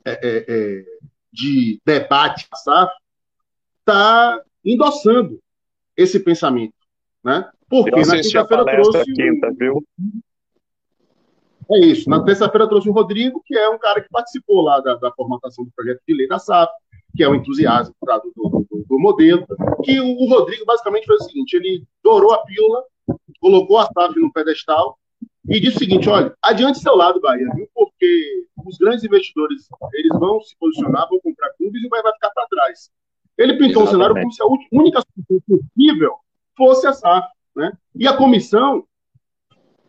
é, 0.06 0.12
é, 0.12 0.46
é 0.48 0.86
de 1.32 1.82
debate 1.86 2.48
SAF 2.56 2.94
está 3.80 4.42
endossando 4.64 5.40
esse 5.98 6.20
pensamento. 6.20 6.74
Né? 7.24 7.50
Porque 7.70 7.92
na 7.92 8.22
quinta-feira 8.22 8.66
trouxe. 8.66 9.04
Quinta, 9.14 9.52
viu? 9.58 9.86
É 11.72 11.80
isso. 11.80 12.10
Na 12.10 12.24
terça-feira 12.24 12.68
trouxe 12.68 12.88
o 12.88 12.94
Rodrigo, 12.94 13.42
que 13.44 13.58
é 13.58 13.70
um 13.70 13.78
cara 13.78 14.02
que 14.02 14.10
participou 14.10 14.62
lá 14.62 14.80
da, 14.80 14.96
da 14.96 15.12
formatação 15.12 15.66
do 15.66 15.72
projeto 15.76 16.02
de 16.08 16.14
lei 16.14 16.28
da 16.28 16.38
SAF, 16.38 16.72
que 17.16 17.24
é 17.24 17.30
o 17.30 17.36
entusiasmo 17.36 17.96
do, 18.02 18.32
do, 18.36 18.68
do, 18.70 18.86
do, 18.88 19.00
modelo. 19.00 19.46
Que 19.84 20.00
o, 20.00 20.06
o, 20.06 20.30
Rodrigo 20.30 20.66
basicamente 20.66 21.06
fez 21.06 21.22
o 21.22 21.24
seguinte: 21.26 21.56
ele 21.56 21.84
dourou 22.04 22.34
a 22.34 22.44
pílula, 22.44 22.84
colocou 23.40 23.78
a 23.78 23.86
SAF 23.86 24.20
no 24.20 24.32
pedestal 24.32 24.98
e 25.48 25.60
disse 25.60 25.78
o 25.78 25.80
seguinte: 25.80 26.10
olha, 26.10 26.36
adiante 26.42 26.80
seu 26.80 26.96
lado, 26.96 27.22
Bahia, 27.22 27.48
viu? 27.56 27.68
porque 27.74 28.46
os 28.66 28.78
grandes 28.78 29.04
investidores 29.04 29.68
eles 29.94 30.20
vão 30.20 30.42
se 30.42 30.56
posicionar, 30.58 31.08
vão 31.10 31.20
comprar 31.20 31.50
clubes 31.58 31.82
e 31.82 31.88
o 31.88 31.90
Bahia 31.90 32.04
vai 32.04 32.14
ficar 32.14 32.32
para 32.32 32.48
trás. 32.48 32.90
Ele 33.38 33.54
pintou 33.54 33.84
Exatamente. 33.84 33.88
um 33.88 33.92
cenário 33.92 34.16
como 34.16 34.32
se 34.32 34.42
a 34.42 34.80
única 34.80 35.02
solução 35.02 35.60
possível 35.60 36.16
fosse 36.58 36.88
a 36.88 36.94
SAF. 36.94 37.28
Né? 37.56 37.72
E 37.96 38.08
a 38.08 38.16
comissão 38.16 38.86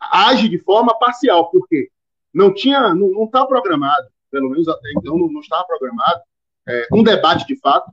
age 0.00 0.48
de 0.48 0.58
forma 0.58 0.96
parcial, 0.98 1.50
porque 1.50 1.90
não 2.32 2.54
tinha, 2.54 2.94
não 2.94 3.24
está 3.24 3.44
programado, 3.44 4.06
pelo 4.30 4.50
menos 4.50 4.68
até 4.68 4.92
então 4.96 5.18
não, 5.18 5.28
não 5.28 5.40
estava 5.40 5.66
programado, 5.66 6.20
é, 6.68 6.86
um 6.92 7.02
debate 7.02 7.46
de 7.46 7.58
fato. 7.58 7.90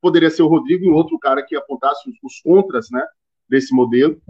Poderia 0.00 0.30
ser 0.30 0.42
o 0.42 0.48
Rodrigo 0.48 0.84
e 0.84 0.90
outro 0.90 1.18
cara 1.18 1.42
que 1.42 1.56
apontasse 1.56 2.08
os, 2.08 2.16
os 2.22 2.40
contras 2.40 2.90
né, 2.90 3.04
desse 3.48 3.74
modelo. 3.74 4.20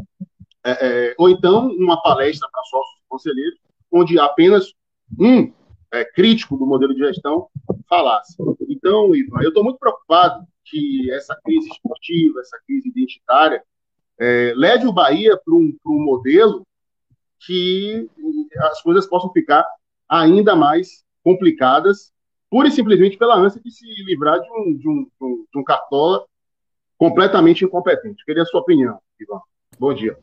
É, 0.64 0.70
é, 0.70 1.14
ou 1.18 1.28
então 1.28 1.68
uma 1.68 2.00
palestra 2.00 2.48
para 2.50 2.62
sócios 2.64 3.00
conselheiros, 3.08 3.58
onde 3.92 4.18
apenas 4.18 4.72
um 5.18 5.52
é, 5.92 6.04
crítico 6.04 6.56
do 6.56 6.66
modelo 6.66 6.94
de 6.94 7.00
gestão 7.00 7.48
falasse. 7.88 8.34
Então, 8.68 9.14
Ivan, 9.14 9.42
eu 9.42 9.48
estou 9.48 9.62
muito 9.62 9.78
preocupado 9.78 10.44
que 10.64 11.10
essa 11.12 11.38
crise 11.44 11.68
esportiva, 11.68 12.40
essa 12.40 12.58
crise 12.66 12.88
identitária, 12.88 13.62
é, 14.18 14.52
leve 14.56 14.86
o 14.86 14.92
Bahia 14.92 15.36
para 15.36 15.54
um, 15.54 15.76
um 15.86 16.02
modelo 16.02 16.66
que 17.46 18.08
as 18.70 18.80
coisas 18.82 19.06
possam 19.06 19.30
ficar 19.32 19.66
ainda 20.08 20.56
mais 20.56 21.04
complicadas, 21.22 22.12
pura 22.54 22.68
e 22.68 22.70
simplesmente 22.70 23.16
pela 23.16 23.34
ânsia 23.34 23.60
de 23.60 23.68
se 23.68 23.84
livrar 24.04 24.40
de 24.40 24.48
um, 24.48 24.76
de 24.76 24.88
um, 24.88 25.04
de 25.52 25.58
um 25.58 25.64
cartola 25.64 26.24
completamente 26.96 27.64
incompetente. 27.64 28.24
Queria 28.24 28.44
a 28.44 28.46
sua 28.46 28.60
opinião, 28.60 29.00
Ivan. 29.20 29.40
Bom 29.76 29.92
dia. 29.92 30.16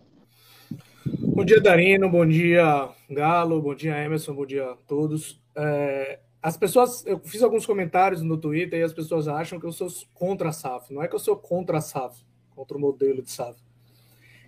Bom 1.04 1.44
dia, 1.44 1.60
Darino. 1.60 2.10
Bom 2.10 2.26
dia, 2.26 2.88
Galo. 3.10 3.62
Bom 3.62 3.76
dia, 3.76 4.02
Emerson. 4.02 4.34
Bom 4.34 4.46
dia 4.46 4.63
a 4.63 4.76
todos. 4.88 5.44
É, 5.58 6.22
as 6.41 6.56
pessoas, 6.56 7.06
eu 7.06 7.20
fiz 7.20 7.44
alguns 7.44 7.65
comentários 7.65 8.22
no 8.22 8.38
Twitter 8.38 8.80
e 8.80 8.84
as 8.84 8.94
pessoas 8.94 9.28
acham 9.28 9.60
que 9.60 9.65
eu 9.65 9.74
sou 9.74 9.89
contra 10.13 10.48
a 10.48 10.54
SAF. 10.54 10.94
Não 10.94 11.04
é 11.04 11.10
que 11.10 11.15
eu 11.15 11.20
sou 11.20 11.36
contra 11.36 11.80
a 11.80 11.82
SAF, 11.82 12.24
contra 12.56 12.78
o 12.78 12.80
modelo 12.80 13.22
de 13.22 13.30
SAF. 13.30 13.60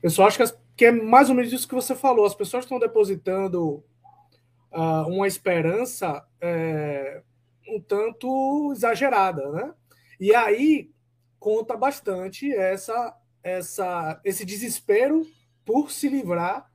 Eu 0.02 0.10
só 0.10 0.26
acho 0.26 0.38
que, 0.38 0.43
as, 0.43 0.58
que 0.78 0.86
é 0.86 0.91
mais 0.93 1.28
ou 1.28 1.36
menos 1.36 1.52
isso 1.52 1.67
que 1.67 1.76
você 1.76 1.93
falou. 1.93 2.26
As 2.26 2.34
pessoas 2.34 2.63
estão 2.63 2.80
depositando 2.80 3.84
uh, 4.72 5.06
uma 5.10 5.28
esperança 5.28 6.26
é, 6.39 7.22
um 7.67 7.80
tanto 7.80 8.71
exagerada, 8.73 9.49
né? 9.52 9.73
E 10.19 10.34
aí 10.34 10.91
conta 11.39 11.76
bastante 11.76 12.54
essa, 12.54 13.17
essa, 13.43 14.21
esse 14.23 14.45
desespero 14.45 15.28
por 15.65 15.91
se 15.91 16.08
livrar 16.08 16.71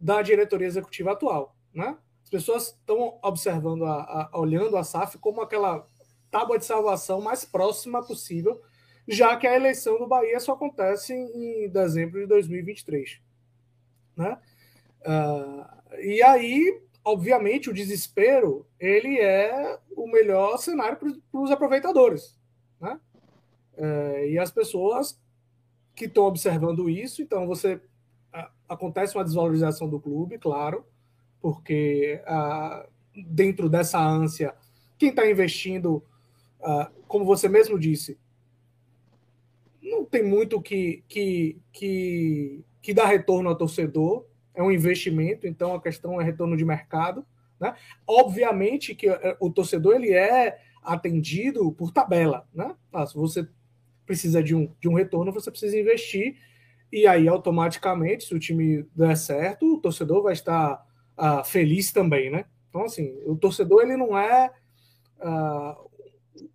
da 0.00 0.22
diretoria 0.22 0.66
executiva 0.66 1.12
atual. 1.12 1.54
Né? 1.74 1.96
As 2.22 2.30
pessoas 2.30 2.68
estão 2.68 3.18
observando, 3.22 3.84
a, 3.84 4.30
a, 4.32 4.38
olhando 4.38 4.76
a 4.76 4.84
SAF 4.84 5.18
como 5.18 5.42
aquela 5.42 5.86
tábua 6.30 6.58
de 6.58 6.64
salvação 6.64 7.20
mais 7.20 7.44
próxima 7.44 8.02
possível, 8.02 8.62
já 9.06 9.36
que 9.36 9.46
a 9.46 9.54
eleição 9.54 9.98
do 9.98 10.06
Bahia 10.06 10.40
só 10.40 10.52
acontece 10.52 11.12
em 11.12 11.68
dezembro 11.68 12.20
de 12.20 12.26
2023. 12.26 13.20
Né? 14.16 14.38
Uh, 15.02 16.00
e 16.00 16.22
aí, 16.22 16.82
obviamente, 17.04 17.70
o 17.70 17.74
desespero 17.74 18.66
ele 18.78 19.18
é 19.18 19.78
o 19.96 20.06
melhor 20.06 20.56
cenário 20.58 20.98
para 20.98 21.40
os 21.40 21.50
aproveitadores. 21.50 22.38
Né? 22.80 22.98
Uh, 23.76 24.26
e 24.26 24.38
as 24.38 24.50
pessoas 24.50 25.20
que 25.94 26.06
estão 26.06 26.24
observando 26.24 26.88
isso, 26.88 27.22
então 27.22 27.46
você 27.46 27.80
acontece 28.70 29.16
uma 29.16 29.24
desvalorização 29.24 29.88
do 29.88 30.00
clube, 30.00 30.38
claro, 30.38 30.86
porque 31.40 32.22
ah, 32.24 32.86
dentro 33.26 33.68
dessa 33.68 33.98
ânsia, 33.98 34.54
quem 34.96 35.10
está 35.10 35.28
investindo, 35.28 36.04
ah, 36.62 36.90
como 37.08 37.24
você 37.24 37.48
mesmo 37.48 37.78
disse, 37.78 38.16
não 39.82 40.04
tem 40.04 40.22
muito 40.22 40.62
que, 40.62 41.02
que, 41.08 41.60
que, 41.72 42.64
que 42.80 42.94
dá 42.94 43.06
retorno 43.06 43.48
ao 43.48 43.56
torcedor, 43.56 44.24
é 44.54 44.62
um 44.62 44.70
investimento, 44.70 45.46
então 45.46 45.74
a 45.74 45.80
questão 45.80 46.20
é 46.20 46.24
retorno 46.24 46.56
de 46.56 46.64
mercado. 46.64 47.24
Né? 47.58 47.74
Obviamente 48.06 48.94
que 48.94 49.08
eh, 49.08 49.36
o 49.38 49.50
torcedor 49.50 49.94
ele 49.94 50.12
é 50.12 50.58
atendido 50.82 51.70
por 51.72 51.92
tabela. 51.92 52.46
Né? 52.54 52.74
Ah, 52.92 53.06
se 53.06 53.14
você 53.14 53.46
precisa 54.06 54.42
de 54.42 54.54
um, 54.54 54.72
de 54.80 54.88
um 54.88 54.94
retorno, 54.94 55.32
você 55.32 55.50
precisa 55.50 55.78
investir 55.78 56.36
e 56.92 57.06
aí, 57.06 57.28
automaticamente, 57.28 58.24
se 58.24 58.34
o 58.34 58.38
time 58.38 58.84
der 58.94 59.16
certo, 59.16 59.74
o 59.74 59.80
torcedor 59.80 60.22
vai 60.22 60.32
estar 60.32 60.84
uh, 61.16 61.44
feliz 61.44 61.92
também, 61.92 62.30
né? 62.30 62.44
Então, 62.68 62.84
assim, 62.84 63.16
o 63.26 63.36
torcedor 63.36 63.82
ele 63.82 63.96
não 63.96 64.18
é 64.18 64.50
uh, 65.20 65.90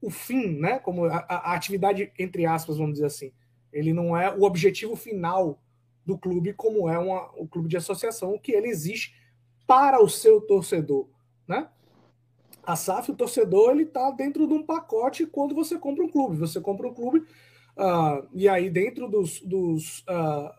o 0.02 0.10
fim, 0.10 0.60
né? 0.60 0.78
Como 0.80 1.06
a, 1.06 1.18
a, 1.20 1.54
atividade, 1.54 2.12
entre 2.20 2.46
aspas, 2.46 2.78
vamos 2.78 2.94
dizer 2.94 3.06
assim. 3.06 3.32
Ele 3.72 3.94
não 3.94 4.16
é 4.16 4.30
o 4.30 4.44
objetivo 4.44 4.96
final 4.96 5.62
do 6.06 6.18
clube, 6.18 6.54
como 6.54 6.90
é 6.90 6.98
uma, 6.98 7.32
o 7.36 7.48
clube 7.48 7.68
de 7.68 7.78
associação, 7.78 8.38
que 8.38 8.52
ele 8.52 8.68
existe 8.68 9.16
para 9.66 10.02
o 10.02 10.08
seu 10.08 10.40
torcedor, 10.42 11.08
né? 11.48 11.68
A 12.64 12.76
SAF, 12.76 13.12
o 13.12 13.16
torcedor, 13.16 13.72
ele 13.72 13.84
está 13.84 14.10
dentro 14.12 14.48
de 14.48 14.54
um 14.54 14.64
pacote 14.64 15.26
quando 15.26 15.54
você 15.54 15.78
compra 15.78 16.04
um 16.04 16.10
clube. 16.10 16.38
Você 16.38 16.60
compra 16.60 16.88
um 16.88 16.94
clube 16.94 17.26
Uh, 17.76 18.26
e 18.34 18.48
aí, 18.48 18.70
dentro 18.70 19.08
dos, 19.08 19.42
dos, 19.42 20.00
uh, 20.02 20.50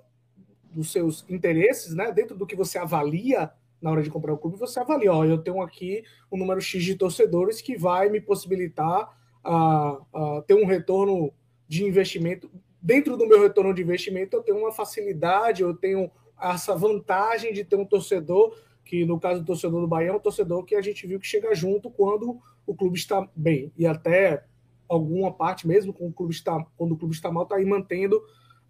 dos 0.70 0.92
seus 0.92 1.24
interesses, 1.28 1.94
né, 1.94 2.12
dentro 2.12 2.36
do 2.36 2.46
que 2.46 2.54
você 2.54 2.78
avalia 2.78 3.50
na 3.80 3.90
hora 3.90 4.02
de 4.02 4.10
comprar 4.10 4.32
o 4.32 4.38
clube, 4.38 4.58
você 4.58 4.80
avalia, 4.80 5.12
ó, 5.12 5.24
eu 5.24 5.38
tenho 5.38 5.62
aqui 5.62 6.02
um 6.30 6.36
número 6.36 6.60
X 6.60 6.82
de 6.82 6.94
torcedores 6.94 7.60
que 7.60 7.76
vai 7.76 8.08
me 8.08 8.20
possibilitar 8.20 9.16
uh, 9.44 10.42
ter 10.42 10.54
um 10.54 10.66
retorno 10.66 11.32
de 11.68 11.84
investimento. 11.84 12.50
Dentro 12.86 13.16
do 13.16 13.26
meu 13.26 13.42
retorno 13.42 13.74
de 13.74 13.82
investimento, 13.82 14.36
eu 14.36 14.44
tenho 14.44 14.58
uma 14.58 14.70
facilidade, 14.70 15.60
eu 15.60 15.74
tenho 15.74 16.08
essa 16.40 16.72
vantagem 16.76 17.52
de 17.52 17.64
ter 17.64 17.74
um 17.74 17.84
torcedor, 17.84 18.56
que 18.84 19.04
no 19.04 19.18
caso 19.18 19.40
do 19.40 19.46
torcedor 19.46 19.80
do 19.80 19.88
Bahia 19.88 20.10
é 20.10 20.12
um 20.12 20.20
torcedor 20.20 20.64
que 20.64 20.76
a 20.76 20.80
gente 20.80 21.04
viu 21.04 21.18
que 21.18 21.26
chega 21.26 21.52
junto 21.52 21.90
quando 21.90 22.40
o 22.64 22.76
clube 22.76 22.96
está 22.96 23.28
bem. 23.34 23.72
E 23.76 23.84
até 23.88 24.44
alguma 24.88 25.32
parte, 25.32 25.66
mesmo 25.66 25.92
quando 25.92 26.10
o 26.10 26.14
clube 26.14 26.32
está, 26.32 26.64
quando 26.76 26.92
o 26.92 26.96
clube 26.96 27.12
está 27.12 27.28
mal, 27.28 27.42
está 27.42 27.56
aí 27.56 27.64
mantendo 27.64 28.18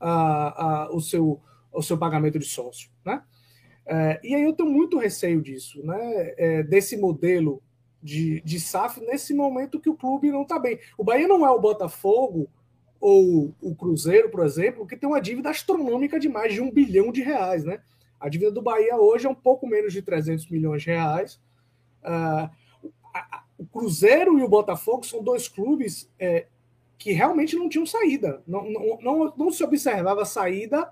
uh, 0.01 0.89
uh, 0.93 0.97
o, 0.97 1.01
seu, 1.03 1.39
o 1.71 1.83
seu 1.83 1.99
pagamento 1.99 2.39
de 2.39 2.47
sócio. 2.47 2.89
Né? 3.05 3.23
É, 3.85 4.19
e 4.25 4.35
aí 4.35 4.45
eu 4.45 4.55
tenho 4.55 4.71
muito 4.71 4.97
receio 4.97 5.43
disso, 5.43 5.85
né? 5.85 6.33
É, 6.39 6.63
desse 6.63 6.97
modelo 6.97 7.63
de, 8.03 8.41
de 8.41 8.59
SAF 8.59 8.99
nesse 9.03 9.35
momento 9.35 9.79
que 9.79 9.91
o 9.91 9.95
clube 9.95 10.33
não 10.33 10.41
está 10.41 10.59
bem. 10.59 10.79
O 10.97 11.05
Bahia 11.05 11.29
não 11.29 11.47
é 11.47 11.51
o 11.51 11.61
Botafogo 11.61 12.49
ou 13.01 13.55
o 13.61 13.75
Cruzeiro, 13.75 14.31
por 14.31 14.45
exemplo, 14.45 14.87
que 14.87 14.97
tem 14.97 15.09
uma 15.09 15.21
dívida 15.21 15.51
astronômica 15.51 16.19
de 16.19 16.29
mais 16.29 16.55
de 16.55 16.61
um 16.61 16.71
bilhão 16.71 17.13
de 17.13 17.23
reais. 17.23 17.65
Né? 17.65 17.81
A 18.19 18.29
dívida 18.29 18.51
do 18.51 18.63
Bahia 18.63 18.97
hoje 18.97 19.27
é 19.27 19.31
um 19.31 19.35
pouco 19.35 19.67
menos 19.67 19.93
de 19.93 20.03
300 20.03 20.49
milhões 20.49 20.83
de 20.83 20.91
reais. 20.91 21.41
Uh, 22.03 22.51
o 23.59 23.67
Cruzeiro 23.67 24.39
e 24.39 24.43
o 24.43 24.49
Botafogo 24.49 25.05
são 25.05 25.23
dois 25.23 25.49
clubes 25.49 26.11
é, 26.19 26.47
que 26.99 27.13
realmente 27.13 27.57
não 27.57 27.69
tinham 27.69 27.87
saída. 27.87 28.43
Não, 28.47 28.71
não, 28.71 28.99
não, 29.01 29.35
não 29.37 29.51
se 29.51 29.65
observava 29.65 30.25
saída 30.25 30.91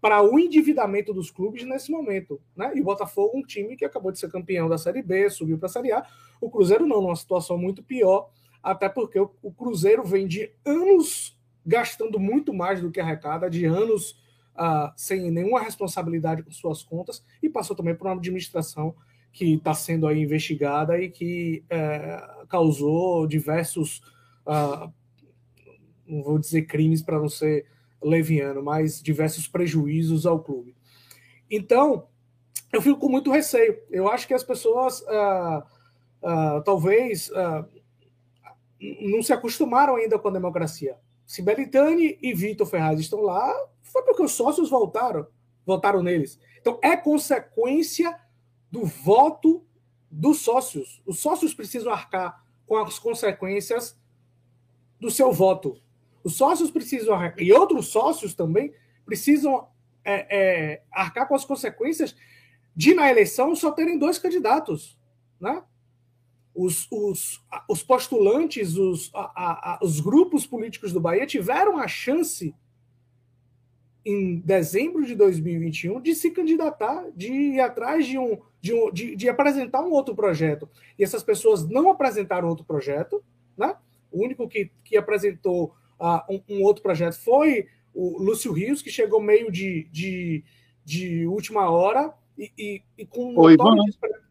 para 0.00 0.22
o 0.22 0.38
endividamento 0.38 1.12
dos 1.12 1.30
clubes 1.30 1.64
nesse 1.64 1.90
momento. 1.90 2.40
Né? 2.56 2.72
E 2.74 2.80
o 2.80 2.84
Botafogo, 2.84 3.36
um 3.36 3.42
time 3.42 3.76
que 3.76 3.84
acabou 3.84 4.12
de 4.12 4.18
ser 4.18 4.30
campeão 4.30 4.68
da 4.68 4.78
Série 4.78 5.02
B, 5.02 5.28
subiu 5.28 5.58
para 5.58 5.66
a 5.66 5.70
Série 5.70 5.92
A. 5.92 6.06
O 6.40 6.48
Cruzeiro 6.48 6.86
não, 6.86 7.02
numa 7.02 7.16
situação 7.16 7.58
muito 7.58 7.82
pior, 7.82 8.30
até 8.70 8.86
porque 8.86 9.18
o, 9.18 9.50
Cruzeiro 9.50 10.04
vem 10.04 10.26
de 10.26 10.52
anos 10.62 11.34
gastando 11.64 12.18
muito 12.18 12.52
mais 12.52 12.82
do 12.82 12.90
que 12.90 13.00
arrecada, 13.00 13.48
de 13.48 13.64
anos 13.64 14.10
uh, 14.56 14.92
sem 14.94 15.30
nenhuma 15.30 15.60
responsabilidade 15.60 16.42
com 16.42 16.50
suas 16.50 16.82
contas, 16.82 17.24
e 17.42 17.48
passou 17.48 17.74
também 17.74 17.94
por 17.94 18.06
uma 18.06 18.14
administração 18.14 18.94
que 19.32 19.54
está 19.54 19.72
sendo 19.72 20.06
aí 20.06 20.20
investigada 20.20 21.00
e 21.00 21.10
que 21.10 21.62
é, 21.70 22.44
causou 22.48 23.26
diversos, 23.26 24.02
uh, 24.46 24.92
não 26.06 26.22
vou 26.22 26.38
dizer 26.38 26.62
crimes 26.62 27.02
para 27.02 27.18
não 27.18 27.28
ser 27.28 27.66
leviano, 28.02 28.62
mas 28.62 29.02
diversos 29.02 29.46
prejuízos 29.46 30.26
ao 30.26 30.40
clube. 30.40 30.74
Então, 31.50 32.06
eu 32.72 32.82
fico 32.82 32.98
com 32.98 33.08
muito 33.08 33.30
receio. 33.30 33.78
Eu 33.90 34.08
acho 34.08 34.26
que 34.26 34.34
as 34.34 34.42
pessoas 34.42 35.00
uh, 35.02 36.62
talvez 36.64 37.30
não 38.80 39.22
se 39.22 39.32
acostumaram 39.32 39.96
ainda 39.96 40.18
com 40.18 40.28
a 40.28 40.32
democracia. 40.32 40.96
Se 41.26 41.42
Belitani 41.42 42.18
e 42.22 42.32
Vitor 42.32 42.66
Ferraz 42.66 43.00
estão 43.00 43.20
lá, 43.20 43.54
Foi 43.82 44.02
porque 44.02 44.22
os 44.22 44.32
sócios 44.32 44.68
voltaram, 44.68 45.26
votaram 45.64 46.02
neles. 46.02 46.38
Então 46.60 46.78
é 46.82 46.96
consequência 46.96 48.18
do 48.70 48.84
voto 48.84 49.64
dos 50.10 50.40
sócios. 50.40 51.02
Os 51.06 51.18
sócios 51.18 51.54
precisam 51.54 51.92
arcar 51.92 52.44
com 52.66 52.76
as 52.76 52.98
consequências 52.98 53.98
do 55.00 55.10
seu 55.10 55.32
voto. 55.32 55.80
Os 56.22 56.36
sócios 56.36 56.70
precisam 56.70 57.14
arcar, 57.14 57.42
e 57.42 57.52
outros 57.52 57.88
sócios 57.88 58.34
também 58.34 58.74
precisam 59.06 59.68
é, 60.04 60.36
é, 60.36 60.82
arcar 60.92 61.26
com 61.26 61.34
as 61.34 61.44
consequências 61.44 62.14
de, 62.74 62.94
na 62.94 63.10
eleição, 63.10 63.54
só 63.56 63.72
terem 63.72 63.98
dois 63.98 64.18
candidatos. 64.18 64.98
Né? 65.40 65.62
Os, 66.60 66.88
os, 66.90 67.40
os 67.68 67.84
postulantes, 67.84 68.76
os, 68.76 69.12
a, 69.14 69.74
a, 69.74 69.78
os 69.80 70.00
grupos 70.00 70.44
políticos 70.44 70.92
do 70.92 70.98
Bahia 70.98 71.24
tiveram 71.24 71.78
a 71.78 71.86
chance 71.86 72.52
em 74.04 74.40
dezembro 74.40 75.06
de 75.06 75.14
2021 75.14 76.00
de 76.00 76.16
se 76.16 76.32
candidatar, 76.32 77.06
de 77.14 77.32
ir 77.32 77.60
atrás 77.60 78.04
de 78.04 78.18
um, 78.18 78.38
de, 78.60 78.74
um, 78.74 78.90
de, 78.90 79.14
de 79.14 79.28
apresentar 79.28 79.84
um 79.84 79.92
outro 79.92 80.16
projeto. 80.16 80.68
E 80.98 81.04
essas 81.04 81.22
pessoas 81.22 81.64
não 81.68 81.92
apresentaram 81.92 82.48
outro 82.48 82.64
projeto, 82.64 83.22
né? 83.56 83.76
O 84.10 84.24
único 84.24 84.48
que, 84.48 84.68
que 84.82 84.96
apresentou 84.96 85.76
uh, 86.00 86.20
um, 86.28 86.42
um, 86.48 86.62
outro 86.64 86.82
projeto 86.82 87.22
foi 87.22 87.68
o 87.94 88.20
Lúcio 88.20 88.50
Rios, 88.50 88.82
que 88.82 88.90
chegou 88.90 89.22
meio 89.22 89.52
de, 89.52 89.86
de, 89.92 90.42
de 90.84 91.24
última 91.28 91.70
hora 91.70 92.12
e, 92.38 92.52
e, 92.56 92.82
e 92.98 93.06
com 93.06 93.36
Oi, 93.36 93.56
não 93.56 93.74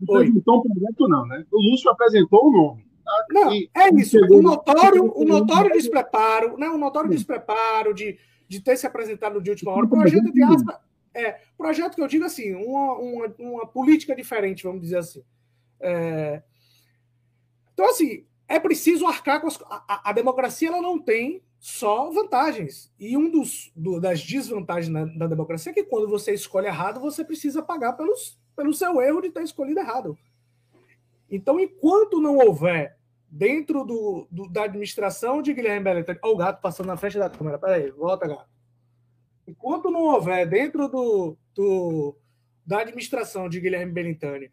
apresentou 0.10 0.60
um 0.60 0.62
projeto 0.62 1.08
não, 1.08 1.26
né? 1.28 1.45
O 1.51 1.62
Lúcio 1.62 1.91
apresentou 1.91 2.47
o 2.47 2.51
nome. 2.51 2.88
Tá? 3.03 3.26
Não, 3.30 3.53
e, 3.53 3.70
é 3.76 3.93
isso. 3.93 4.18
Um 4.32 4.41
notório, 4.41 5.14
um 5.16 5.26
notório 5.26 5.72
despreparo, 5.72 6.58
né? 6.58 6.70
um 6.70 6.78
notório 6.78 7.10
despreparo 7.10 7.93
de 7.93 8.18
de 8.47 8.62
ter 8.62 8.78
se 8.78 8.88
apresentado 8.88 9.41
de 9.41 9.49
última 9.49 9.72
hora. 9.72 9.88
Projeto, 9.88 10.32
de 10.32 10.43
aspas, 10.43 10.78
é, 11.14 11.39
projeto 11.58 11.95
que 11.95 12.01
eu 12.01 12.08
digo 12.08 12.26
assim, 12.26 12.53
uma, 12.55 12.93
uma, 12.93 13.36
uma 13.39 13.68
política 13.68 14.16
diferente, 14.16 14.64
vamos 14.64 14.82
dizer 14.82 14.99
assim. 14.99 15.24
É... 15.80 16.41
Então, 17.74 17.89
assim, 17.89 18.26
é 18.47 18.60
preciso 18.60 19.05
arcar 19.05 19.41
com 19.41 19.47
as... 19.47 19.60
a, 19.70 20.10
a, 20.10 20.14
democracia 20.14 20.70
ela 20.70 20.82
não 20.82 20.99
tem 20.99 21.43
só 21.60 22.12
vantagens. 22.12 22.93
E 22.99 23.18
um 23.18 23.30
dos 23.30 23.72
do, 23.76 23.99
das 23.99 24.22
desvantagens 24.24 24.91
na, 24.91 25.05
da 25.05 25.28
democracia 25.28 25.72
é 25.72 25.76
que 25.76 25.84
quando 25.84 26.08
você 26.08 26.34
escolhe 26.34 26.68
errado, 26.68 26.99
você 26.99 27.24
precisa 27.24 27.62
pagar 27.62 27.93
pelos, 27.93 28.39
pelo 28.55 28.74
seu 28.74 29.01
erro 29.01 29.22
de 29.22 29.30
ter 29.30 29.43
escolhido 29.43 29.80
errado. 29.80 30.18
Então, 31.30 31.60
enquanto 31.60 32.22
não 32.22 32.38
houver 32.38 32.97
dentro 33.30 33.84
do, 33.84 34.28
do, 34.32 34.47
da 34.47 34.64
administração 34.64 35.41
de 35.41 35.53
Guilherme 35.53 35.84
Belintani. 35.84 36.20
Olha 36.24 36.34
o 36.34 36.38
gato 36.38 36.62
passando 36.62 36.88
na 36.88 36.97
frente 36.97 37.18
da 37.18 37.30
câmera. 37.30 37.60
Peraí, 37.60 37.91
volta, 37.91 38.28
gato. 38.28 38.49
Enquanto 39.45 39.91
não 39.91 40.01
houver 40.01 40.47
dentro 40.47 40.88
do, 40.88 41.38
do 41.53 42.18
da 42.66 42.80
administração 42.80 43.47
de 43.47 43.62
Guilherme 43.62 43.93
Belintani 43.93 44.51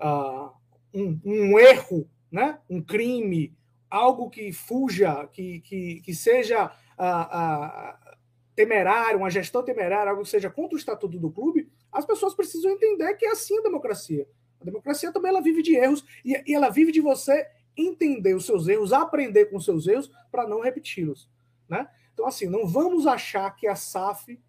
uh, 0.00 0.50
um, 0.92 1.20
um, 1.24 1.58
erro, 1.58 2.08
né? 2.30 2.58
um 2.68 2.82
crime, 2.82 3.56
algo 3.94 4.28
que 4.28 4.52
fuja, 4.52 5.28
que, 5.28 5.60
que, 5.60 6.00
que 6.00 6.12
seja 6.12 6.66
uh, 6.66 6.66
uh, 6.66 8.16
temerário, 8.54 9.18
uma 9.18 9.30
gestão 9.30 9.62
temerária, 9.62 10.10
algo 10.10 10.24
que 10.24 10.28
seja 10.28 10.50
contra 10.50 10.74
o 10.74 10.78
estatuto 10.78 11.16
do 11.16 11.30
clube, 11.30 11.70
as 11.92 12.04
pessoas 12.04 12.34
precisam 12.34 12.72
entender 12.72 13.14
que 13.14 13.24
é 13.24 13.30
assim 13.30 13.56
a 13.56 13.62
democracia. 13.62 14.26
A 14.60 14.64
democracia 14.64 15.12
também 15.12 15.28
ela 15.28 15.40
vive 15.40 15.62
de 15.62 15.76
erros 15.76 16.04
e, 16.24 16.42
e 16.44 16.54
ela 16.54 16.70
vive 16.70 16.90
de 16.90 17.00
você 17.00 17.46
entender 17.76 18.34
os 18.34 18.44
seus 18.44 18.66
erros, 18.66 18.92
aprender 18.92 19.46
com 19.46 19.58
os 19.58 19.64
seus 19.64 19.86
erros 19.86 20.10
para 20.30 20.46
não 20.46 20.60
repeti-los, 20.60 21.30
né? 21.68 21.88
Então 22.12 22.26
assim, 22.26 22.46
não 22.46 22.66
vamos 22.66 23.06
achar 23.06 23.54
que 23.54 23.68
a 23.68 23.76
SAF 23.76 24.40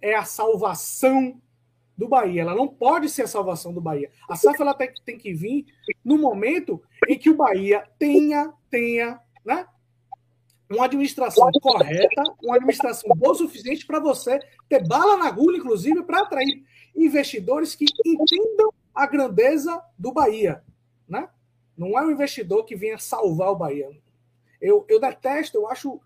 é 0.00 0.14
a 0.14 0.24
salvação 0.24 1.40
do 1.96 2.08
Bahia. 2.08 2.42
Ela 2.42 2.54
não 2.54 2.68
pode 2.68 3.08
ser 3.08 3.22
a 3.22 3.28
salvação 3.28 3.72
do 3.72 3.80
Bahia. 3.80 4.10
A 4.28 4.36
SAF 4.36 4.60
ela 4.60 4.74
tem, 4.74 4.92
tem 5.04 5.18
que 5.18 5.32
vir 5.32 5.66
no 6.04 6.18
momento 6.18 6.82
em 7.08 7.18
que 7.18 7.30
o 7.30 7.36
Bahia 7.36 7.84
tenha 7.98 8.52
tenha, 8.70 9.20
né? 9.44 9.66
Uma 10.68 10.86
administração 10.86 11.48
correta, 11.62 12.22
uma 12.42 12.56
administração 12.56 13.08
boa 13.16 13.32
o 13.32 13.36
suficiente 13.36 13.86
para 13.86 14.00
você 14.00 14.40
ter 14.68 14.86
bala 14.86 15.16
na 15.16 15.28
agulha, 15.28 15.58
inclusive, 15.58 16.02
para 16.02 16.22
atrair 16.22 16.64
investidores 16.94 17.74
que 17.74 17.86
entendam 18.04 18.72
a 18.94 19.06
grandeza 19.06 19.80
do 19.96 20.12
Bahia, 20.12 20.62
né? 21.08 21.28
Não 21.76 21.98
é 21.98 22.04
um 22.04 22.10
investidor 22.10 22.64
que 22.64 22.74
venha 22.74 22.98
salvar 22.98 23.50
o 23.50 23.56
Bahia. 23.56 23.88
Eu, 24.60 24.84
eu 24.88 24.98
detesto, 24.98 25.56
eu 25.56 25.68
acho 25.68 25.94
uh, 25.94 26.00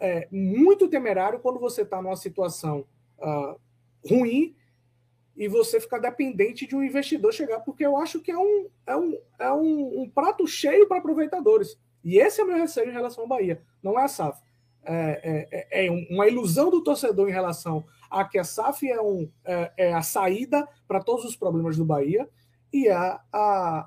é, 0.00 0.28
muito 0.30 0.88
temerário 0.88 1.38
quando 1.38 1.58
você 1.58 1.82
está 1.82 2.02
numa 2.02 2.16
situação 2.16 2.84
uh, 3.18 3.58
ruim 4.06 4.54
e 5.38 5.48
você 5.48 5.80
ficar 5.80 5.98
dependente 5.98 6.66
de 6.66 6.76
um 6.76 6.82
investidor 6.82 7.32
chegar, 7.32 7.60
porque 7.60 7.86
eu 7.86 7.96
acho 7.96 8.20
que 8.20 8.30
é 8.30 8.36
um, 8.38 8.68
é 8.84 8.96
um, 8.96 9.18
é 9.38 9.52
um, 9.52 10.02
um 10.02 10.10
prato 10.10 10.46
cheio 10.46 10.86
para 10.88 10.98
aproveitadores. 10.98 11.78
E 12.04 12.18
esse 12.18 12.40
é 12.40 12.44
o 12.44 12.46
meu 12.46 12.56
receio 12.56 12.90
em 12.90 12.92
relação 12.92 13.22
ao 13.22 13.28
Bahia, 13.28 13.62
não 13.82 13.98
é 13.98 14.04
a 14.04 14.08
SAF. 14.08 14.42
É, 14.84 15.48
é, 15.50 15.86
é, 15.86 15.90
uma 16.10 16.26
ilusão 16.26 16.70
do 16.70 16.82
torcedor 16.82 17.28
em 17.28 17.32
relação 17.32 17.84
a 18.10 18.24
que 18.24 18.38
a 18.38 18.44
SAF 18.44 18.90
é, 18.90 19.00
um, 19.00 19.30
é, 19.44 19.72
é 19.76 19.92
a 19.94 20.02
saída 20.02 20.66
para 20.86 21.02
todos 21.02 21.24
os 21.24 21.36
problemas 21.36 21.76
do 21.76 21.84
Bahia 21.84 22.28
e 22.72 22.88
a, 22.88 23.20
a, 23.32 23.86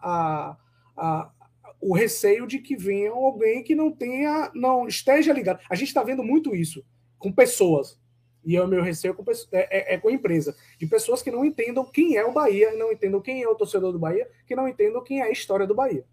a 0.56 0.58
a, 1.02 1.32
o 1.80 1.96
receio 1.96 2.46
de 2.46 2.60
que 2.60 2.76
venha 2.76 3.12
alguém 3.12 3.64
que 3.64 3.76
não 3.76 3.92
tenha, 3.92 4.52
não 4.54 4.88
esteja 4.88 5.34
ligado. 5.34 5.60
A 5.70 5.76
gente 5.76 5.88
está 5.88 6.04
vendo 6.04 6.24
muito 6.24 6.56
isso 6.56 6.86
com 7.18 7.32
pessoas. 7.32 8.00
E 8.44 8.56
é 8.56 8.64
o 8.64 8.68
meu 8.68 8.82
receio 8.82 9.14
com, 9.14 9.24
é, 9.52 9.94
é, 9.94 9.94
é, 9.94 9.98
com 9.98 10.10
a 10.10 10.12
empresa. 10.12 10.56
De 10.78 10.88
pessoas 10.88 11.22
que 11.22 11.32
não 11.32 11.46
entendam 11.46 11.86
quem 11.86 12.18
é 12.18 12.26
o 12.26 12.34
Bahia, 12.34 12.76
não 12.76 12.92
entendam 12.92 13.22
quem 13.22 13.44
é 13.44 13.48
o 13.48 13.56
torcedor 13.56 13.92
do 13.92 14.00
Bahia, 14.00 14.28
que 14.48 14.56
não 14.56 14.68
entendam 14.68 15.04
quem 15.04 15.22
é 15.22 15.24
a 15.24 15.32
história 15.32 15.68
do 15.68 15.76
Bahia. 15.76 16.06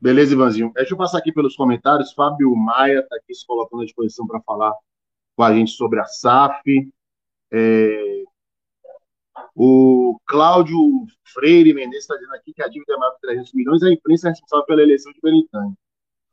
Beleza, 0.00 0.34
Ivanzinho. 0.34 0.72
Deixa 0.74 0.92
eu 0.92 0.98
passar 0.98 1.18
aqui 1.18 1.32
pelos 1.32 1.56
comentários. 1.56 2.12
Fábio 2.12 2.54
Maia 2.54 3.00
está 3.00 3.16
aqui 3.16 3.34
se 3.34 3.46
colocando 3.46 3.82
à 3.82 3.84
disposição 3.84 4.26
para 4.26 4.40
falar 4.42 4.72
com 5.34 5.42
a 5.42 5.52
gente 5.52 5.72
sobre 5.72 5.98
a 5.98 6.04
SAF. 6.04 6.92
É, 7.50 8.24
o 9.54 10.18
Cláudio 10.26 10.78
Freire 11.32 11.72
Mendes 11.72 12.00
está 12.00 12.14
dizendo 12.16 12.34
aqui 12.34 12.52
que 12.52 12.62
a 12.62 12.68
dívida 12.68 12.94
é 12.94 12.96
maior 12.96 13.14
que 13.14 13.20
300 13.20 13.52
milhões 13.54 13.82
a 13.82 13.90
imprensa 13.90 14.28
é 14.28 14.30
responsável 14.30 14.66
pela 14.66 14.82
eleição 14.82 15.12
de 15.12 15.20
Benitani. 15.20 15.74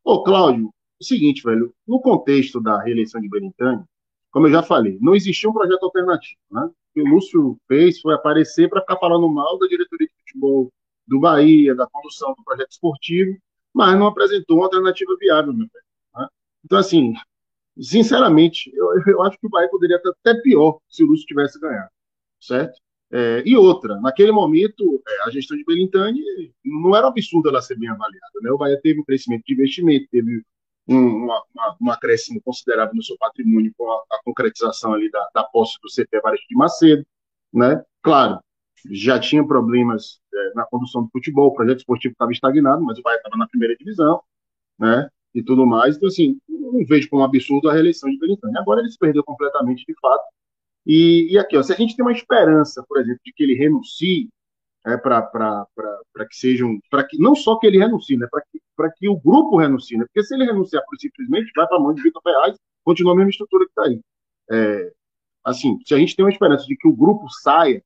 Ô, 0.04 0.24
Cláudio, 0.24 0.66
é 0.66 0.70
o 1.04 1.06
seguinte, 1.06 1.44
velho, 1.44 1.74
no 1.88 2.02
contexto 2.02 2.60
da 2.60 2.82
reeleição 2.82 3.22
de 3.22 3.30
Benitani, 3.30 3.84
como 4.32 4.48
eu 4.48 4.52
já 4.52 4.64
falei, 4.64 4.98
não 5.02 5.14
existia 5.14 5.50
um 5.50 5.54
projeto 5.54 5.84
alternativo, 5.84 6.40
né? 6.50 6.64
O 6.64 6.94
que 6.94 7.02
o 7.02 7.06
Lúcio 7.06 7.58
fez 7.68 8.00
foi 8.00 8.14
aparecer 8.14 8.70
para 8.70 8.82
ficar 8.82 8.98
falando 8.98 9.28
mal 9.30 9.60
da 9.60 9.68
diretoria 9.68 10.08
de 10.08 10.14
futebol 10.20 10.72
do 11.08 11.20
Bahia, 11.20 11.76
da 11.76 11.88
condução 11.88 12.34
do 12.38 12.44
projeto 12.44 12.72
esportivo, 12.72 13.38
mas 13.74 13.98
não 13.98 14.08
apresentou 14.08 14.58
uma 14.58 14.66
alternativa 14.66 15.16
viável, 15.20 15.54
meu 15.54 15.68
velho. 15.68 15.86
Né? 16.16 16.28
Então, 16.66 16.78
assim, 16.78 17.14
sinceramente, 17.80 18.72
eu, 18.74 18.88
eu 19.08 19.22
acho 19.24 19.38
que 19.38 19.48
o 19.48 19.50
Bahia 19.50 19.70
poderia 19.70 19.98
estar 19.98 20.12
até 20.24 20.40
pior 20.42 20.80
se 20.90 21.04
o 21.04 21.08
Lúcio 21.08 21.26
tivesse 21.26 21.60
ganhado, 21.60 21.90
certo? 22.40 22.80
É, 23.14 23.44
e 23.46 23.58
outra, 23.58 24.00
naquele 24.00 24.32
momento, 24.32 25.04
é, 25.06 25.24
a 25.28 25.30
gestão 25.30 25.58
de 25.58 25.66
Belintani 25.66 26.22
não 26.64 26.96
era 26.96 27.08
absurdo 27.08 27.50
ela 27.50 27.62
ser 27.62 27.78
bem 27.78 27.90
avaliada. 27.90 28.40
Né? 28.42 28.52
O 28.52 28.58
Bahia 28.58 28.80
teve 28.82 29.02
um 29.02 29.04
crescimento 29.04 29.44
de 29.46 29.54
investimento, 29.54 30.08
teve 30.10 30.42
um, 30.92 31.24
uma, 31.26 31.44
uma, 31.54 31.78
um 31.82 31.92
acréscimo 31.92 32.42
considerável 32.42 32.96
no 32.96 33.04
seu 33.04 33.18
patrimônio 33.18 33.74
com 33.78 33.90
a, 33.92 33.96
a 34.12 34.24
concretização 34.24 34.94
ali 34.94 35.10
da, 35.10 35.30
da 35.34 35.44
posse 35.44 35.78
do 35.82 35.90
CP 35.90 36.20
Varejo 36.22 36.44
de 36.48 36.56
Macedo. 36.56 37.06
Né? 37.54 37.84
Claro, 38.02 38.40
já 38.90 39.20
tinha 39.20 39.46
problemas 39.46 40.20
é, 40.34 40.54
na 40.56 40.66
condução 40.66 41.04
do 41.04 41.10
futebol, 41.10 41.50
o 41.50 41.54
projeto 41.54 41.80
esportivo 41.80 42.14
estava 42.14 42.32
estagnado, 42.32 42.84
mas 42.84 42.98
o 42.98 43.02
Bahia 43.02 43.18
estava 43.18 43.38
na 43.38 43.48
primeira 43.48 43.76
divisão, 43.76 44.22
né? 44.80 45.08
E 45.34 45.44
tudo 45.44 45.66
mais. 45.66 45.96
Então, 45.96 46.08
assim, 46.08 46.38
não 46.50 46.86
vejo 46.86 47.10
como 47.10 47.22
um 47.22 47.26
absurdo 47.26 47.70
a 47.70 47.74
reeleição 47.74 48.10
de 48.10 48.18
Belintani. 48.18 48.58
Agora 48.58 48.82
ele 48.82 48.90
se 48.90 48.98
perdeu 48.98 49.24
completamente, 49.24 49.86
de 49.86 49.94
fato, 50.00 50.24
e, 50.86 51.32
e 51.32 51.38
aqui, 51.38 51.56
ó, 51.58 51.64
se 51.64 51.72
a 51.74 51.76
gente 51.76 51.96
tem 51.96 52.04
uma 52.04 52.12
esperança, 52.12 52.84
por 52.88 53.00
exemplo, 53.00 53.20
de 53.24 53.32
que 53.34 53.44
ele 53.44 53.56
renuncie, 53.56 54.30
é, 54.86 54.98
para 54.98 55.68
que 56.30 56.36
sejam. 56.36 56.80
para 56.90 57.04
que 57.06 57.18
Não 57.20 57.36
só 57.36 57.58
que 57.58 57.68
ele 57.68 57.78
renuncie, 57.78 58.18
né, 58.18 58.28
para 58.30 58.42
que, 58.42 58.60
que 58.98 59.10
o 59.10 59.20
grupo 59.20 59.58
renuncie, 59.58 59.98
né, 59.98 60.06
porque 60.06 60.24
se 60.24 60.34
ele 60.34 60.46
renunciar 60.46 60.84
simplesmente, 61.00 61.52
vai 61.56 61.68
para 61.68 61.78
a 61.78 61.80
mão 61.80 61.94
de 61.94 62.02
Vitor 62.02 62.22
Ferraz, 62.22 62.58
continua 62.84 63.14
a 63.14 63.16
mesma 63.16 63.30
estrutura 63.30 63.66
que 63.66 63.72
está 63.72 63.84
aí. 63.84 64.02
É, 64.52 64.92
assim, 65.44 65.80
se 65.86 65.94
a 65.94 65.98
gente 65.98 66.16
tem 66.16 66.26
uma 66.26 66.32
esperança 66.32 66.66
de 66.66 66.76
que 66.76 66.88
o 66.88 66.96
grupo 66.96 67.28
saia, 67.30 67.84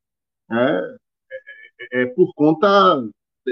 é, 0.51 0.95
é, 1.91 2.01
é 2.03 2.05
por 2.07 2.33
conta 2.33 3.03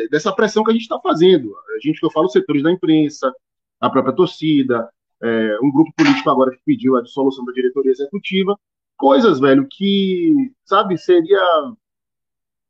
dessa 0.10 0.34
pressão 0.34 0.64
que 0.64 0.72
a 0.72 0.74
gente 0.74 0.84
está 0.84 1.00
fazendo. 1.00 1.56
A 1.76 1.80
gente 1.80 2.00
que 2.00 2.06
eu 2.06 2.12
falo, 2.12 2.30
setores 2.30 2.64
da 2.64 2.72
imprensa, 2.72 3.34
a 3.80 3.89
própria 3.89 4.16
torcida, 4.16 4.89
é, 5.22 5.58
um 5.62 5.72
grupo 5.72 5.91
político 5.96 6.30
agora 6.30 6.52
que 6.52 6.62
pediu 6.66 6.98
a 6.98 7.02
dissolução 7.02 7.46
da 7.46 7.54
diretoria 7.54 7.91
executiva, 7.91 8.58
coisas, 8.98 9.39
velho, 9.39 9.68
que, 9.70 10.52
sabe, 10.66 10.98
seria, 10.98 11.39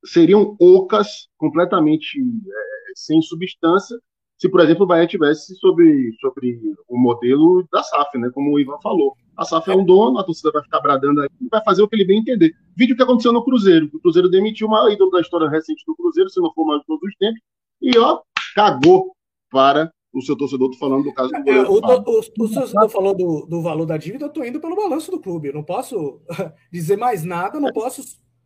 seriam 0.05 0.55
ocas, 0.59 1.27
completamente 1.37 2.19
é, 2.19 2.91
sem 2.95 3.21
substância, 3.21 3.97
se, 4.37 4.49
por 4.49 4.59
exemplo, 4.59 4.83
o 4.83 4.87
Bahia 4.87 5.07
tivesse 5.07 5.55
sobre, 5.55 6.11
sobre 6.19 6.59
o 6.89 6.97
modelo 6.97 7.65
da 7.71 7.81
SAF, 7.81 8.17
né? 8.17 8.29
Como 8.33 8.51
o 8.51 8.59
Ivan 8.59 8.77
falou. 8.81 9.15
A 9.37 9.45
SAF 9.45 9.71
é 9.71 9.75
um 9.75 9.85
dono, 9.85 10.19
a 10.19 10.23
torcida 10.23 10.51
vai 10.51 10.61
ficar 10.61 10.81
bradando 10.81 11.21
aí, 11.21 11.29
vai 11.49 11.63
fazer 11.63 11.81
o 11.81 11.87
que 11.87 11.95
ele 11.95 12.05
bem 12.05 12.19
entender. 12.19 12.51
Vídeo 12.75 12.95
que 12.95 13.01
aconteceu 13.01 13.31
no 13.31 13.43
Cruzeiro. 13.43 13.89
O 13.93 13.99
Cruzeiro 13.99 14.29
demitiu 14.29 14.67
uma 14.67 14.91
ídolo 14.91 15.11
da 15.11 15.21
história 15.21 15.49
recente 15.49 15.83
do 15.87 15.95
Cruzeiro, 15.95 16.29
se 16.29 16.41
não 16.41 16.53
for 16.53 16.65
mais 16.65 16.81
de 16.81 16.87
todos 16.87 17.07
os 17.07 17.15
tempos, 17.15 17.39
e 17.81 17.97
ó, 17.97 18.21
cagou 18.53 19.15
para 19.49 19.91
o 20.13 20.21
seu 20.21 20.37
torcedor, 20.37 20.69
tô 20.69 20.77
falando 20.77 21.03
do 21.03 21.13
caso 21.13 21.31
do 21.31 21.49
é, 21.49 21.61
o, 21.61 21.73
o, 21.73 21.77
o, 21.77 22.49
torcedor 22.49 22.89
falou 22.89 23.15
do, 23.15 23.47
do 23.47 23.61
valor 23.61 23.85
da 23.85 23.97
dívida, 23.97 24.25
eu 24.25 24.29
tô 24.29 24.43
indo 24.43 24.59
pelo 24.59 24.75
balanço 24.75 25.09
do 25.09 25.19
clube. 25.19 25.47
Eu 25.47 25.53
não 25.53 25.63
posso 25.63 26.21
dizer 26.71 26.97
mais 26.97 27.23
nada, 27.23 27.59
não 27.59 27.71
posso. 27.71 28.01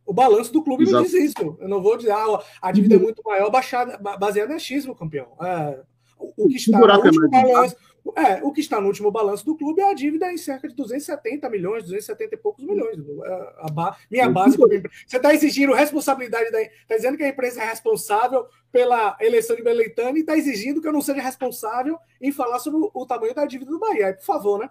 O 0.07 0.13
balanço 0.13 0.53
do 0.53 0.63
clube 0.63 0.83
Exato. 0.83 1.03
me 1.03 1.09
diz 1.09 1.31
isso. 1.31 1.57
Eu 1.59 1.67
não 1.67 1.81
vou 1.81 1.97
dizer, 1.97 2.11
ah, 2.11 2.41
a 2.61 2.71
dívida 2.71 2.95
é 2.95 2.99
muito 2.99 3.21
maior, 3.25 3.51
baixada, 3.51 3.97
baseada 4.17 4.53
em 4.53 4.55
achismo, 4.55 4.95
campeão. 4.95 5.27
É, 5.43 5.81
o, 6.17 6.47
que 6.47 6.55
está 6.55 6.79
no 6.79 6.87
último 6.87 7.29
balanço, 7.29 7.75
é, 8.15 8.43
o 8.43 8.51
que 8.51 8.61
está 8.61 8.81
no 8.81 8.87
último 8.87 9.11
balanço 9.11 9.45
do 9.45 9.57
clube 9.57 9.81
é 9.81 9.91
a 9.91 9.93
dívida 9.93 10.31
em 10.31 10.37
cerca 10.37 10.67
de 10.67 10.75
270 10.75 11.49
milhões, 11.49 11.83
270 11.83 12.35
e 12.35 12.37
poucos 12.37 12.63
milhões. 12.63 12.97
É, 12.97 13.53
a, 13.59 13.69
ba, 13.69 13.97
minha 14.09 14.29
base. 14.29 14.57
Você 14.57 15.17
está 15.17 15.33
exigindo 15.33 15.73
responsabilidade 15.73 16.51
da. 16.51 16.61
Está 16.61 16.95
dizendo 16.95 17.17
que 17.17 17.23
a 17.23 17.29
empresa 17.29 17.61
é 17.61 17.65
responsável 17.65 18.45
pela 18.71 19.17
eleição 19.19 19.55
de 19.55 19.63
Beleitano 19.63 20.17
e 20.17 20.21
está 20.21 20.37
exigindo 20.37 20.81
que 20.81 20.87
eu 20.87 20.93
não 20.93 21.01
seja 21.01 21.21
responsável 21.21 21.97
em 22.21 22.31
falar 22.31 22.59
sobre 22.59 22.79
o, 22.79 22.91
o 22.93 23.05
tamanho 23.05 23.35
da 23.35 23.45
dívida 23.45 23.71
do 23.71 23.79
Bahia. 23.79 24.07
Aí, 24.07 24.13
por 24.13 24.25
favor, 24.25 24.59
né? 24.59 24.69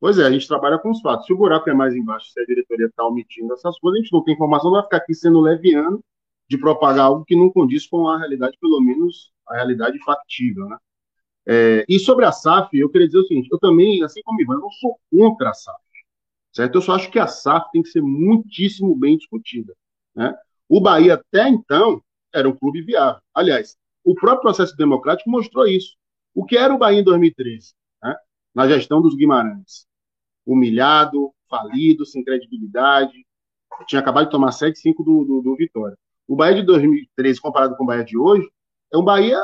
Pois 0.00 0.18
é, 0.18 0.24
a 0.24 0.30
gente 0.30 0.46
trabalha 0.46 0.78
com 0.78 0.90
os 0.90 1.00
fatos. 1.00 1.26
Se 1.26 1.32
o 1.32 1.36
buraco 1.36 1.68
é 1.68 1.74
mais 1.74 1.94
embaixo, 1.94 2.30
se 2.30 2.40
a 2.40 2.44
diretoria 2.44 2.86
está 2.86 3.04
omitindo 3.04 3.52
essas 3.52 3.78
coisas, 3.78 3.98
a 3.98 4.02
gente 4.02 4.12
não 4.12 4.22
tem 4.22 4.34
informação, 4.34 4.70
não 4.70 4.76
vai 4.76 4.84
ficar 4.84 4.98
aqui 4.98 5.14
sendo 5.14 5.40
leviano 5.40 6.02
de 6.48 6.56
propagar 6.56 7.06
algo 7.06 7.24
que 7.24 7.36
não 7.36 7.50
condiz 7.50 7.86
com 7.86 8.08
a 8.08 8.18
realidade, 8.18 8.56
pelo 8.60 8.80
menos 8.80 9.32
a 9.48 9.56
realidade 9.56 9.98
factível, 10.04 10.66
né? 10.68 10.76
É, 11.50 11.84
e 11.88 11.98
sobre 11.98 12.26
a 12.26 12.32
SAF, 12.32 12.78
eu 12.78 12.90
queria 12.90 13.06
dizer 13.06 13.20
o 13.20 13.26
seguinte: 13.26 13.48
eu 13.50 13.58
também, 13.58 14.02
assim 14.02 14.20
como 14.22 14.40
Ivan, 14.40 14.54
eu 14.54 14.60
não 14.60 14.70
sou 14.70 14.98
contra 15.10 15.50
a 15.50 15.54
SAF, 15.54 15.80
certo? 16.52 16.74
Eu 16.74 16.82
só 16.82 16.94
acho 16.94 17.10
que 17.10 17.18
a 17.18 17.26
SAF 17.26 17.70
tem 17.72 17.82
que 17.82 17.88
ser 17.88 18.02
muitíssimo 18.02 18.94
bem 18.94 19.16
discutida. 19.16 19.74
Né? 20.14 20.34
O 20.68 20.80
Bahia, 20.80 21.14
até 21.14 21.48
então, 21.48 22.02
era 22.34 22.46
um 22.46 22.54
clube 22.54 22.82
viável. 22.82 23.22
Aliás, 23.34 23.78
o 24.04 24.14
próprio 24.14 24.42
processo 24.42 24.76
democrático 24.76 25.30
mostrou 25.30 25.66
isso. 25.66 25.96
O 26.34 26.44
que 26.44 26.56
era 26.56 26.74
o 26.74 26.78
Bahia 26.78 27.00
em 27.00 27.04
2013, 27.04 27.72
né? 28.02 28.14
na 28.54 28.68
gestão 28.68 29.00
dos 29.00 29.14
Guimarães? 29.14 29.87
Humilhado, 30.50 31.32
falido, 31.48 32.06
sem 32.06 32.24
credibilidade, 32.24 33.26
tinha 33.86 34.00
acabado 34.00 34.26
de 34.26 34.30
tomar 34.30 34.50
7-5 34.50 35.04
do, 35.04 35.24
do, 35.24 35.42
do 35.42 35.56
Vitória. 35.56 35.96
O 36.26 36.36
Bahia 36.36 36.56
de 36.56 36.62
2013, 36.62 37.40
comparado 37.40 37.76
com 37.76 37.84
o 37.84 37.86
Bahia 37.86 38.04
de 38.04 38.16
hoje, 38.16 38.48
é 38.92 38.96
um 38.96 39.04
Bahia 39.04 39.40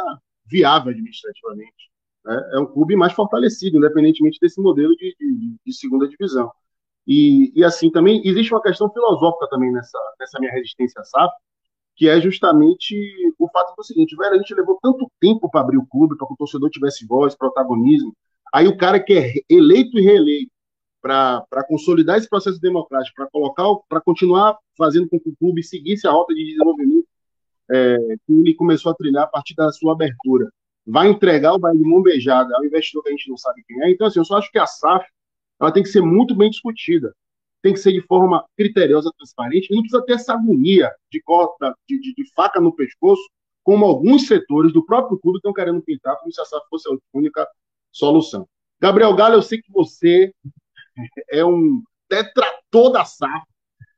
viável 0.47 0.91
administrativamente. 0.91 1.91
Né? 2.25 2.51
É 2.55 2.59
um 2.59 2.67
clube 2.67 2.97
mais 2.97 3.13
fortalecido, 3.13 3.79
independentemente 3.79 4.39
desse 4.41 4.61
modelo 4.61 4.95
de, 4.97 5.15
de, 5.19 5.57
de 5.65 5.73
segunda 5.73 6.09
divisão. 6.09 6.51
E, 7.07 7.53
e, 7.55 7.63
assim, 7.63 7.91
também 7.91 8.23
existe 8.25 8.53
uma 8.53 8.63
questão 8.63 8.91
filosófica 8.91 9.47
também 9.49 9.71
nessa, 9.71 9.99
nessa 10.19 10.39
minha 10.39 10.53
resistência 10.53 11.01
à 11.01 11.05
SAF, 11.05 11.35
que 11.97 12.09
é 12.09 12.21
justamente 12.21 12.97
o 13.39 13.49
fato 13.51 13.75
do 13.77 13.85
seguinte, 13.85 14.17
velho, 14.17 14.35
a 14.35 14.39
gente 14.39 14.55
levou 14.55 14.79
tanto 14.83 15.11
tempo 15.21 15.51
para 15.51 15.61
abrir 15.61 15.77
o 15.77 15.87
clube, 15.87 16.17
para 16.17 16.27
que 16.27 16.33
o 16.33 16.37
torcedor 16.37 16.71
tivesse 16.71 17.07
voz, 17.07 17.37
protagonismo, 17.37 18.17
aí 18.53 18.67
o 18.67 18.77
cara 18.77 18.99
que 18.99 19.13
é 19.13 19.33
eleito 19.49 19.99
e 19.99 20.03
reeleito 20.03 20.54
para 21.05 21.65
consolidar 21.69 22.17
esse 22.17 22.29
processo 22.29 22.59
democrático, 22.59 23.15
para 23.15 23.29
colocar, 23.31 23.65
para 23.89 24.01
continuar 24.01 24.57
fazendo 24.77 25.09
com 25.09 25.21
que 25.21 25.29
o 25.29 25.37
clube 25.37 25.63
seguisse 25.63 26.07
a 26.07 26.11
rota 26.11 26.33
de 26.33 26.45
desenvolvimento 26.45 27.07
é, 27.71 27.97
que 28.27 28.33
ele 28.33 28.55
começou 28.55 28.91
a 28.91 28.95
trilhar 28.95 29.25
a 29.25 29.27
partir 29.27 29.55
da 29.55 29.71
sua 29.71 29.93
abertura 29.93 30.51
vai 30.87 31.09
entregar 31.09 31.55
o 31.55 31.59
Bahia 31.59 31.79
de 31.79 31.85
mão 31.85 32.03
beijada 32.03 32.55
ao 32.57 32.65
investidor 32.65 33.03
que 33.03 33.09
a 33.09 33.13
gente 33.13 33.31
não 33.31 33.37
sabe 33.37 33.63
quem 33.67 33.83
é. 33.83 33.91
Então, 33.91 34.07
assim, 34.07 34.19
eu 34.19 34.25
só 34.25 34.37
acho 34.37 34.51
que 34.51 34.59
a 34.59 34.67
SAF 34.67 35.07
ela 35.61 35.73
tem 35.73 35.83
que 35.83 35.89
ser 35.89 36.03
muito 36.03 36.35
bem 36.35 36.51
discutida. 36.51 37.15
Tem 37.63 37.73
que 37.73 37.79
ser 37.79 37.93
de 37.93 38.03
forma 38.03 38.45
criteriosa, 38.57 39.11
transparente, 39.17 39.69
e 39.71 39.75
não 39.75 39.83
precisa 39.83 40.05
ter 40.05 40.15
essa 40.15 40.35
agonia 40.35 40.93
de, 41.11 41.23
corta, 41.23 41.75
de, 41.89 41.99
de, 41.99 42.15
de 42.15 42.31
faca 42.35 42.61
no 42.61 42.75
pescoço, 42.75 43.23
como 43.63 43.87
alguns 43.87 44.27
setores 44.27 44.73
do 44.73 44.85
próprio 44.85 45.19
clube 45.19 45.39
estão 45.39 45.55
querendo 45.55 45.81
pintar, 45.81 46.19
como 46.19 46.31
se 46.33 46.41
a 46.41 46.45
SAF 46.45 46.67
fosse 46.69 46.93
a 46.93 46.97
única 47.15 47.49
solução. 47.91 48.47
Gabriel 48.79 49.15
Galo, 49.15 49.37
eu 49.37 49.43
sei 49.43 49.63
que 49.63 49.73
você 49.73 50.35
é 51.31 51.45
um 51.45 51.83
detrator 52.09 52.93
da 52.93 53.05
SAF. 53.05 53.45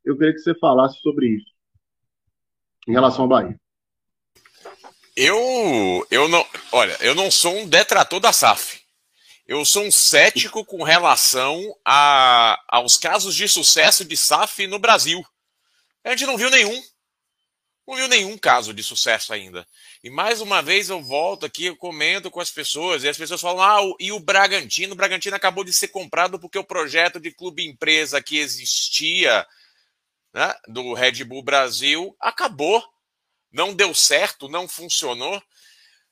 Eu 0.05 0.16
queria 0.16 0.32
que 0.32 0.38
você 0.38 0.55
falasse 0.55 1.01
sobre 1.01 1.28
isso, 1.28 1.51
em 2.88 2.92
relação 2.92 3.22
ao 3.22 3.28
Bahia. 3.28 3.59
Eu, 5.16 6.07
eu 6.11 6.28
não, 6.28 6.47
olha, 6.72 6.97
eu 7.01 7.14
não 7.14 7.30
sou 7.30 7.57
um 7.57 7.68
detrator 7.68 8.20
da 8.20 8.32
SAF. 8.32 8.84
Eu 9.47 9.64
sou 9.64 9.84
um 9.84 9.90
cético 9.90 10.64
com 10.64 10.82
relação 10.82 11.61
a, 11.84 12.61
aos 12.68 12.99
casos 12.99 13.34
de 13.34 13.49
sucesso 13.49 14.05
de 14.05 14.16
SAF 14.16 14.66
no 14.66 14.78
Brasil. 14.78 15.24
A 16.05 16.11
gente 16.11 16.26
não 16.26 16.36
viu 16.36 16.51
nenhum. 16.51 16.82
Não 17.87 17.95
viu 17.95 18.09
nenhum 18.09 18.37
caso 18.37 18.74
de 18.74 18.82
sucesso 18.82 19.32
ainda. 19.32 19.66
E 20.03 20.11
mais 20.11 20.41
uma 20.41 20.61
vez 20.61 20.91
eu 20.91 21.01
volto 21.01 21.47
aqui, 21.47 21.66
eu 21.66 21.76
comento 21.76 22.30
com 22.30 22.41
as 22.41 22.51
pessoas, 22.51 23.05
e 23.05 23.09
as 23.09 23.16
pessoas 23.16 23.41
falam: 23.41 23.62
ah, 23.62 23.95
e 24.01 24.11
o 24.11 24.18
Bragantino? 24.18 24.93
O 24.93 24.97
Bragantino 24.97 25.37
acabou 25.37 25.62
de 25.62 25.72
ser 25.72 25.89
comprado 25.89 26.39
porque 26.39 26.59
o 26.59 26.64
projeto 26.64 27.20
de 27.20 27.30
clube-empresa 27.30 28.20
que 28.20 28.39
existia 28.39 29.47
né, 30.34 30.55
do 30.66 30.95
Red 30.95 31.24
Bull 31.24 31.43
Brasil 31.43 32.16
acabou 32.20 32.82
não 33.53 33.72
deu 33.72 33.95
certo, 33.95 34.49
não 34.49 34.68
funcionou. 34.68 35.39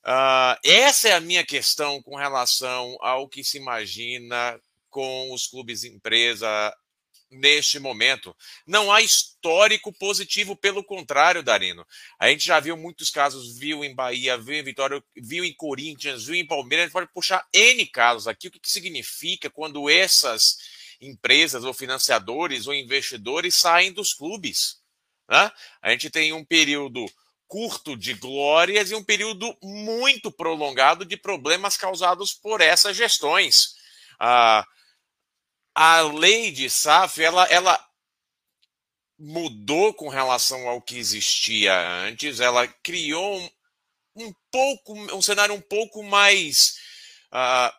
Uh, 0.06 0.56
essa 0.64 1.08
é 1.08 1.12
a 1.12 1.20
minha 1.20 1.44
questão 1.44 2.02
com 2.02 2.16
relação 2.16 2.96
ao 3.00 3.28
que 3.28 3.42
se 3.42 3.58
imagina 3.58 4.58
com 4.88 5.32
os 5.32 5.46
clubes 5.46 5.82
empresa 5.82 6.74
neste 7.34 7.78
momento. 7.78 8.34
Não 8.66 8.92
há 8.92 9.02
histórico 9.02 9.92
positivo, 9.92 10.56
pelo 10.56 10.82
contrário, 10.82 11.42
Darino. 11.42 11.86
A 12.18 12.28
gente 12.28 12.44
já 12.44 12.60
viu 12.60 12.76
muitos 12.76 13.10
casos, 13.10 13.58
viu 13.58 13.84
em 13.84 13.94
Bahia, 13.94 14.38
viu 14.38 14.54
em 14.54 14.62
Vitória, 14.62 15.02
viu 15.16 15.44
em 15.44 15.52
Corinthians, 15.52 16.26
viu 16.26 16.36
em 16.36 16.46
Palmeiras, 16.46 16.84
a 16.84 16.86
gente 16.86 16.92
pode 16.92 17.12
puxar 17.12 17.46
N 17.52 17.86
casos 17.86 18.26
aqui. 18.26 18.48
O 18.48 18.50
que, 18.50 18.60
que 18.60 18.70
significa 18.70 19.50
quando 19.50 19.90
essas 19.90 20.58
empresas 21.00 21.64
ou 21.64 21.74
financiadores 21.74 22.66
ou 22.66 22.74
investidores 22.74 23.54
saem 23.54 23.92
dos 23.92 24.14
clubes? 24.14 24.78
Né? 25.28 25.50
A 25.82 25.90
gente 25.90 26.10
tem 26.10 26.32
um 26.32 26.44
período 26.44 27.04
curto 27.46 27.96
de 27.96 28.14
glórias 28.14 28.90
e 28.90 28.94
um 28.94 29.04
período 29.04 29.56
muito 29.62 30.30
prolongado 30.30 31.04
de 31.04 31.16
problemas 31.16 31.76
causados 31.76 32.32
por 32.32 32.60
essas 32.60 32.96
gestões. 32.96 33.74
A, 34.18 34.66
a 35.74 36.02
lei 36.02 36.50
de 36.50 36.70
SAF, 36.70 37.22
ela, 37.22 37.44
ela 37.46 37.84
mudou 39.18 39.92
com 39.94 40.08
relação 40.08 40.68
ao 40.68 40.80
que 40.80 40.96
existia 40.96 41.74
antes, 42.06 42.40
ela 42.40 42.66
criou 42.66 43.38
um, 43.38 43.50
um 44.16 44.34
pouco, 44.50 44.94
um 45.14 45.22
cenário 45.22 45.54
um 45.54 45.60
pouco 45.60 46.02
mais 46.02 46.78
uh, 47.32 47.72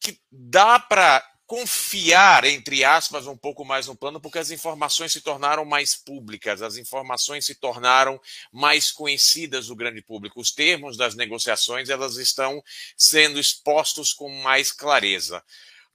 que 0.00 0.20
dá 0.30 0.78
para 0.78 1.24
confiar, 1.46 2.44
entre 2.44 2.84
aspas, 2.84 3.26
um 3.26 3.36
pouco 3.36 3.64
mais 3.64 3.86
no 3.86 3.94
plano, 3.94 4.20
porque 4.20 4.38
as 4.38 4.50
informações 4.50 5.12
se 5.12 5.20
tornaram 5.20 5.64
mais 5.64 5.94
públicas, 5.94 6.60
as 6.60 6.76
informações 6.76 7.46
se 7.46 7.54
tornaram 7.54 8.20
mais 8.52 8.90
conhecidas 8.90 9.68
do 9.68 9.76
grande 9.76 10.02
público. 10.02 10.40
Os 10.40 10.50
termos 10.50 10.96
das 10.96 11.14
negociações 11.14 11.88
elas 11.88 12.16
estão 12.16 12.62
sendo 12.96 13.38
expostos 13.38 14.12
com 14.12 14.28
mais 14.42 14.72
clareza. 14.72 15.42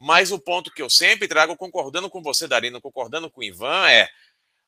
Mas 0.02 0.32
o 0.32 0.40
ponto 0.40 0.72
que 0.72 0.82
eu 0.82 0.90
sempre 0.90 1.28
trago, 1.28 1.56
concordando 1.56 2.10
com 2.10 2.24
você, 2.24 2.48
Darino, 2.48 2.82
concordando 2.82 3.30
com 3.30 3.42
o 3.42 3.44
Ivan, 3.44 3.88
é 3.88 4.10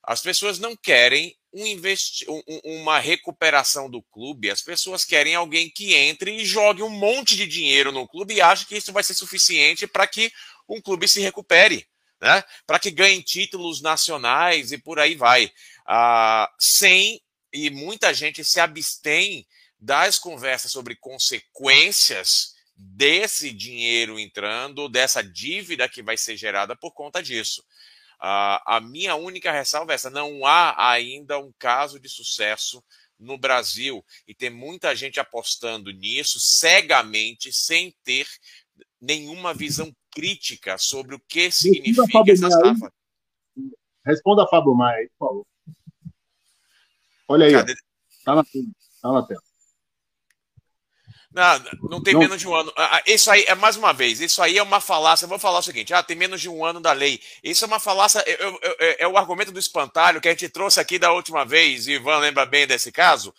as 0.04 0.22
pessoas 0.22 0.60
não 0.60 0.76
querem 0.76 1.36
um 1.52 1.66
investi 1.66 2.24
um, 2.30 2.42
uma 2.64 3.00
recuperação 3.00 3.90
do 3.90 4.00
clube, 4.04 4.52
as 4.52 4.62
pessoas 4.62 5.04
querem 5.04 5.34
alguém 5.34 5.72
que 5.72 5.96
entre 5.96 6.36
e 6.36 6.46
jogue 6.46 6.84
um 6.84 6.90
monte 6.90 7.36
de 7.36 7.48
dinheiro 7.48 7.92
no 7.92 8.08
clube 8.08 8.36
e 8.36 8.42
acha 8.42 8.64
que 8.66 8.78
isso 8.78 8.94
vai 8.94 9.04
ser 9.04 9.16
suficiente 9.16 9.88
para 9.88 10.06
que 10.06 10.32
um 10.70 10.80
clube 10.80 11.08
se 11.08 11.20
recupere, 11.20 11.88
né? 12.22 12.44
para 12.68 12.78
que 12.78 12.92
ganhe 12.92 13.24
títulos 13.24 13.82
nacionais 13.82 14.72
e 14.72 14.78
por 14.78 15.00
aí 15.00 15.16
vai. 15.16 15.52
Ah, 15.84 16.48
sem, 16.60 17.20
e 17.52 17.72
muita 17.72 18.14
gente 18.14 18.44
se 18.44 18.60
abstém 18.60 19.48
das 19.80 20.20
conversas 20.20 20.72
sobre 20.72 20.96
consequências 20.96 22.53
desse 22.76 23.52
dinheiro 23.52 24.20
entrando, 24.20 24.90
dessa 24.90 25.24
dívida 25.24 25.88
que 25.88 26.02
vai 26.02 26.18
ser 26.18 26.36
gerada 26.38 26.76
por 26.76 26.92
conta 26.92 27.22
disso. 27.22 27.64
a 28.20 28.80
minha 28.82 29.16
única 29.16 29.52
ressalva 29.52 29.92
é 29.94 29.96
essa: 29.96 30.10
não 30.10 30.46
há 30.46 30.92
ainda 30.92 31.40
um 31.40 31.52
caso 31.58 32.00
de 32.00 32.10
sucesso 32.10 32.84
no 33.20 33.38
Brasil 33.38 34.04
e 34.28 34.34
tem 34.34 34.50
muita 34.50 34.96
gente 34.96 35.20
apostando 35.20 35.92
nisso 35.92 36.40
cegamente, 36.40 37.54
sem 37.54 37.96
ter 38.04 38.28
nenhuma 39.00 39.54
visão 39.54 39.94
crítica 40.12 40.78
sobre 40.78 41.16
o 41.16 41.20
que 41.20 41.52
significa 41.52 42.32
essa 42.32 42.50
safra. 42.50 42.94
Responda 44.06 44.44
a 44.44 44.48
Fábio 44.48 44.76
Maia 44.76 44.98
aí, 44.98 45.10
por 45.18 45.28
favor. 45.28 45.48
Olha 47.28 47.46
aí, 47.46 47.54
Cadê? 47.54 47.74
tá 48.24 48.36
na, 48.36 48.44
tá 48.44 49.12
na 49.12 49.26
tela. 49.26 49.42
Não, 51.34 51.90
não 51.90 52.04
tem 52.04 52.14
não. 52.14 52.22
menos 52.22 52.40
de 52.40 52.48
um 52.48 52.54
ano. 52.54 52.72
Ah, 52.78 52.98
ah, 52.98 53.04
isso 53.08 53.32
aí 53.32 53.44
é 53.48 53.56
mais 53.56 53.76
uma 53.76 53.92
vez, 53.92 54.22
isso 54.22 54.42
aí 54.42 54.58
é 54.58 54.64
uma 54.64 54.80
falácia. 54.80 55.26
Eu 55.26 55.30
vou 55.30 55.40
falar 55.40 55.60
o 55.60 55.64
seguinte: 55.64 55.94
ah, 55.94 56.04
tem 56.04 56.16
menos 56.16 56.40
de 56.40 56.48
um 56.48 56.64
ano 56.64 56.80
da 56.80 56.92
lei. 56.92 57.20
Isso 57.44 57.66
é 57.66 57.68
uma 57.68 57.80
falácia. 57.80 58.24
É, 58.28 59.04
é, 59.04 59.08
o 59.08 59.18
argumento 59.18 59.52
do 59.52 59.60
espantalho 59.60 60.22
que 60.22 60.28
a 60.28 60.32
gente 60.32 60.48
trouxe 60.48 60.80
aqui 60.80 61.00
da 61.00 61.12
última 61.12 61.44
vez. 61.44 61.88
Ivan 61.88 62.20
lembra 62.20 62.46
bem 62.46 62.68
desse 62.68 62.92
caso, 62.92 63.34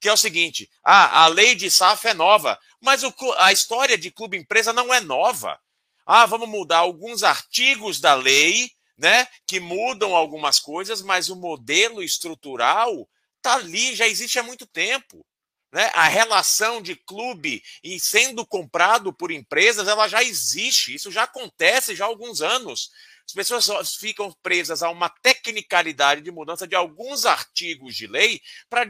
que 0.00 0.08
é 0.08 0.12
o 0.12 0.16
seguinte: 0.16 0.68
ah, 0.82 1.22
a 1.22 1.26
lei 1.28 1.54
de 1.54 1.70
SAF 1.70 2.08
é 2.08 2.14
nova, 2.14 2.58
mas 2.80 3.04
o, 3.04 3.14
a 3.38 3.52
história 3.52 3.96
de 3.96 4.10
clube 4.10 4.36
empresa 4.36 4.72
não 4.72 4.92
é 4.92 5.00
nova. 5.00 5.60
Ah, 6.04 6.26
vamos 6.26 6.48
mudar 6.48 6.78
alguns 6.78 7.22
artigos 7.22 8.00
da 8.00 8.14
lei, 8.14 8.70
né, 8.96 9.28
que 9.46 9.60
mudam 9.60 10.16
algumas 10.16 10.58
coisas, 10.58 11.02
mas 11.02 11.28
o 11.28 11.36
modelo 11.36 12.02
estrutural 12.02 13.08
tá 13.40 13.54
ali, 13.54 13.94
já 13.94 14.08
existe 14.08 14.38
há 14.38 14.42
muito 14.42 14.66
tempo. 14.66 15.24
Né? 15.72 15.90
A 15.94 16.08
relação 16.08 16.80
de 16.80 16.96
clube 16.96 17.62
e 17.82 18.00
sendo 18.00 18.46
comprado 18.46 19.12
por 19.12 19.30
empresas, 19.30 19.86
ela 19.86 20.08
já 20.08 20.22
existe, 20.22 20.94
isso 20.94 21.10
já 21.10 21.24
acontece 21.24 21.94
já 21.94 22.04
há 22.04 22.08
alguns 22.08 22.40
anos. 22.40 22.90
As 23.26 23.32
pessoas 23.34 23.94
ficam 23.96 24.34
presas 24.42 24.82
a 24.82 24.88
uma 24.88 25.10
tecnicalidade 25.10 26.22
de 26.22 26.30
mudança 26.30 26.66
de 26.66 26.74
alguns 26.74 27.26
artigos 27.26 27.94
de 27.94 28.06
lei 28.06 28.40
para 28.70 28.88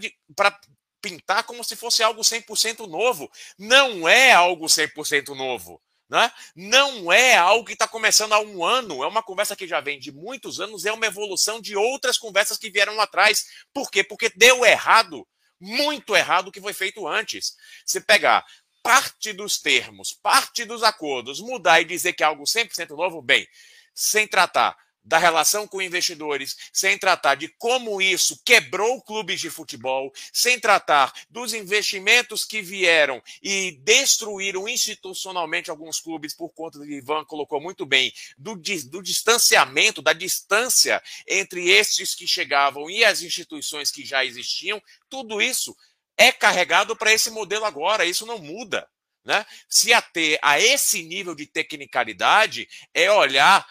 pintar 1.02 1.42
como 1.42 1.64
se 1.64 1.74
fosse 1.74 2.02
algo 2.04 2.22
100% 2.22 2.86
novo. 2.86 3.28
Não 3.58 4.08
é 4.08 4.32
algo 4.32 4.66
100% 4.66 5.34
novo. 5.34 5.82
Né? 6.08 6.32
Não 6.54 7.12
é 7.12 7.36
algo 7.36 7.66
que 7.66 7.74
está 7.74 7.86
começando 7.86 8.32
há 8.32 8.40
um 8.40 8.64
ano, 8.64 9.02
é 9.02 9.06
uma 9.06 9.22
conversa 9.22 9.54
que 9.54 9.66
já 9.66 9.78
vem 9.78 9.98
de 9.98 10.10
muitos 10.10 10.58
anos, 10.58 10.86
é 10.86 10.92
uma 10.92 11.04
evolução 11.04 11.60
de 11.60 11.76
outras 11.76 12.16
conversas 12.16 12.56
que 12.56 12.70
vieram 12.70 12.98
atrás. 12.98 13.44
Por 13.74 13.90
quê? 13.90 14.02
Porque 14.02 14.32
deu 14.34 14.64
errado 14.64 15.26
muito 15.60 16.16
errado 16.16 16.48
o 16.48 16.52
que 16.52 16.60
foi 16.60 16.72
feito 16.72 17.06
antes. 17.06 17.56
Se 17.84 18.00
pegar 18.00 18.44
parte 18.82 19.32
dos 19.32 19.60
termos, 19.60 20.12
parte 20.12 20.64
dos 20.64 20.82
acordos, 20.82 21.40
mudar 21.40 21.80
e 21.80 21.84
dizer 21.84 22.12
que 22.12 22.22
é 22.22 22.26
algo 22.26 22.44
100% 22.44 22.90
novo, 22.90 23.20
bem, 23.20 23.46
sem 23.94 24.26
tratar 24.26 24.76
da 25.08 25.16
relação 25.16 25.66
com 25.66 25.80
investidores, 25.80 26.54
sem 26.70 26.98
tratar 26.98 27.34
de 27.34 27.48
como 27.56 28.00
isso 28.00 28.38
quebrou 28.44 29.00
clubes 29.00 29.40
de 29.40 29.48
futebol, 29.48 30.12
sem 30.30 30.60
tratar 30.60 31.14
dos 31.30 31.54
investimentos 31.54 32.44
que 32.44 32.60
vieram 32.60 33.22
e 33.42 33.72
destruíram 33.80 34.68
institucionalmente 34.68 35.70
alguns 35.70 35.98
clubes 35.98 36.34
por 36.34 36.50
conta 36.50 36.78
do 36.78 36.84
Ivan 36.84 37.24
colocou 37.24 37.58
muito 37.58 37.86
bem, 37.86 38.12
do, 38.36 38.54
do 38.54 39.02
distanciamento, 39.02 40.02
da 40.02 40.12
distância 40.12 41.02
entre 41.26 41.70
estes 41.70 42.14
que 42.14 42.26
chegavam 42.26 42.90
e 42.90 43.02
as 43.02 43.22
instituições 43.22 43.90
que 43.90 44.04
já 44.04 44.26
existiam, 44.26 44.80
tudo 45.08 45.40
isso 45.40 45.74
é 46.18 46.30
carregado 46.30 46.94
para 46.94 47.14
esse 47.14 47.30
modelo 47.30 47.64
agora, 47.64 48.04
isso 48.04 48.26
não 48.26 48.38
muda. 48.38 48.86
Né? 49.24 49.44
Se 49.68 49.92
ater 49.92 50.38
a 50.42 50.60
esse 50.60 51.02
nível 51.02 51.34
de 51.34 51.46
tecnicalidade 51.46 52.68
é 52.92 53.10
olhar 53.10 53.66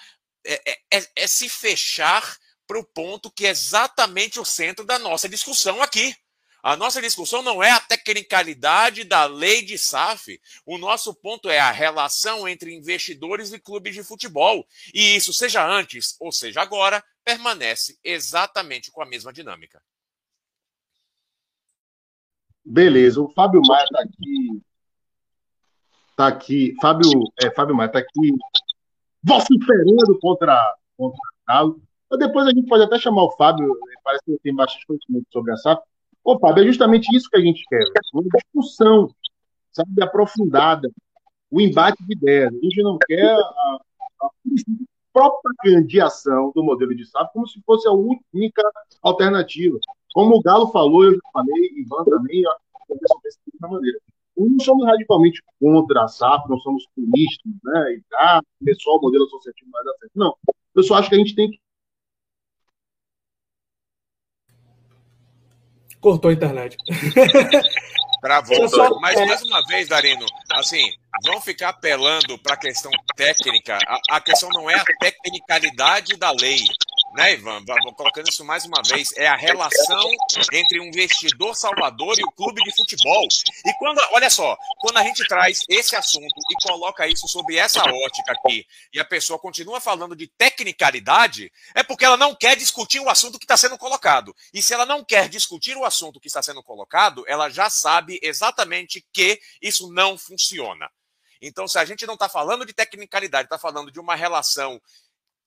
é, 0.47 0.61
é, 0.65 0.97
é, 0.99 1.07
é 1.17 1.27
se 1.27 1.49
fechar 1.49 2.37
para 2.65 2.79
o 2.79 2.83
ponto 2.83 3.29
que 3.29 3.45
é 3.45 3.49
exatamente 3.49 4.39
o 4.39 4.45
centro 4.45 4.85
da 4.85 4.97
nossa 4.97 5.27
discussão 5.27 5.81
aqui. 5.81 6.15
A 6.63 6.75
nossa 6.75 7.01
discussão 7.01 7.41
não 7.41 7.61
é 7.61 7.71
a 7.71 7.79
tecnicalidade 7.79 9.03
da 9.03 9.25
lei 9.25 9.61
de 9.61 9.77
SAF. 9.77 10.39
O 10.65 10.77
nosso 10.77 11.13
ponto 11.13 11.49
é 11.49 11.59
a 11.59 11.71
relação 11.71 12.47
entre 12.47 12.73
investidores 12.73 13.53
e 13.53 13.59
clubes 13.59 13.93
de 13.93 14.03
futebol. 14.03 14.65
E 14.93 15.15
isso, 15.15 15.31
seja 15.31 15.65
antes 15.65 16.15
ou 16.19 16.31
seja 16.31 16.61
agora, 16.61 17.03
permanece 17.23 17.97
exatamente 18.03 18.91
com 18.91 19.01
a 19.01 19.05
mesma 19.05 19.31
dinâmica. 19.31 19.81
Beleza, 22.65 23.21
o 23.21 23.31
Fábio 23.33 23.61
Maia 23.65 23.83
está 23.85 24.01
aqui. 24.01 24.61
Está 26.09 26.27
aqui. 26.27 26.75
Fábio, 26.81 27.11
é, 27.41 27.51
Fábio 27.51 27.75
Maia 27.75 27.87
está 27.87 27.99
aqui 27.99 28.33
vociferando 29.27 30.17
contra, 30.19 30.75
contra 30.97 31.17
o 31.17 31.47
Galo. 31.47 31.81
Depois 32.17 32.47
a 32.47 32.51
gente 32.51 32.67
pode 32.67 32.83
até 32.83 32.97
chamar 32.97 33.23
o 33.23 33.31
Fábio, 33.31 33.77
parece 34.03 34.23
que 34.23 34.31
ele 34.31 34.39
tem 34.39 34.55
bastante 34.55 34.87
conhecimento 34.87 35.27
sobre 35.31 35.51
a 35.51 35.57
SAF. 35.57 35.81
Ô, 36.23 36.39
Fábio, 36.39 36.63
é 36.63 36.67
justamente 36.67 37.13
isso 37.15 37.29
que 37.29 37.37
a 37.37 37.41
gente 37.41 37.63
quer, 37.67 37.83
uma 38.13 38.23
discussão, 38.23 39.09
sabe, 39.71 40.01
aprofundada, 40.01 40.89
o 41.51 41.59
embate 41.59 42.01
de 42.05 42.13
ideias. 42.13 42.53
A 42.53 42.57
gente 42.57 42.81
não 42.81 42.97
quer 43.05 43.33
a, 43.33 43.79
a 44.21 44.29
propagandeação 45.13 46.51
do 46.55 46.63
modelo 46.63 46.95
de 46.95 47.05
SAF 47.05 47.31
como 47.33 47.47
se 47.47 47.61
fosse 47.65 47.87
a 47.87 47.91
única 47.91 48.61
alternativa. 49.01 49.77
Como 50.13 50.35
o 50.35 50.41
Galo 50.41 50.67
falou, 50.71 51.03
eu 51.03 51.13
já 51.13 51.19
falei, 51.33 51.71
Ivan 51.75 52.03
também, 52.05 52.41
eu 52.41 52.97
penso 52.97 53.19
dessa 53.23 53.67
maneira 53.69 53.99
não 54.45 54.59
somos 54.59 54.85
radicalmente 54.85 55.41
contra 55.59 56.03
a 56.03 56.07
SAF, 56.07 56.47
não 56.47 56.59
somos 56.59 56.85
puristas, 56.95 57.51
né? 57.63 57.93
E 57.93 58.03
ah, 58.13 58.41
pessoal, 58.63 58.97
o 58.97 59.01
modelo 59.01 59.25
associativo 59.25 59.71
vai 59.71 59.83
dar 59.83 59.93
certo. 59.93 60.11
Não. 60.15 60.35
Eu 60.75 60.83
só 60.83 60.95
acho 60.95 61.09
que 61.09 61.15
a 61.15 61.17
gente 61.17 61.35
tem 61.35 61.49
que. 61.49 61.59
Cortou 65.99 66.29
a 66.29 66.33
internet. 66.33 66.77
Travou. 68.21 68.67
Só... 68.69 68.99
Mas, 68.99 69.15
mais 69.15 69.41
uma 69.43 69.65
vez, 69.67 69.87
Darino, 69.87 70.25
assim, 70.53 70.91
vão 71.25 71.41
ficar 71.41 71.69
apelando 71.69 72.37
para 72.39 72.53
a 72.53 72.57
questão 72.57 72.91
técnica. 73.15 73.77
A, 73.87 74.17
a 74.17 74.21
questão 74.21 74.49
não 74.53 74.69
é 74.69 74.75
a 74.75 74.83
tecnicalidade 74.99 76.15
da 76.17 76.31
lei 76.31 76.59
né, 77.17 77.33
Ivan? 77.33 77.65
Vou 77.83 77.95
colocando 77.95 78.29
isso 78.29 78.45
mais 78.45 78.63
uma 78.63 78.79
vez, 78.83 79.11
é 79.17 79.25
a 79.25 79.35
relação 79.35 80.11
entre 80.53 80.79
o 80.79 80.83
investidor 80.83 81.55
salvador 81.55 82.17
e 82.19 82.23
o 82.23 82.31
clube 82.31 82.61
de 82.63 82.75
futebol. 82.75 83.27
E 83.65 83.73
quando, 83.79 83.99
olha 84.11 84.29
só, 84.29 84.55
quando 84.77 84.97
a 84.97 85.03
gente 85.03 85.27
traz 85.27 85.61
esse 85.67 85.95
assunto 85.95 86.35
e 86.51 86.67
coloca 86.67 87.07
isso 87.07 87.27
sobre 87.27 87.55
essa 87.55 87.81
ótica 87.81 88.33
aqui, 88.33 88.67
e 88.93 88.99
a 88.99 89.05
pessoa 89.05 89.39
continua 89.39 89.81
falando 89.81 90.15
de 90.15 90.27
tecnicalidade, 90.27 91.51
é 91.73 91.81
porque 91.81 92.05
ela 92.05 92.17
não 92.17 92.35
quer 92.35 92.55
discutir 92.55 92.99
o 92.99 93.09
assunto 93.09 93.39
que 93.39 93.45
está 93.45 93.57
sendo 93.57 93.79
colocado. 93.79 94.35
E 94.53 94.61
se 94.61 94.75
ela 94.75 94.85
não 94.85 95.03
quer 95.03 95.27
discutir 95.27 95.75
o 95.75 95.85
assunto 95.85 96.19
que 96.19 96.27
está 96.27 96.43
sendo 96.43 96.61
colocado, 96.61 97.25
ela 97.27 97.49
já 97.49 97.67
sabe 97.67 98.19
exatamente 98.21 99.03
que 99.11 99.39
isso 99.59 99.91
não 99.91 100.19
funciona. 100.19 100.87
Então, 101.41 101.67
se 101.67 101.79
a 101.79 101.85
gente 101.85 102.05
não 102.05 102.13
está 102.13 102.29
falando 102.29 102.63
de 102.63 102.73
tecnicalidade, 102.73 103.47
está 103.47 103.57
falando 103.57 103.91
de 103.91 103.99
uma 103.99 104.15
relação 104.15 104.79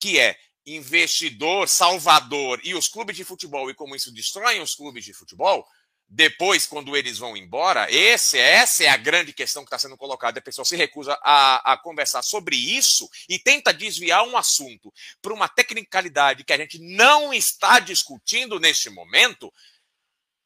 que 0.00 0.18
é 0.18 0.36
investidor, 0.66 1.68
salvador 1.68 2.60
e 2.62 2.74
os 2.74 2.88
clubes 2.88 3.16
de 3.16 3.24
futebol 3.24 3.70
e 3.70 3.74
como 3.74 3.96
isso 3.96 4.12
destrói 4.12 4.60
os 4.60 4.74
clubes 4.74 5.04
de 5.04 5.12
futebol, 5.12 5.66
depois, 6.12 6.66
quando 6.66 6.96
eles 6.96 7.18
vão 7.18 7.36
embora, 7.36 7.88
esse, 7.88 8.36
essa 8.36 8.82
é 8.82 8.88
a 8.88 8.96
grande 8.96 9.32
questão 9.32 9.62
que 9.62 9.68
está 9.68 9.78
sendo 9.78 9.96
colocada. 9.96 10.40
A 10.40 10.42
pessoa 10.42 10.64
se 10.64 10.74
recusa 10.74 11.16
a, 11.22 11.72
a 11.72 11.78
conversar 11.78 12.20
sobre 12.22 12.56
isso 12.56 13.08
e 13.28 13.38
tenta 13.38 13.72
desviar 13.72 14.26
um 14.26 14.36
assunto 14.36 14.92
para 15.22 15.32
uma 15.32 15.48
tecnicalidade 15.48 16.42
que 16.42 16.52
a 16.52 16.56
gente 16.56 16.80
não 16.80 17.32
está 17.32 17.78
discutindo 17.78 18.58
neste 18.58 18.90
momento. 18.90 19.52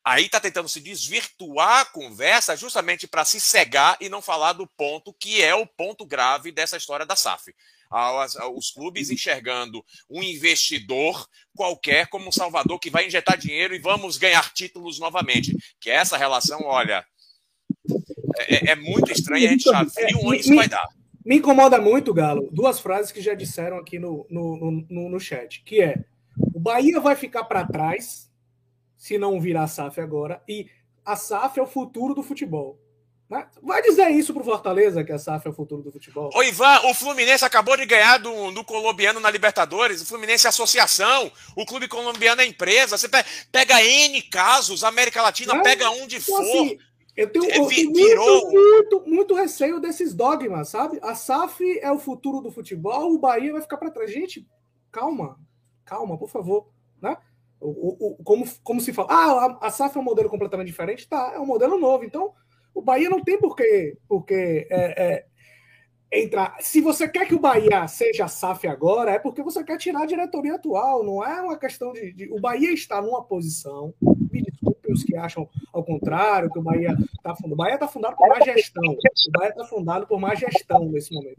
Aí 0.05 0.27
está 0.27 0.39
tentando 0.39 0.69
se 0.69 0.81
desvirtuar 0.81 1.81
a 1.81 1.85
conversa 1.87 2.55
justamente 2.55 3.07
para 3.07 3.25
se 3.25 3.41
cegar 3.41 3.97
e 4.03 4.11
não 4.11 4.21
falar 4.21 4.53
do 4.53 4.67
ponto 4.77 5.15
que 5.15 5.43
é 5.43 5.55
o 5.55 5.67
ponto 5.67 6.05
grave 6.05 6.53
dessa 6.53 6.77
história 6.77 7.07
da 7.07 7.17
SAF 7.17 7.55
os 8.55 8.70
clubes 8.70 9.11
enxergando 9.11 9.84
um 10.11 10.22
investidor 10.22 11.26
qualquer 11.55 12.09
como 12.09 12.28
um 12.28 12.32
salvador 12.32 12.78
que 12.78 12.90
vai 12.90 13.07
injetar 13.07 13.38
dinheiro 13.38 13.74
e 13.74 13.78
vamos 13.78 14.18
ganhar 14.18 14.53
títulos 14.53 14.99
novamente. 14.99 15.57
Que 15.80 15.90
essa 15.90 16.16
relação, 16.16 16.61
olha, 16.64 17.05
é, 18.38 18.72
é 18.72 18.76
muito 18.76 19.12
estranha, 19.12 19.49
a 19.49 19.53
gente 19.53 19.64
já 19.64 19.82
viu 19.82 20.18
onde 20.24 20.40
isso 20.40 20.55
vai 20.55 20.68
dar. 20.68 20.86
Me 21.24 21.36
incomoda 21.36 21.80
muito, 21.80 22.12
Galo, 22.12 22.51
duas 22.53 22.78
frases 22.80 23.11
que 23.11 23.22
já 23.22 23.32
disseram 23.34 23.78
aqui 23.78 23.99
no, 23.99 24.26
no, 24.28 24.86
no, 24.90 25.09
no 25.09 25.20
chat, 25.20 25.62
que 25.64 25.80
é 25.80 26.05
o 26.53 26.61
Bahia 26.61 27.01
vai 27.01 27.16
ficar 27.16 27.45
para 27.45 27.66
trás 27.66 28.30
se 28.97 29.16
não 29.16 29.40
virar 29.40 29.64
a 29.64 29.68
SAF 29.68 30.01
agora, 30.01 30.42
e 30.49 30.66
a 31.05 31.16
SAF 31.16 31.59
é 31.59 31.62
o 31.62 31.66
futuro 31.66 32.14
do 32.14 32.22
futebol. 32.22 32.78
Né? 33.29 33.47
Vai 33.62 33.81
dizer 33.81 34.11
isso 34.11 34.35
pro 34.35 34.45
Fortaleza, 34.45 35.03
que 35.03 35.12
a 35.12 35.18
SAF 35.18 35.47
é 35.47 35.51
o 35.51 35.55
futuro 35.55 35.83
do 35.83 35.91
futebol. 35.91 36.31
Ô, 36.35 36.43
Ivan, 36.43 36.81
o 36.85 36.95
Fluminense 36.95 37.45
acabou 37.45 37.77
de 37.77 37.87
ganhar 37.87 38.18
do, 38.18 38.51
do 38.51 38.62
colombiano 38.62 39.18
na 39.18 39.31
Libertadores. 39.31 40.03
O 40.03 40.07
Fluminense 40.07 40.47
é 40.47 40.51
associação, 40.51 41.33
o 41.57 41.64
clube 41.64 41.89
colombiano 41.89 42.43
é 42.43 42.47
empresa. 42.47 42.99
Você 42.99 43.09
pega 43.51 43.83
N 43.83 44.20
casos, 44.22 44.85
a 44.85 44.89
América 44.89 45.22
Latina 45.22 45.62
pega 45.62 45.91
onde 45.91 46.16
então, 46.16 46.37
for. 46.37 46.43
Assim, 46.43 46.79
eu 47.16 47.31
tenho, 47.31 47.45
eu 47.45 47.68
tenho 47.68 47.91
muito, 47.91 48.51
muito, 48.51 49.05
muito 49.07 49.35
receio 49.35 49.81
desses 49.81 50.12
dogmas, 50.12 50.68
sabe? 50.68 50.99
A 51.03 51.14
SAF 51.14 51.62
é 51.79 51.91
o 51.91 51.99
futuro 51.99 52.41
do 52.41 52.51
futebol, 52.51 53.14
o 53.14 53.18
Bahia 53.18 53.53
vai 53.53 53.62
ficar 53.62 53.79
para 53.79 53.91
trás. 53.91 54.12
Gente, 54.12 54.47
calma, 54.93 55.39
calma, 55.85 56.18
por 56.18 56.29
favor. 56.29 56.68
Né? 57.01 57.16
O, 57.61 57.68
o, 57.68 58.11
o, 58.11 58.25
como, 58.25 58.45
como 58.62 58.81
se 58.81 58.93
fala, 58.93 59.09
ah, 59.11 59.59
a, 59.62 59.68
a 59.68 59.70
SAF 59.70 59.97
é 59.97 60.01
um 60.01 60.05
modelo 60.05 60.29
completamente 60.29 60.66
diferente? 60.66 61.09
Tá, 61.09 61.33
é 61.35 61.39
um 61.39 61.47
modelo 61.47 61.79
novo. 61.79 62.05
Então, 62.05 62.35
o 62.75 62.83
Bahia 62.83 63.09
não 63.09 63.22
tem 63.22 63.39
por 63.39 63.55
que, 63.55 63.97
por 64.09 64.25
que 64.25 64.66
é, 64.70 65.25
é, 66.11 66.20
entrar. 66.22 66.57
Se 66.61 66.81
você 66.81 67.09
quer 67.09 67.27
que 67.27 67.35
o 67.35 67.41
Bahia 67.41 67.87
seja 67.87 68.29
SAF 68.29 68.66
agora, 68.66 69.12
é 69.12 69.18
porque 69.18 69.43
você 69.43 69.62
quer 69.62 69.79
tirar 69.79 70.03
a 70.03 70.07
diretoria 70.07 70.55
atual. 70.55 71.05
Não 71.05 71.25
é 71.25 71.41
uma 71.41 71.59
questão 71.59 71.93
de. 71.93 72.12
de... 72.12 72.33
O 72.33 72.41
Bahia 72.41 72.72
está 72.72 73.01
numa 73.01 73.22
posição. 73.22 73.95
Me 74.01 74.43
desculpe, 74.43 74.93
os 74.93 75.05
que 75.05 75.16
acham 75.16 75.49
ao 75.72 75.85
contrário, 75.85 76.51
que 76.51 76.59
o 76.59 76.62
Bahia 76.62 76.97
está 77.16 77.35
fundado. 77.35 77.55
O 77.55 77.57
Bahia 77.57 77.75
está 77.75 77.89
fundado 77.89 78.16
por 78.16 78.29
má 78.29 78.41
gestão. 78.41 78.93
O 78.93 79.39
Bahia 79.39 79.51
está 79.51 79.64
fundado 79.64 80.07
por 80.07 80.20
má 80.20 80.35
gestão 80.35 80.85
nesse 80.87 81.14
momento. 81.14 81.37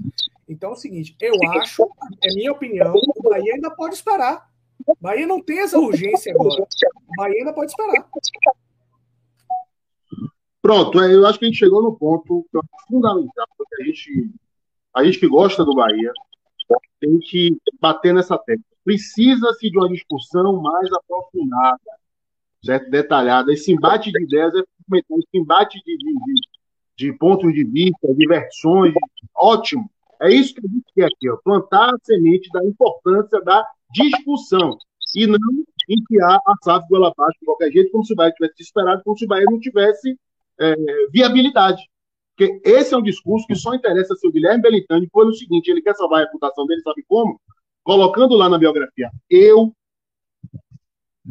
Então 0.47 0.71
é 0.71 0.73
o 0.73 0.77
seguinte, 0.77 1.15
eu 1.19 1.33
acho, 1.59 1.89
é 2.23 2.33
minha 2.35 2.51
opinião, 2.51 2.93
o 2.93 3.29
Bahia 3.29 3.55
ainda 3.55 3.71
pode 3.71 3.95
esperar. 3.95 4.47
O 4.85 4.95
Bahia 5.01 5.25
não 5.25 5.41
tem 5.41 5.59
essa 5.59 5.79
urgência 5.79 6.31
agora. 6.31 6.61
O 6.61 7.15
Bahia 7.17 7.39
ainda 7.39 7.53
pode 7.53 7.71
esperar. 7.71 8.07
Pronto, 10.65 10.99
é, 10.99 11.13
eu 11.13 11.23
acho 11.27 11.37
que 11.37 11.45
a 11.45 11.47
gente 11.47 11.59
chegou 11.59 11.79
no 11.83 11.95
ponto 11.95 12.43
fundamental, 12.87 13.45
porque 13.55 13.83
a 13.83 13.85
gente, 13.85 14.31
a 14.95 15.03
gente 15.03 15.19
que 15.19 15.27
gosta 15.27 15.63
do 15.63 15.75
Bahia 15.75 16.11
tem 16.99 17.19
que 17.19 17.55
bater 17.79 18.15
nessa 18.15 18.35
tecla. 18.35 18.63
Precisa-se 18.83 19.69
de 19.69 19.77
uma 19.77 19.87
discussão 19.87 20.59
mais 20.59 20.91
aprofundada, 20.91 21.79
certo? 22.63 22.89
detalhada. 22.89 23.53
Esse 23.53 23.73
embate 23.73 24.11
de 24.11 24.23
ideias 24.23 24.55
é 24.55 24.63
fundamental, 24.81 25.19
esse 25.19 25.37
embate 25.37 25.79
de, 25.85 25.97
de, 25.97 26.33
de, 26.97 27.13
pontos 27.13 27.53
de 27.53 27.63
vista, 27.63 28.11
de 28.11 28.27
versões, 28.27 28.91
ótimo. 29.35 29.87
É 30.19 30.33
isso 30.33 30.55
que 30.55 30.65
a 30.65 30.67
gente 30.67 30.85
quer 30.95 31.05
aqui, 31.05 31.29
ó, 31.29 31.37
plantar 31.43 31.93
a 31.93 31.97
semente 32.01 32.49
da 32.51 32.65
importância 32.65 33.39
da 33.43 33.63
discussão 33.93 34.75
e 35.15 35.27
não 35.27 35.37
enfiar 35.87 36.39
a 36.43 36.53
SAF 36.63 36.87
goela 36.89 37.13
abaixo 37.15 37.37
de 37.39 37.45
qualquer 37.45 37.71
jeito, 37.71 37.91
como 37.91 38.03
se 38.03 38.13
o 38.13 38.15
Bahia 38.15 38.33
tivesse 38.33 38.55
desesperado, 38.57 39.03
como 39.03 39.15
se 39.15 39.25
o 39.25 39.27
Bahia 39.27 39.45
não 39.45 39.59
tivesse 39.59 40.17
é, 40.59 40.75
viabilidade. 41.11 41.81
Porque 42.35 42.59
esse 42.65 42.93
é 42.93 42.97
um 42.97 43.01
discurso 43.03 43.47
que 43.47 43.55
só 43.55 43.73
interessa 43.73 44.15
se 44.15 44.27
o 44.27 44.31
Guilherme 44.31 44.61
Belintani 44.61 45.07
foi 45.11 45.25
o 45.25 45.33
seguinte: 45.33 45.69
ele 45.69 45.81
quer 45.81 45.95
salvar 45.95 46.21
a 46.21 46.25
reputação 46.25 46.65
dele, 46.65 46.81
sabe 46.81 47.03
como? 47.07 47.39
Colocando 47.83 48.35
lá 48.35 48.49
na 48.49 48.57
biografia, 48.57 49.09
eu 49.29 49.73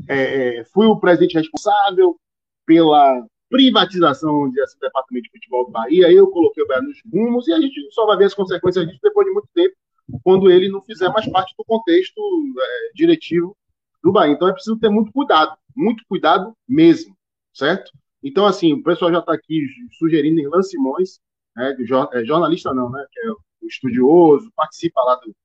é, 0.09 0.59
é 0.59 0.65
fui 0.65 0.87
o 0.87 0.99
presidente 0.99 1.35
responsável 1.35 2.17
pela 2.65 3.27
privatização 3.51 4.51
desse 4.51 4.79
departamento 4.81 5.25
de 5.25 5.31
futebol 5.31 5.67
do 5.67 5.71
Bahia, 5.71 6.11
eu 6.11 6.29
coloquei 6.29 6.63
o 6.63 6.67
Bahia 6.67 6.83
nos 6.83 6.99
rumos, 7.13 7.47
e 7.47 7.53
a 7.53 7.61
gente 7.61 7.89
só 7.93 8.07
vai 8.07 8.17
ver 8.17 8.25
as 8.25 8.35
consequências 8.35 8.87
disso 8.87 9.01
depois 9.03 9.27
de 9.27 9.33
muito 9.33 9.49
tempo, 9.55 9.77
quando 10.23 10.51
ele 10.51 10.69
não 10.69 10.83
fizer 10.83 11.09
mais 11.11 11.31
parte 11.31 11.55
do 11.57 11.65
contexto 11.65 12.21
é, 12.59 12.93
diretivo 12.95 13.57
do 14.03 14.11
Bahia. 14.11 14.33
Então 14.33 14.49
é 14.49 14.53
preciso 14.53 14.79
ter 14.79 14.89
muito 14.89 15.13
cuidado, 15.13 15.57
muito 15.77 16.03
cuidado 16.09 16.55
mesmo, 16.67 17.17
certo? 17.53 17.93
Então, 18.25 18.47
assim, 18.47 18.73
o 18.73 18.83
pessoal 18.83 19.13
já 19.13 19.19
está 19.19 19.35
aqui 19.35 19.67
sugerindo 19.99 20.41
Irlan 20.41 20.63
Simões, 20.63 21.21
né, 21.55 21.77
é, 22.15 22.25
jornalista 22.25 22.73
não, 22.73 22.91
né, 22.91 23.05
que 23.13 23.21
é 23.21 23.31
um 23.31 23.37
estudioso, 23.69 24.51
participa 24.57 25.03
lá 25.03 25.17
do, 25.17 25.37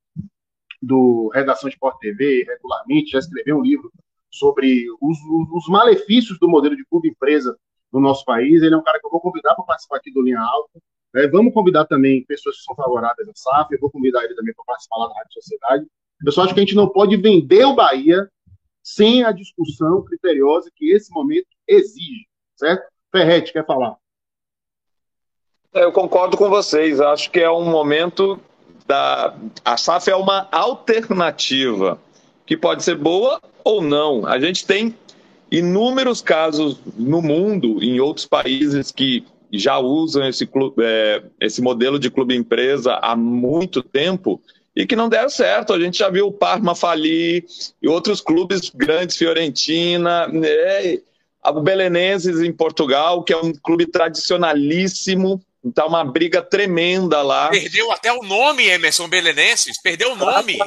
do 0.82 1.30
Redação 1.34 1.68
Sport 1.68 2.00
TV 2.00 2.46
regularmente, 2.48 3.12
já 3.12 3.20
escreveu 3.20 3.58
um 3.58 3.62
livro 3.62 3.92
sobre 4.32 4.86
os, 5.02 5.18
os 5.52 5.68
malefícios 5.68 6.40
do 6.40 6.48
modelo 6.48 6.76
de 6.78 6.86
clube-empresa 6.86 7.58
no 7.92 8.00
nosso 8.00 8.24
país. 8.24 8.62
Ele 8.62 8.76
é 8.76 8.78
um 8.78 8.84
cara 8.84 9.00
que 9.00 9.06
eu 9.06 9.12
vou 9.12 9.20
convidar 9.20 9.56
para 9.56 9.66
participar 9.66 9.98
aqui 9.98 10.12
do 10.14 10.22
Linha 10.22 10.40
Alta. 10.40 10.80
É, 11.16 11.28
vamos 11.28 11.54
convidar 11.54 11.86
também 11.86 12.24
pessoas 12.26 12.58
que 12.58 12.64
são 12.64 12.76
favoráveis 12.76 13.28
à 13.28 13.32
SAF, 13.36 13.74
eu 13.74 13.80
vou 13.80 13.92
convidar 13.92 14.24
ele 14.24 14.36
também 14.36 14.54
para 14.54 14.64
participar 14.64 15.00
lá 15.00 15.08
da 15.08 15.16
Rádio 15.16 15.34
Sociedade. 15.34 15.86
Eu 16.26 16.32
só 16.32 16.44
acho 16.44 16.54
que 16.54 16.60
a 16.60 16.64
gente 16.64 16.76
não 16.76 16.88
pode 16.88 17.18
vender 17.18 17.66
o 17.66 17.76
Bahia 17.76 18.30
sem 18.84 19.24
a 19.24 19.32
discussão 19.32 20.04
criteriosa 20.04 20.72
que 20.74 20.92
esse 20.92 21.12
momento 21.12 21.48
exige 21.68 22.29
certo? 22.60 22.84
Ferretti, 23.12 23.54
quer 23.54 23.66
falar? 23.66 23.96
É, 25.74 25.84
eu 25.84 25.92
concordo 25.92 26.38
com 26.38 26.50
vocês. 26.50 27.00
Acho 27.00 27.32
que 27.32 27.40
é 27.40 27.50
um 27.50 27.66
momento 27.66 28.40
da. 28.86 29.36
A 29.64 29.78
SAF 29.78 30.10
é 30.10 30.16
uma 30.16 30.48
alternativa 30.52 32.00
que 32.46 32.58
pode 32.58 32.84
ser 32.84 32.96
boa 32.96 33.42
ou 33.64 33.82
não. 33.82 34.28
A 34.28 34.40
gente 34.40 34.66
tem 34.66 34.96
inúmeros 35.52 36.22
casos 36.22 36.80
no 36.98 37.22
mundo, 37.22 37.84
em 37.84 38.00
outros 38.00 38.26
países, 38.26 38.92
que 38.92 39.26
já 39.52 39.80
usam 39.80 40.28
esse, 40.28 40.46
clube, 40.46 40.84
é, 40.84 41.24
esse 41.40 41.62
modelo 41.62 41.98
de 41.98 42.12
clube-empresa 42.12 43.00
há 43.02 43.16
muito 43.16 43.82
tempo 43.82 44.40
e 44.76 44.86
que 44.86 44.96
não 44.96 45.10
deram 45.10 45.30
certo. 45.30 45.74
A 45.74 45.80
gente 45.80 45.98
já 45.98 46.10
viu 46.10 46.28
o 46.28 46.32
Parma 46.32 46.76
falir 46.76 47.46
e 47.82 47.88
outros 47.88 48.22
clubes 48.22 48.70
grandes, 48.70 49.18
Fiorentina. 49.18 50.28
Né? 50.28 51.00
O 51.46 51.62
Belenenses 51.62 52.42
em 52.42 52.52
Portugal, 52.52 53.24
que 53.24 53.34
é 53.34 53.38
um 53.38 53.54
clube 53.54 53.86
tradicionalíssimo, 53.86 55.42
Está 55.64 55.86
uma 55.86 56.06
briga 56.06 56.42
tremenda 56.42 57.22
lá. 57.22 57.50
Perdeu 57.50 57.92
até 57.92 58.14
o 58.14 58.24
nome, 58.24 58.66
Emerson 58.66 59.10
Belenenses. 59.10 59.78
Perdeu 59.82 60.14
o 60.14 60.16
nome. 60.16 60.58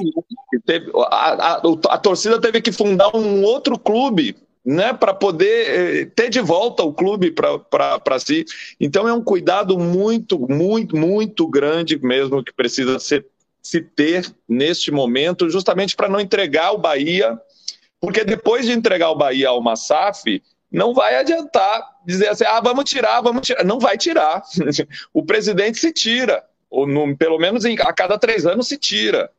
A, 1.10 1.56
a, 1.56 1.62
a, 1.88 1.98
torcida 1.98 2.38
teve 2.38 2.60
que 2.60 2.70
fundar 2.70 3.14
um 3.16 3.42
outro 3.42 3.78
clube 3.78 4.36
né, 4.64 4.92
para 4.92 5.14
poder 5.14 5.68
eh, 5.68 6.04
ter 6.14 6.28
de 6.28 6.40
volta 6.40 6.82
o 6.82 6.92
clube 6.92 7.32
para 7.32 8.18
si. 8.18 8.44
Então 8.78 9.08
é 9.08 9.12
um 9.14 9.24
cuidado 9.24 9.78
muito, 9.78 10.38
muito, 10.38 10.94
muito 10.94 11.48
grande 11.48 11.98
mesmo 11.98 12.44
que 12.44 12.52
precisa 12.52 12.98
ser, 12.98 13.26
se 13.62 13.80
ter 13.80 14.30
neste 14.46 14.90
momento, 14.90 15.48
justamente 15.48 15.96
para 15.96 16.08
não 16.08 16.20
entregar 16.20 16.72
o 16.72 16.78
Bahia. 16.78 17.40
Porque 17.98 18.24
depois 18.24 18.66
de 18.66 18.72
entregar 18.72 19.10
o 19.10 19.16
Bahia 19.16 19.48
ao 19.48 19.62
Massaf, 19.62 20.42
não 20.72 20.94
vai 20.94 21.16
adiantar 21.16 21.92
dizer 22.04 22.28
assim, 22.28 22.44
ah, 22.44 22.60
vamos 22.60 22.84
tirar, 22.84 23.20
vamos 23.20 23.46
tirar. 23.46 23.64
Não 23.64 23.78
vai 23.78 23.98
tirar. 23.98 24.42
o 25.12 25.24
presidente 25.24 25.78
se 25.78 25.92
tira, 25.92 26.44
ou 26.70 26.86
no, 26.86 27.16
pelo 27.16 27.38
menos 27.38 27.64
em, 27.64 27.76
a 27.78 27.92
cada 27.92 28.18
três 28.18 28.46
anos 28.46 28.68
se 28.68 28.78
tira. 28.78 29.30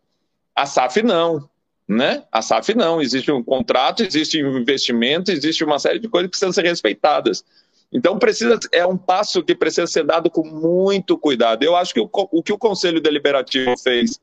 A 0.56 0.66
SAF 0.66 1.02
não. 1.02 1.50
Né? 1.88 2.24
A 2.32 2.42
SAF 2.42 2.76
não. 2.76 3.02
Existe 3.02 3.32
um 3.32 3.44
contrato, 3.44 4.04
existe 4.04 4.44
um 4.44 4.58
investimento, 4.58 5.32
existe 5.32 5.64
uma 5.64 5.80
série 5.80 6.00
de 6.00 6.08
coisas 6.08 6.28
que 6.28 6.32
precisam 6.32 6.54
ser 6.54 6.64
respeitadas. 6.64 7.44
Então 7.92 8.18
precisa 8.18 8.60
é 8.72 8.86
um 8.86 8.98
passo 8.98 9.44
que 9.44 9.56
precisa 9.56 9.88
ser 9.88 10.04
dado 10.04 10.30
com 10.30 10.44
muito 10.44 11.18
cuidado. 11.18 11.64
Eu 11.64 11.76
acho 11.76 11.94
que 11.94 12.00
o, 12.00 12.10
o 12.12 12.42
que 12.44 12.54
o 12.54 12.58
Conselho 12.58 13.02
Deliberativo 13.02 13.78
fez 13.78 14.20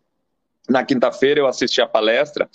na 0.68 0.84
quinta-feira, 0.84 1.40
eu 1.40 1.46
assisti 1.46 1.80
a 1.80 1.86
palestra, 1.86 2.48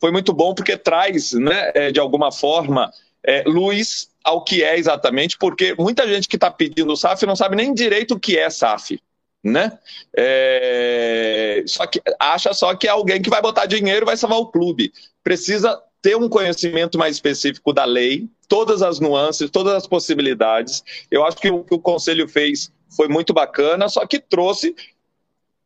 foi 0.00 0.12
muito 0.12 0.32
bom 0.32 0.54
porque 0.54 0.76
traz, 0.76 1.32
né, 1.32 1.72
é, 1.74 1.90
de 1.90 1.98
alguma 1.98 2.30
forma, 2.30 2.92
é, 3.26 3.42
luz 3.44 4.08
ao 4.22 4.44
que 4.44 4.62
é 4.62 4.78
exatamente, 4.78 5.36
porque 5.36 5.74
muita 5.78 6.06
gente 6.06 6.28
que 6.28 6.36
está 6.36 6.50
pedindo 6.50 6.96
SAF 6.96 7.26
não 7.26 7.34
sabe 7.34 7.56
nem 7.56 7.74
direito 7.74 8.14
o 8.14 8.20
que 8.20 8.38
é 8.38 8.48
SAF. 8.48 9.00
Né? 9.42 9.78
É, 10.16 11.62
só 11.66 11.86
que 11.86 12.00
acha 12.18 12.52
só 12.52 12.74
que 12.74 12.88
é 12.88 12.90
alguém 12.90 13.22
que 13.22 13.30
vai 13.30 13.40
botar 13.40 13.66
dinheiro 13.66 14.04
e 14.04 14.06
vai 14.06 14.16
salvar 14.16 14.38
o 14.38 14.46
clube. 14.46 14.92
Precisa 15.22 15.80
ter 16.02 16.16
um 16.16 16.28
conhecimento 16.28 16.98
mais 16.98 17.16
específico 17.16 17.72
da 17.72 17.84
lei, 17.84 18.28
todas 18.48 18.82
as 18.82 19.00
nuances, 19.00 19.50
todas 19.50 19.74
as 19.74 19.86
possibilidades. 19.86 20.82
Eu 21.10 21.24
acho 21.24 21.36
que 21.36 21.50
o 21.50 21.62
que 21.62 21.74
o 21.74 21.80
conselho 21.80 22.28
fez 22.28 22.72
foi 22.96 23.08
muito 23.08 23.32
bacana, 23.32 23.88
só 23.88 24.06
que 24.06 24.18
trouxe 24.18 24.74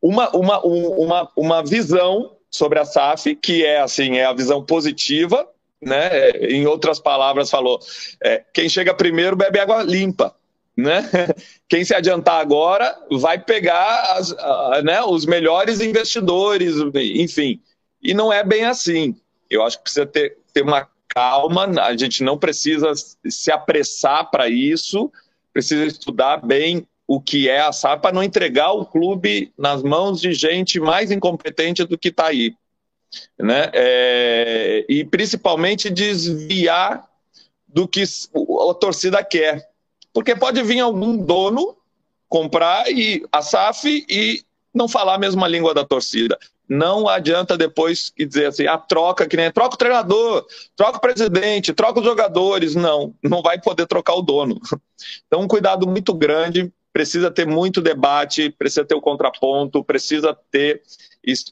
uma, 0.01 0.31
uma, 0.31 0.61
uma, 0.63 1.33
uma 1.37 1.63
visão 1.63 2.37
sobre 2.51 2.79
a 2.79 2.85
SAF, 2.85 3.35
que 3.37 3.65
é 3.65 3.81
assim, 3.81 4.17
é 4.17 4.25
a 4.25 4.33
visão 4.33 4.65
positiva, 4.65 5.47
né? 5.81 6.31
Em 6.31 6.67
outras 6.67 6.99
palavras, 6.99 7.51
falou: 7.51 7.81
é, 8.23 8.43
quem 8.53 8.69
chega 8.69 8.95
primeiro 8.95 9.37
bebe 9.37 9.59
água 9.59 9.83
limpa. 9.83 10.35
Né? 10.77 11.03
Quem 11.69 11.85
se 11.85 11.95
adiantar 11.95 12.41
agora 12.41 12.97
vai 13.11 13.39
pegar 13.39 14.17
as, 14.17 14.35
né, 14.83 15.03
os 15.03 15.27
melhores 15.27 15.81
investidores, 15.81 16.77
enfim. 16.95 17.61
E 18.03 18.15
não 18.15 18.33
é 18.33 18.43
bem 18.43 18.65
assim. 18.65 19.15
Eu 19.51 19.63
acho 19.63 19.77
que 19.77 19.83
precisa 19.83 20.07
ter, 20.07 20.39
ter 20.55 20.63
uma 20.63 20.89
calma, 21.09 21.65
a 21.83 21.95
gente 21.97 22.23
não 22.23 22.39
precisa 22.39 22.93
se 22.95 23.53
apressar 23.53 24.31
para 24.31 24.49
isso, 24.49 25.13
precisa 25.53 25.85
estudar 25.85 26.39
bem 26.39 26.87
o 27.07 27.21
que 27.21 27.49
é 27.49 27.61
a 27.61 27.73
SAP 27.73 28.01
para 28.01 28.15
não 28.15 28.23
entregar 28.23 28.71
o 28.73 28.87
clube 28.87 29.53
nas 29.59 29.83
mãos 29.83 30.21
de 30.21 30.33
gente 30.33 30.79
mais 30.79 31.11
incompetente 31.11 31.85
do 31.85 31.99
que 31.99 32.09
está 32.09 32.29
aí 32.29 32.55
né? 33.39 33.71
É, 33.73 34.87
e 34.89 35.05
principalmente 35.05 35.91
desviar 35.91 37.09
do 37.67 37.87
que 37.87 38.03
a 38.03 38.75
torcida 38.75 39.23
quer. 39.25 39.69
Porque 40.13 40.35
pode 40.35 40.63
vir 40.63 40.81
algum 40.81 41.17
dono 41.17 41.77
comprar 42.29 42.91
e 42.91 43.25
a 43.33 43.43
SAF 43.43 44.05
e 44.09 44.43
não 44.73 44.89
falar 44.89 45.15
a 45.15 45.19
mesma 45.19 45.47
língua 45.49 45.75
da 45.75 45.85
torcida. 45.85 46.39
Não 46.69 47.09
adianta 47.09 47.59
depois 47.59 48.13
dizer 48.17 48.47
assim, 48.47 48.67
a 48.67 48.75
ah, 48.75 48.79
troca, 48.79 49.27
que 49.27 49.37
nem 49.37 49.51
troca 49.51 49.75
o 49.75 49.79
treinador, 49.79 50.47
troca 50.77 50.99
o 50.99 51.01
presidente, 51.01 51.73
troca 51.73 51.99
os 51.99 52.07
jogadores. 52.07 52.77
Não, 52.77 53.13
não 53.23 53.43
vai 53.43 53.61
poder 53.61 53.87
trocar 53.87 54.15
o 54.15 54.23
dono. 54.23 54.61
Então, 55.27 55.41
um 55.41 55.49
cuidado 55.49 55.89
muito 55.89 56.13
grande 56.13 56.71
precisa 57.01 57.31
ter 57.31 57.47
muito 57.47 57.81
debate, 57.81 58.51
precisa 58.51 58.85
ter 58.85 58.95
o 58.95 59.01
contraponto, 59.01 59.83
precisa 59.83 60.37
ter 60.51 60.83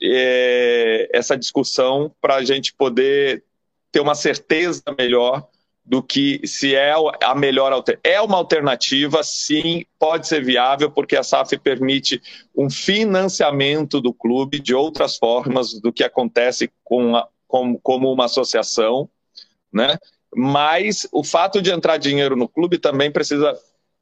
é, 0.02 1.08
essa 1.10 1.38
discussão 1.38 2.14
para 2.20 2.34
a 2.34 2.44
gente 2.44 2.74
poder 2.74 3.42
ter 3.90 4.00
uma 4.00 4.14
certeza 4.14 4.82
melhor 4.98 5.48
do 5.82 6.02
que 6.02 6.46
se 6.46 6.74
é 6.74 6.92
a 7.22 7.34
melhor 7.34 7.72
alternativa. 7.72 8.14
É 8.14 8.20
uma 8.20 8.36
alternativa, 8.36 9.22
sim, 9.22 9.86
pode 9.98 10.28
ser 10.28 10.44
viável, 10.44 10.90
porque 10.90 11.16
a 11.16 11.22
SAF 11.22 11.56
permite 11.56 12.20
um 12.54 12.68
financiamento 12.68 14.02
do 14.02 14.12
clube 14.12 14.60
de 14.60 14.74
outras 14.74 15.16
formas 15.16 15.80
do 15.80 15.90
que 15.90 16.04
acontece 16.04 16.70
com 16.84 17.16
a, 17.16 17.26
com, 17.46 17.78
como 17.78 18.12
uma 18.12 18.26
associação, 18.26 19.08
né? 19.72 19.96
mas 20.36 21.08
o 21.10 21.24
fato 21.24 21.62
de 21.62 21.70
entrar 21.70 21.96
dinheiro 21.96 22.36
no 22.36 22.46
clube 22.46 22.78
também 22.78 23.10
precisa 23.10 23.58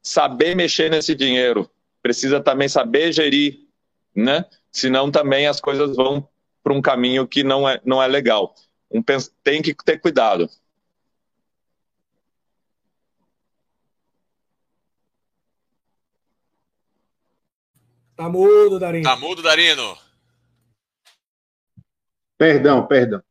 saber 0.07 0.55
mexer 0.55 0.89
nesse 0.89 1.13
dinheiro, 1.13 1.69
precisa 2.01 2.39
também 2.39 2.69
saber 2.69 3.11
gerir, 3.11 3.67
né? 4.15 4.45
Senão 4.71 5.11
também 5.11 5.47
as 5.47 5.59
coisas 5.59 5.95
vão 5.95 6.27
para 6.63 6.73
um 6.73 6.81
caminho 6.81 7.27
que 7.27 7.43
não 7.43 7.67
é, 7.67 7.81
não 7.85 8.01
é 8.01 8.07
legal. 8.07 8.55
Um, 8.89 9.03
tem 9.43 9.61
que 9.61 9.73
ter 9.73 9.99
cuidado. 9.99 10.49
Tá 18.15 18.27
mudo, 18.27 18.79
Darino. 18.79 19.03
Tá 19.03 19.15
mudo, 19.15 19.43
Darino. 19.43 19.95
Perdão, 22.37 22.87
perdão. 22.87 23.21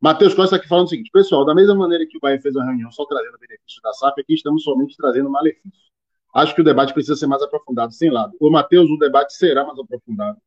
Matheus 0.00 0.34
Costa 0.34 0.56
aqui 0.56 0.66
falando 0.68 0.86
o 0.86 0.88
seguinte, 0.88 1.10
pessoal, 1.12 1.44
da 1.44 1.54
mesma 1.54 1.74
maneira 1.74 2.06
que 2.06 2.16
o 2.16 2.20
Bahia 2.20 2.40
fez 2.40 2.56
a 2.56 2.64
reunião 2.64 2.90
só 2.90 3.04
trazendo 3.04 3.38
benefício 3.38 3.82
da 3.82 3.92
SAF, 3.92 4.20
aqui 4.20 4.34
estamos 4.34 4.62
somente 4.62 4.96
trazendo 4.96 5.28
malefício. 5.28 5.90
Acho 6.34 6.54
que 6.54 6.60
o 6.60 6.64
debate 6.64 6.94
precisa 6.94 7.16
ser 7.16 7.26
mais 7.26 7.42
aprofundado, 7.42 7.92
sem 7.92 8.10
lado. 8.10 8.36
O 8.40 8.50
Matheus, 8.50 8.88
o 8.88 8.96
debate 8.98 9.34
será 9.34 9.64
mais 9.64 9.78
aprofundado. 9.78 10.38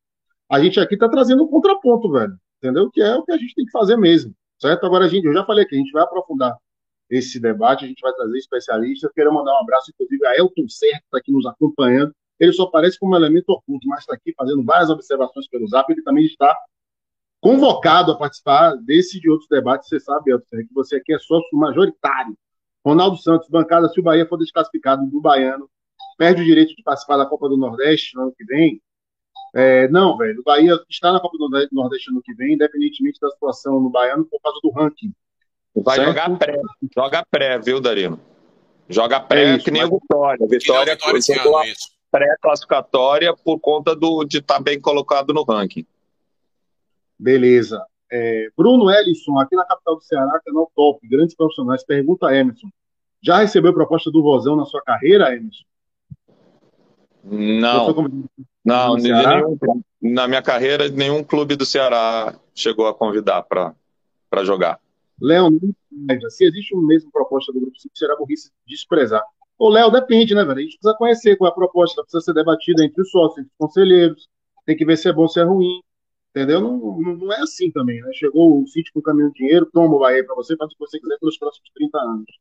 A 0.50 0.60
gente 0.62 0.80
aqui 0.80 0.94
está 0.94 1.10
trazendo 1.10 1.44
um 1.44 1.48
contraponto, 1.48 2.12
velho, 2.12 2.38
entendeu? 2.58 2.90
Que 2.90 3.02
é 3.02 3.16
o 3.16 3.24
que 3.24 3.32
a 3.32 3.38
gente 3.38 3.56
tem 3.56 3.66
que 3.66 3.72
fazer 3.72 3.98
mesmo, 3.98 4.34
certo? 4.60 4.86
Agora, 4.86 5.06
a 5.06 5.08
gente, 5.08 5.26
eu 5.26 5.34
já 5.34 5.46
falei 5.46 5.66
que 5.66 5.76
a 5.76 5.78
gente 5.78 5.92
vai 5.92 6.04
aprofundar 6.04 6.58
esse 7.10 7.40
debate, 7.40 7.86
a 7.86 7.88
gente 7.88 8.02
vai 8.02 8.14
trazer 8.14 8.38
especialistas. 8.38 9.12
Quero 9.14 9.34
mandar 9.34 9.54
um 9.54 9.62
abraço, 9.62 9.92
inclusive, 9.92 10.26
a 10.26 10.38
Elton 10.38 10.68
Certo, 10.70 11.00
que 11.00 11.06
está 11.06 11.18
aqui 11.18 11.32
nos 11.32 11.46
acompanhando. 11.46 12.14
Ele 12.40 12.52
só 12.52 12.64
aparece 12.64 12.98
como 12.98 13.16
elemento 13.16 13.50
oculto, 13.50 13.88
mas 13.88 14.00
está 14.02 14.16
aqui 14.16 14.34
fazendo 14.36 14.64
várias 14.64 14.90
observações 14.90 15.48
pelo 15.48 15.68
Zap. 15.68 15.92
Ele 15.92 16.02
também 16.02 16.26
está 16.26 16.58
convocado 17.40 18.12
a 18.12 18.18
participar 18.18 18.76
desse 18.78 19.18
e 19.18 19.22
de 19.22 19.30
outros 19.30 19.50
debates, 19.50 19.90
você 19.90 20.00
sabe, 20.00 20.32
Elton, 20.32 20.46
que 20.68 20.74
você 20.74 20.96
aqui 20.96 21.14
é 21.14 21.20
sócio 21.20 21.58
majoritário. 21.58 22.36
Ronaldo 22.86 23.18
Santos, 23.18 23.48
bancada, 23.50 23.88
se 23.90 24.00
o 24.00 24.04
Bahia 24.04 24.26
for 24.26 24.38
desclassificado 24.38 25.06
do 25.06 25.22
Baiano, 25.22 25.70
perde 26.18 26.42
o 26.42 26.46
direito 26.46 26.76
de 26.76 26.84
participar 26.84 27.18
da 27.18 27.26
Copa 27.26 27.48
do 27.48 27.58
Nordeste 27.58 28.16
no 28.16 28.24
ano 28.24 28.34
que 28.38 28.44
vem. 28.46 28.82
É, 29.56 29.88
não, 29.88 30.18
velho, 30.18 30.40
o 30.40 30.44
Bahia 30.44 30.78
está 30.90 31.12
na 31.12 31.20
Copa 31.20 31.38
do 31.38 31.50
Nordeste 31.72 32.12
no 32.12 32.18
ano 32.18 32.24
que 32.24 32.34
vem, 32.34 32.54
independentemente 32.54 33.20
da 33.20 33.30
situação 33.30 33.80
no 33.80 33.90
Baiano, 33.90 34.26
por 34.26 34.40
causa 34.42 34.60
do 34.62 34.72
ranking. 34.72 35.14
Vai 35.76 35.96
certo? 35.96 36.10
jogar 36.10 36.38
pré, 36.38 36.62
joga 36.96 37.26
pré, 37.30 37.60
viu, 37.60 37.80
Darino? 37.80 38.20
Joga 38.90 39.20
pré 39.20 39.44
é 39.44 39.56
isso, 39.56 39.66
que 39.66 39.72
nem 39.72 39.82
mas... 39.84 39.92
o 39.92 40.00
Vitória. 40.00 40.48
Vitória, 40.48 40.96
Vitória 40.96 41.74
pré-classificatória 42.14 43.36
por 43.36 43.60
conta 43.60 43.96
do, 43.96 44.24
de 44.24 44.38
estar 44.38 44.58
tá 44.58 44.62
bem 44.62 44.80
colocado 44.80 45.34
no 45.34 45.44
ranking. 45.44 45.84
Beleza. 47.18 47.84
É, 48.16 48.48
Bruno 48.56 48.92
Ellison, 48.92 49.40
aqui 49.40 49.56
na 49.56 49.66
capital 49.66 49.96
do 49.96 50.04
Ceará, 50.04 50.40
canal 50.46 50.72
top, 50.76 51.08
grandes 51.08 51.36
profissionais. 51.36 51.84
Pergunta 51.84 52.28
a 52.28 52.36
Emerson: 52.36 52.68
já 53.20 53.40
recebeu 53.40 53.74
proposta 53.74 54.12
do 54.12 54.22
Vozão 54.22 54.56
na 54.56 54.66
sua 54.66 54.84
carreira, 54.84 55.36
Emerson? 55.36 55.64
Não. 57.24 58.24
Não, 58.64 58.96
nenhum, 58.96 59.58
na 60.00 60.28
minha 60.28 60.42
carreira, 60.42 60.88
nenhum 60.90 61.24
clube 61.24 61.56
do 61.56 61.66
Ceará 61.66 62.36
chegou 62.54 62.88
a 62.88 62.94
convidar 62.94 63.42
para 63.44 64.44
jogar. 64.44 64.80
Léo, 65.20 65.50
se 66.30 66.46
existe 66.46 66.74
uma 66.74 66.88
mesma 66.88 67.10
proposta 67.12 67.52
do 67.52 67.60
Grupo 67.60 67.78
5, 67.78 67.98
será 67.98 68.16
burrice 68.16 68.52
desprezar. 68.68 69.24
Ô, 69.58 69.70
Léo, 69.70 69.90
depende, 69.90 70.36
né, 70.36 70.46
velho? 70.46 70.60
A 70.60 70.62
gente 70.62 70.78
precisa 70.78 70.98
conhecer 70.98 71.36
qual 71.36 71.50
é 71.50 71.52
a 71.52 71.56
proposta, 71.56 72.04
precisa 72.04 72.22
ser 72.22 72.34
debatida 72.34 72.86
entre 72.86 73.02
os 73.02 73.10
sócios, 73.10 73.40
entre 73.40 73.52
os 73.52 73.58
conselheiros, 73.58 74.30
tem 74.66 74.78
que 74.78 74.86
ver 74.86 74.98
se 74.98 75.10
é 75.10 75.14
bom, 75.14 75.28
se 75.28 75.40
é 75.40 75.44
ruim. 75.44 75.82
Entendeu? 76.36 76.62
Não, 76.62 77.00
não, 77.00 77.32
é 77.32 77.42
assim 77.42 77.70
também, 77.70 78.02
né? 78.02 78.12
Chegou 78.14 78.60
o 78.60 78.68
sítio 78.68 78.92
com 78.92 79.00
o 79.00 79.04
caminho 79.04 79.32
de 79.32 79.36
dinheiro, 79.36 79.70
toma 79.72 79.96
o 79.96 80.00
Bahia 80.00 80.26
para 80.26 80.34
você, 80.34 80.58
faz 80.58 80.72
o 80.72 80.74
que 80.74 80.80
você 80.80 81.00
quiser 81.00 81.20
pelos 81.20 81.38
próximos 81.38 81.70
30 81.76 81.98
anos. 82.00 82.40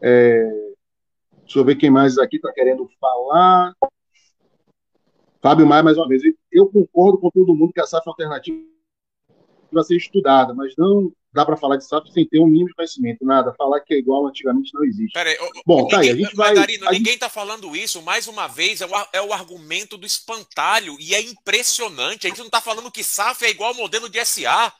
É... 0.00 0.48
Deixa 1.42 1.58
eu 1.58 1.64
ver 1.64 1.76
quem 1.76 1.90
mais 1.90 2.16
aqui 2.16 2.36
está 2.36 2.50
querendo 2.52 2.88
falar. 2.98 3.74
Fábio 5.42 5.66
Maia, 5.66 5.82
mais 5.82 5.98
uma 5.98 6.08
vez. 6.08 6.22
Eu 6.50 6.70
concordo 6.70 7.18
com 7.18 7.30
todo 7.30 7.54
mundo 7.54 7.72
que 7.72 7.80
a 7.80 7.86
SAF 7.86 8.08
alternativa 8.08 8.58
vai 9.74 9.84
ser 9.84 9.96
estudada, 9.96 10.54
mas 10.54 10.74
não 10.76 11.12
dá 11.32 11.44
para 11.44 11.56
falar 11.56 11.76
de 11.76 11.86
SAF 11.86 12.10
sem 12.12 12.26
ter 12.26 12.40
um 12.40 12.46
mínimo 12.46 12.68
de 12.68 12.74
conhecimento. 12.74 13.24
Nada. 13.24 13.54
Falar 13.56 13.80
que 13.80 13.94
é 13.94 13.98
igual 13.98 14.26
antigamente 14.26 14.72
não 14.74 14.84
existe. 14.84 15.12
Bom, 15.66 15.82
ninguém, 15.82 15.90
tá 15.90 16.00
aí, 16.00 16.10
a 16.10 16.16
gente 16.16 16.34
vai. 16.34 16.54
Darino, 16.54 16.88
a 16.88 16.92
ninguém 16.92 17.14
está 17.14 17.28
falando 17.28 17.76
isso, 17.76 18.02
mais 18.02 18.26
uma 18.26 18.46
vez, 18.46 18.80
é 18.80 18.86
o, 18.86 18.90
é 19.12 19.22
o, 19.22 19.32
argumento 19.32 19.96
do 19.96 20.06
espantalho, 20.06 20.96
e 20.98 21.14
é 21.14 21.20
impressionante. 21.20 22.26
A 22.26 22.30
gente 22.30 22.38
não 22.38 22.46
está 22.46 22.60
falando 22.60 22.90
que 22.90 23.04
SAF 23.04 23.44
é 23.44 23.50
igual 23.50 23.70
ao 23.70 23.76
modelo 23.76 24.08
de 24.08 24.24
SA. 24.24 24.72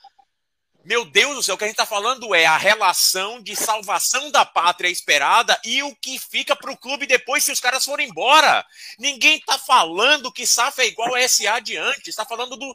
Meu 0.84 1.04
Deus 1.04 1.36
do 1.36 1.42
céu, 1.42 1.54
o 1.54 1.58
que 1.58 1.64
a 1.64 1.66
gente 1.66 1.74
está 1.74 1.84
falando 1.84 2.34
é 2.34 2.46
a 2.46 2.56
relação 2.56 3.42
de 3.42 3.54
salvação 3.54 4.30
da 4.30 4.42
pátria 4.46 4.88
esperada 4.88 5.60
e 5.62 5.82
o 5.82 5.94
que 5.96 6.18
fica 6.18 6.56
para 6.56 6.72
o 6.72 6.76
clube 6.78 7.06
depois 7.06 7.44
se 7.44 7.52
os 7.52 7.60
caras 7.60 7.84
forem 7.84 8.08
embora. 8.08 8.64
Ninguém 8.98 9.36
está 9.36 9.58
falando 9.58 10.32
que 10.32 10.46
SAF 10.46 10.80
é 10.80 10.86
igual 10.86 11.14
a 11.14 11.28
SA 11.28 11.56
adiante. 11.56 12.08
Está 12.08 12.24
falando 12.24 12.56
do, 12.56 12.74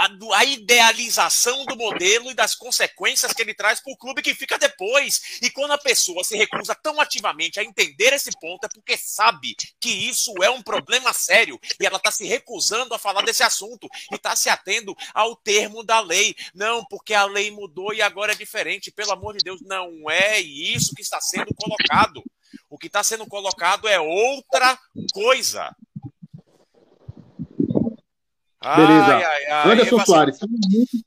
a, 0.00 0.38
a, 0.38 0.44
idealização 0.44 1.66
do 1.66 1.76
modelo 1.76 2.30
e 2.30 2.34
das 2.34 2.54
consequências 2.54 3.32
que 3.32 3.42
ele 3.42 3.52
traz 3.52 3.80
para 3.80 3.92
o 3.92 3.96
clube 3.96 4.22
que 4.22 4.34
fica 4.34 4.58
depois. 4.58 5.38
E 5.42 5.50
quando 5.50 5.72
a 5.72 5.78
pessoa 5.78 6.24
se 6.24 6.36
recusa 6.36 6.74
tão 6.74 6.98
ativamente 7.00 7.60
a 7.60 7.64
entender 7.64 8.14
esse 8.14 8.30
ponto, 8.40 8.64
é 8.64 8.68
porque 8.68 8.96
sabe 8.96 9.54
que 9.78 9.90
isso 9.90 10.32
é 10.42 10.48
um 10.48 10.62
problema 10.62 11.12
sério 11.12 11.60
e 11.78 11.84
ela 11.84 11.98
está 11.98 12.10
se 12.10 12.26
recusando 12.26 12.94
a 12.94 12.98
falar 12.98 13.22
desse 13.22 13.42
assunto 13.42 13.86
e 14.10 14.14
está 14.14 14.34
se 14.34 14.48
atendo 14.48 14.96
ao 15.12 15.36
termo 15.36 15.84
da 15.84 16.00
lei. 16.00 16.34
Não, 16.54 16.84
porque 16.86 17.12
a 17.12 17.26
lei 17.26 17.50
mudou 17.50 17.92
e 17.92 18.00
agora 18.00 18.32
é 18.32 18.36
diferente. 18.36 18.90
Pelo 18.90 19.12
amor 19.12 19.36
de 19.36 19.44
Deus, 19.44 19.60
não 19.60 20.10
é 20.10 20.40
isso 20.40 20.94
que 20.94 21.02
está 21.02 21.20
sendo 21.20 21.54
colocado. 21.54 22.22
O 22.68 22.78
que 22.78 22.86
está 22.86 23.02
sendo 23.02 23.26
colocado 23.26 23.86
é 23.86 24.00
outra 24.00 24.78
coisa. 25.12 25.74
Beleza. 28.62 29.16
Ai, 29.16 29.24
ai, 29.24 29.46
ai. 29.46 29.72
Anderson 29.72 29.96
passei... 29.96 30.14
Soares. 30.14 30.38
Falam 30.38 30.58
muito, 30.70 31.04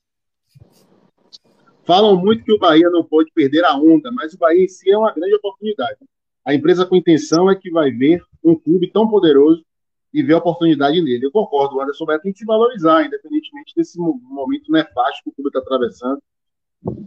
falam 1.86 2.18
muito 2.18 2.44
que 2.44 2.52
o 2.52 2.58
Bahia 2.58 2.90
não 2.90 3.04
pode 3.04 3.32
perder 3.32 3.64
a 3.64 3.76
onda, 3.76 4.12
mas 4.12 4.34
o 4.34 4.38
Bahia 4.38 4.64
em 4.64 4.68
si 4.68 4.90
é 4.90 4.98
uma 4.98 5.14
grande 5.14 5.36
oportunidade. 5.36 5.98
A 6.44 6.54
empresa 6.54 6.86
com 6.86 6.96
intenção 6.96 7.50
é 7.50 7.56
que 7.56 7.70
vai 7.70 7.92
ver 7.92 8.24
um 8.44 8.56
clube 8.56 8.92
tão 8.92 9.08
poderoso 9.08 9.64
e 10.12 10.24
ver 10.24 10.34
a 10.34 10.38
oportunidade 10.38 11.00
nele. 11.00 11.26
Eu 11.26 11.32
concordo, 11.32 11.76
o 11.76 11.82
Anderson 11.82 12.06
Beto 12.06 12.24
tem 12.24 12.34
que 12.34 12.40
se 12.40 12.46
valorizar, 12.46 13.06
independentemente 13.06 13.74
desse 13.76 13.98
momento 14.00 14.72
nefasto 14.72 15.24
que 15.24 15.30
o 15.30 15.34
clube 15.34 15.50
está 15.50 15.60
atravessando, 15.60 16.22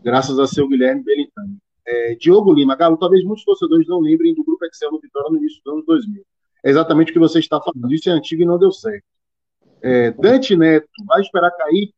graças 0.03 0.39
a 0.39 0.47
seu 0.47 0.69
Guilherme 0.69 1.03
Belintani. 1.03 1.59
É, 1.85 2.15
Diogo 2.15 2.53
Lima, 2.53 2.75
Galo, 2.77 2.97
talvez 2.97 3.25
muitos 3.25 3.45
torcedores 3.45 3.87
não 3.87 4.01
lembrem 4.01 4.35
do 4.35 4.45
Grupo 4.45 4.65
Excel 4.65 4.91
no 4.91 5.01
Vitória 5.01 5.31
no 5.31 5.39
início 5.39 5.61
dos 5.65 5.73
anos 5.73 5.87
2000. 5.87 6.25
É 6.65 6.71
exatamente 6.71 7.11
o 7.11 7.13
que 7.13 7.21
você 7.21 7.39
está 7.39 7.61
falando. 7.61 7.93
Isso 7.93 8.09
é 8.09 8.13
antigo 8.13 8.43
e 8.43 8.47
não 8.47 8.59
deu 8.59 8.73
certo 8.73 9.05
é, 9.83 10.11
Dante 10.13 10.57
Neto 10.57 10.89
vai 11.07 11.21
esperar 11.21 11.51
cair 11.53 11.93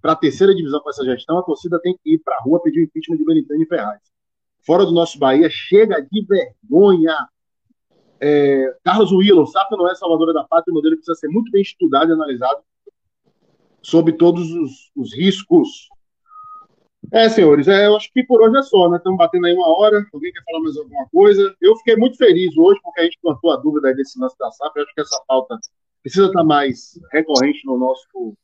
para 0.00 0.12
a 0.12 0.16
terceira 0.16 0.54
divisão 0.54 0.80
com 0.80 0.90
essa 0.90 1.04
gestão, 1.04 1.38
a 1.38 1.42
torcida 1.42 1.80
tem 1.80 1.96
que 2.02 2.14
ir 2.14 2.18
para 2.18 2.36
a 2.36 2.42
rua 2.42 2.60
pedir 2.60 2.80
o 2.80 2.84
impeachment 2.84 3.16
de 3.16 3.24
Benitani 3.24 3.66
Ferraz. 3.66 4.00
Fora 4.66 4.84
do 4.84 4.92
nosso 4.92 5.18
Bahia, 5.18 5.48
chega 5.48 6.00
de 6.00 6.24
vergonha. 6.24 7.16
É, 8.20 8.76
Carlos 8.84 9.12
Willow, 9.12 9.46
SAF 9.46 9.70
não 9.72 9.88
é 9.88 9.94
salvadora 9.94 10.32
da 10.32 10.44
pátria, 10.44 10.72
o 10.72 10.74
modelo 10.74 10.96
precisa 10.96 11.14
ser 11.14 11.28
muito 11.28 11.50
bem 11.50 11.62
estudado 11.62 12.10
e 12.10 12.12
analisado 12.12 12.62
sob 13.80 14.12
todos 14.12 14.50
os, 14.52 14.90
os 14.96 15.14
riscos. 15.14 15.88
É, 17.12 17.28
senhores, 17.28 17.66
é, 17.66 17.86
eu 17.86 17.96
acho 17.96 18.12
que 18.12 18.22
por 18.22 18.40
hoje 18.40 18.56
é 18.56 18.62
só, 18.62 18.88
né? 18.88 18.96
Estamos 18.96 19.18
batendo 19.18 19.46
aí 19.46 19.52
uma 19.52 19.68
hora. 19.76 20.04
Alguém 20.14 20.32
quer 20.32 20.42
falar 20.44 20.60
mais 20.60 20.76
alguma 20.76 21.06
coisa? 21.08 21.54
Eu 21.60 21.76
fiquei 21.76 21.96
muito 21.96 22.16
feliz 22.16 22.56
hoje 22.56 22.80
porque 22.82 23.00
a 23.00 23.04
gente 23.04 23.18
plantou 23.20 23.50
a 23.50 23.56
dúvida 23.56 23.88
aí 23.88 23.94
desse 23.94 24.18
lance 24.20 24.38
da 24.38 24.50
SAF. 24.52 24.72
Eu 24.76 24.84
acho 24.84 24.94
que 24.94 25.00
essa 25.00 25.20
pauta 25.26 25.58
precisa 26.02 26.26
estar 26.26 26.44
mais 26.44 26.98
recorrente 27.12 27.64
no 27.64 27.78
nosso, 27.78 28.36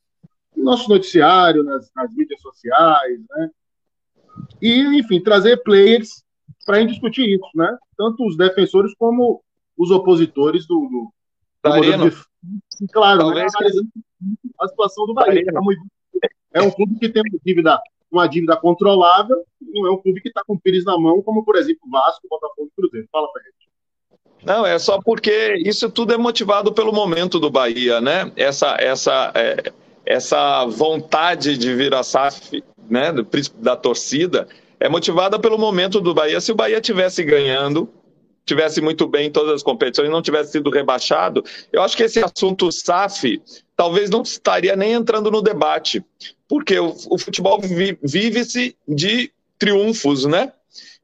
no 0.56 0.64
nosso 0.64 0.88
noticiário, 0.88 1.64
nas, 1.64 1.90
nas 1.94 2.14
mídias 2.14 2.40
sociais, 2.40 3.20
né? 3.28 3.50
E, 4.62 4.98
enfim, 4.98 5.20
trazer 5.20 5.62
players 5.62 6.22
para 6.64 6.76
a 6.76 6.80
gente 6.80 6.90
discutir 6.90 7.28
isso, 7.28 7.50
né? 7.54 7.76
Tanto 7.96 8.24
os 8.26 8.36
defensores 8.36 8.94
como 8.96 9.42
os 9.76 9.90
opositores 9.90 10.66
do, 10.66 10.80
do, 10.80 11.12
do 11.62 11.76
modelo 11.76 12.11
de... 12.11 12.16
Claro, 12.92 13.30
né? 13.30 13.46
a 14.61 14.68
situação 14.68 15.06
do 15.06 15.14
Bahia. 15.14 15.44
É 16.52 16.62
um 16.62 16.70
clube 16.70 16.98
que 16.98 17.09
tem 17.09 17.22
uma 17.22 17.38
dívida, 17.44 17.80
uma 18.11 18.26
dívida 18.26 18.56
controlável, 18.56 19.44
não 19.61 19.86
é 19.86 19.90
um 19.90 19.98
clube 19.98 20.20
que 20.20 20.28
está 20.28 20.42
com 20.44 20.54
o 20.54 20.61
Pires 20.61 20.84
na 20.84 20.98
mão, 20.98 21.22
como, 21.22 21.44
por 21.44 21.56
exemplo, 21.56 21.82
o 21.86 21.90
Vasco, 21.90 22.26
o 22.26 22.28
Botafogo 22.28 22.68
e 22.72 22.80
Cruzeiro. 22.80 23.09
Fala, 23.12 23.28
Ferreira. 23.32 23.54
Não, 24.49 24.64
é 24.64 24.78
só 24.78 24.99
porque 24.99 25.62
isso 25.62 25.90
tudo 25.90 26.14
é 26.14 26.16
motivado 26.16 26.72
pelo 26.72 26.90
momento 26.90 27.38
do 27.38 27.51
Bahia, 27.51 28.01
né? 28.01 28.32
Essa, 28.34 28.78
essa, 28.80 29.30
é, 29.34 29.70
essa 30.07 30.64
vontade 30.64 31.59
de 31.59 31.74
vir 31.74 31.92
a 31.92 32.03
SAF, 32.03 32.64
né, 32.88 33.12
da 33.57 33.76
torcida, 33.76 34.49
é 34.80 34.88
motivada 34.88 35.38
pelo 35.38 35.59
momento 35.59 36.01
do 36.01 36.14
Bahia. 36.14 36.40
Se 36.40 36.51
o 36.51 36.55
Bahia 36.55 36.80
tivesse 36.80 37.22
ganhando, 37.22 37.90
tivesse 38.46 38.80
muito 38.80 39.07
bem 39.07 39.26
em 39.26 39.30
todas 39.30 39.53
as 39.53 39.62
competições, 39.62 40.09
não 40.09 40.22
tivesse 40.22 40.53
sido 40.53 40.70
rebaixado, 40.70 41.44
eu 41.70 41.82
acho 41.82 41.94
que 41.94 42.05
esse 42.05 42.24
assunto 42.24 42.72
SAF 42.72 43.42
talvez 43.76 44.09
não 44.09 44.22
estaria 44.22 44.74
nem 44.74 44.94
entrando 44.94 45.30
no 45.30 45.42
debate, 45.42 46.03
porque 46.49 46.78
o, 46.78 46.96
o 47.11 47.18
futebol 47.18 47.61
vive-se 48.03 48.74
de 48.88 49.30
triunfos, 49.59 50.24
né? 50.24 50.55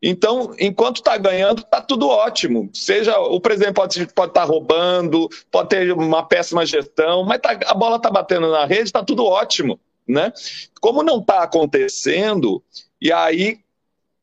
Então, 0.03 0.55
enquanto 0.59 0.97
está 0.97 1.17
ganhando, 1.17 1.63
está 1.63 1.81
tudo 1.81 2.09
ótimo. 2.09 2.69
Seja 2.73 3.19
o 3.19 3.41
presidente 3.41 3.75
pode 3.75 4.03
estar 4.03 4.29
tá 4.29 4.45
roubando, 4.45 5.29
pode 5.51 5.71
ter 5.71 5.93
uma 5.93 6.23
péssima 6.23 6.67
gestão, 6.67 7.25
mas 7.25 7.41
tá, 7.41 7.59
a 7.67 7.75
bola 7.75 7.97
está 7.97 8.11
batendo 8.11 8.51
na 8.51 8.65
rede, 8.65 8.83
está 8.83 9.03
tudo 9.03 9.25
ótimo. 9.25 9.81
Né? 10.07 10.33
Como 10.81 11.03
não 11.03 11.21
está 11.21 11.43
acontecendo, 11.43 12.63
e 13.01 13.11
aí 13.11 13.64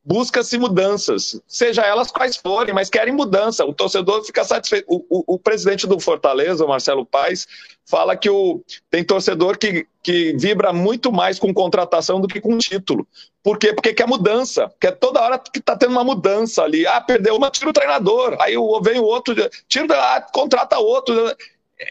busca-se 0.03 0.57
mudanças, 0.57 1.39
seja 1.47 1.83
elas 1.83 2.11
quais 2.11 2.35
forem, 2.35 2.73
mas 2.73 2.89
querem 2.89 3.13
mudança. 3.13 3.63
O 3.65 3.73
torcedor 3.73 4.23
fica 4.23 4.43
satisfeito. 4.43 4.85
O, 4.87 5.05
o, 5.09 5.35
o 5.35 5.39
presidente 5.39 5.85
do 5.85 5.99
Fortaleza, 5.99 6.65
o 6.65 6.67
Marcelo 6.67 7.05
Paes, 7.05 7.47
fala 7.85 8.15
que 8.15 8.29
o, 8.29 8.63
tem 8.89 9.03
torcedor 9.03 9.57
que, 9.57 9.85
que 10.01 10.35
vibra 10.37 10.73
muito 10.73 11.11
mais 11.11 11.37
com 11.37 11.53
contratação 11.53 12.19
do 12.19 12.27
que 12.27 12.41
com 12.41 12.57
título. 12.57 13.07
Por 13.43 13.59
quê? 13.59 13.73
Porque 13.73 13.93
quer 13.93 14.07
mudança, 14.07 14.67
porque 14.69 14.91
toda 14.91 15.21
hora 15.21 15.37
que 15.37 15.59
está 15.59 15.75
tendo 15.75 15.91
uma 15.91 16.03
mudança 16.03 16.63
ali. 16.63 16.85
Ah, 16.87 17.01
perdeu 17.01 17.35
uma, 17.35 17.51
tira 17.51 17.69
o 17.69 17.73
treinador. 17.73 18.35
Aí 18.39 18.55
vem 18.83 18.99
o 18.99 19.03
outro, 19.03 19.35
tira, 19.67 20.15
ah, 20.15 20.21
contrata 20.21 20.79
outro. 20.79 21.35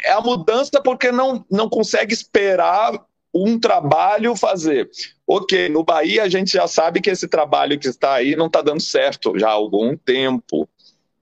É 0.04 0.12
a 0.12 0.20
mudança 0.20 0.80
porque 0.82 1.10
não, 1.12 1.44
não 1.50 1.68
consegue 1.68 2.12
esperar 2.12 2.92
um 3.32 3.58
trabalho 3.58 4.36
fazer. 4.36 4.90
Ok, 5.32 5.68
no 5.68 5.84
Bahia 5.84 6.24
a 6.24 6.28
gente 6.28 6.50
já 6.54 6.66
sabe 6.66 7.00
que 7.00 7.08
esse 7.08 7.28
trabalho 7.28 7.78
que 7.78 7.86
está 7.86 8.14
aí 8.14 8.34
não 8.34 8.46
está 8.46 8.60
dando 8.60 8.80
certo 8.80 9.38
já 9.38 9.46
há 9.46 9.52
algum 9.52 9.96
tempo, 9.96 10.68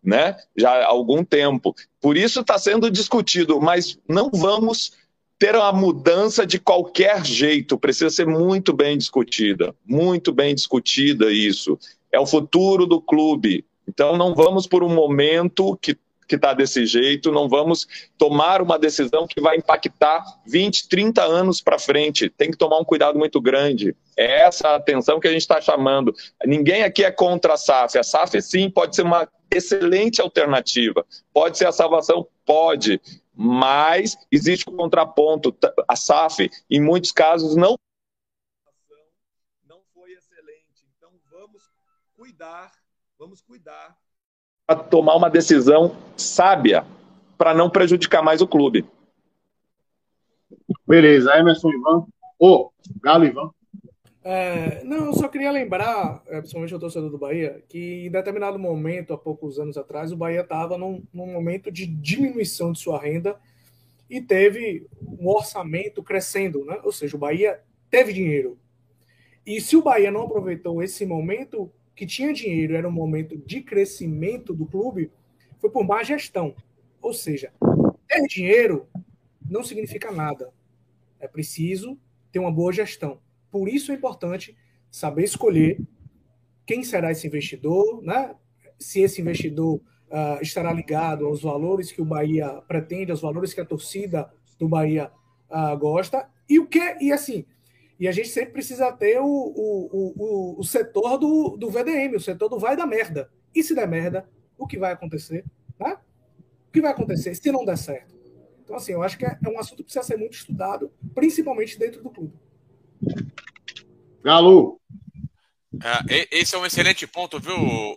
né? 0.03 0.35
Já 0.57 0.71
há 0.71 0.87
algum 0.87 1.23
tempo. 1.23 1.75
Por 2.01 2.17
isso 2.17 2.41
está 2.41 2.57
sendo 2.57 2.91
discutido, 2.91 3.61
mas 3.61 3.99
não 4.09 4.31
vamos 4.31 4.93
ter 5.39 5.55
uma 5.55 5.71
mudança 5.75 6.47
de 6.47 6.59
qualquer 6.59 7.23
jeito, 7.23 7.77
precisa 7.77 8.09
ser 8.09 8.27
muito 8.27 8.73
bem 8.73 8.97
discutida, 8.97 9.75
muito 9.85 10.33
bem 10.33 10.55
discutida 10.55 11.31
isso. 11.31 11.79
É 12.11 12.19
o 12.19 12.25
futuro 12.25 12.87
do 12.87 13.03
clube. 13.03 13.63
Então 13.87 14.17
não 14.17 14.35
vamos 14.35 14.67
por 14.67 14.83
um 14.83 14.95
momento 14.95 15.77
que 15.83 15.95
que 16.29 16.37
está 16.37 16.53
desse 16.53 16.85
jeito, 16.85 17.33
não 17.33 17.49
vamos 17.49 17.89
tomar 18.19 18.61
uma 18.61 18.79
decisão 18.79 19.27
que 19.27 19.41
vai 19.41 19.57
impactar 19.57 20.23
20, 20.47 20.87
30 20.89 21.25
anos 21.25 21.63
para 21.63 21.79
frente. 21.79 22.29
Tem 22.29 22.51
que 22.51 22.57
tomar 22.57 22.79
um 22.79 22.85
cuidado 22.85 23.19
muito 23.19 23.41
grande. 23.41 23.97
É 24.15 24.43
essa 24.43 24.75
atenção 24.75 25.19
que 25.19 25.27
a 25.27 25.33
gente 25.33 25.41
está 25.41 25.59
chamando. 25.61 26.15
Ninguém 26.45 26.83
aqui 26.83 27.03
é 27.03 27.11
contra 27.11 27.55
a 27.55 27.57
SAF. 27.57 27.99
A 27.99 28.03
SAF, 28.03 28.43
sim, 28.43 28.69
pode 28.69 28.95
ser 28.95 29.03
uma 29.03 29.27
excelente 29.51 30.21
alternativa. 30.21 31.07
Pode 31.33 31.57
ser 31.57 31.67
a 31.67 31.73
salvação? 31.73 32.29
Pode. 32.45 33.01
Mas 33.35 34.15
existe 34.31 34.69
um 34.69 34.77
contraponto. 34.77 35.57
A 35.89 35.97
SAF, 35.97 36.51
em 36.71 36.83
muitos 36.83 37.11
casos, 37.11 37.57
não 37.57 37.75
não 39.67 39.81
foi 39.95 40.13
excelente. 40.13 40.87
Então 40.97 41.11
vamos 41.31 41.63
cuidar, 42.15 42.71
vamos 43.19 43.41
cuidar 43.41 43.97
a 44.69 44.77
tomar 44.77 45.17
uma 45.17 45.31
decisão 45.31 45.97
sábia 46.15 46.85
para 47.39 47.55
não 47.55 47.71
prejudicar 47.71 48.23
mais 48.23 48.43
o 48.43 48.47
clube. 48.47 48.85
Beleza, 50.87 51.35
Emerson 51.39 51.71
Ivan. 51.71 52.07
Ô, 52.39 52.49
oh, 52.49 52.73
Galo 53.03 53.25
Ivan. 53.25 53.51
É, 54.23 54.85
não, 54.85 55.07
eu 55.07 55.15
só 55.15 55.27
queria 55.27 55.51
lembrar, 55.51 56.23
é, 56.27 56.39
principalmente 56.39 56.75
o 56.75 56.79
torcedor 56.79 57.09
do 57.09 57.17
Bahia, 57.17 57.65
que 57.67 58.07
em 58.07 58.11
determinado 58.11 58.59
momento, 58.59 59.15
há 59.15 59.19
poucos 59.19 59.59
anos 59.59 59.79
atrás, 59.79 60.13
o 60.13 60.17
Bahia 60.17 60.43
estava 60.43 60.77
num, 60.77 61.03
num 61.15 61.33
momento 61.33 61.73
de 61.73 61.87
diminuição 61.87 62.73
de 62.73 62.79
sua 62.79 63.01
renda 63.01 63.37
e 64.11 64.21
teve 64.21 64.87
um 65.01 65.29
orçamento 65.29 66.03
crescendo, 66.03 66.63
né? 66.67 66.79
Ou 66.85 66.93
seja, 66.93 67.17
o 67.17 67.19
Bahia 67.19 67.61
teve 67.89 68.13
dinheiro. 68.13 68.59
E 69.47 69.63
se 69.63 69.77
o 69.77 69.83
Bahia 69.83 70.11
não 70.11 70.25
aproveitou 70.25 70.83
esse 70.83 71.07
momento, 71.07 71.73
que 71.99 72.07
tinha 72.07 72.33
dinheiro, 72.33 72.77
era 72.77 72.89
um 72.89 72.93
momento 72.93 73.37
de 73.37 73.61
crescimento 73.61 74.55
do 74.55 74.65
clube, 74.65 75.11
foi 75.59 75.69
por 75.69 75.85
má 75.85 76.05
gestão. 76.05 76.55
Ou 77.03 77.13
seja, 77.13 77.53
ter 78.07 78.23
dinheiro 78.29 78.87
não 79.45 79.65
significa 79.65 80.13
nada. 80.13 80.53
É 81.19 81.27
preciso 81.27 81.99
ter 82.31 82.39
uma 82.39 82.53
boa 82.53 82.73
gestão. 82.73 83.19
Por 83.51 83.69
isso 83.69 83.91
é 83.91 83.97
importante 83.97 84.57
saber 84.89 85.25
escolher 85.25 85.81
quem 86.65 86.85
será 86.85 87.11
esse 87.11 87.27
investidor, 87.27 88.01
né? 88.01 88.37
se 88.79 89.01
esse 89.01 89.21
investidor 89.21 89.81
uh, 90.07 90.41
estará 90.41 90.73
ligado 90.73 91.27
aos 91.27 91.43
valores 91.43 91.91
que 91.91 92.01
o 92.01 92.05
Bahia 92.05 92.63
pretende, 92.69 93.11
aos 93.11 93.23
valores 93.23 93.53
que 93.53 93.61
a 93.61 93.67
torcida 93.67 94.33
do 94.57 94.69
Bahia 94.69 95.11
uh, 95.51 95.77
gosta, 95.77 96.31
e 96.49 96.61
o 96.61 96.67
que, 96.69 96.97
e 97.01 97.11
assim, 97.11 97.45
e 97.99 98.07
a 98.07 98.13
gente 98.13 98.29
sempre 98.29 98.53
precisa 98.53 98.93
ter 98.93 99.19
o, 99.19 99.27
o, 99.27 100.15
o, 100.17 100.61
o 100.61 100.65
setor 100.65 101.19
do, 101.19 101.57
do 101.57 101.69
VDM, 101.69 102.15
o 102.15 102.21
setor 102.21 102.49
do 102.49 102.59
vai 102.59 102.77
da 102.77 102.87
merda. 102.87 103.31
E 103.55 103.63
se 103.63 103.75
der 103.75 103.89
merda, 103.89 104.29
o 104.57 104.67
que 104.67 104.79
vai 104.79 104.93
acontecer? 104.93 105.45
Né? 105.79 105.99
O 106.69 106.73
que 106.73 106.81
vai 106.81 106.93
acontecer 106.93 107.35
se 107.35 107.51
não 107.51 107.65
der 107.65 107.77
certo? 107.77 108.17
Então, 108.63 108.77
assim, 108.77 108.93
eu 108.93 109.03
acho 109.03 109.19
que 109.19 109.25
é, 109.25 109.37
é 109.43 109.49
um 109.49 109.59
assunto 109.59 109.79
que 109.79 109.85
precisa 109.85 110.05
ser 110.05 110.17
muito 110.17 110.35
estudado, 110.35 110.93
principalmente 111.15 111.79
dentro 111.79 112.03
do 112.03 112.11
clube. 112.11 112.35
Galo! 114.23 114.81
É, 116.09 116.29
esse 116.31 116.55
é 116.55 116.59
um 116.59 116.67
excelente 116.67 117.07
ponto, 117.07 117.41
viu, 117.41 117.57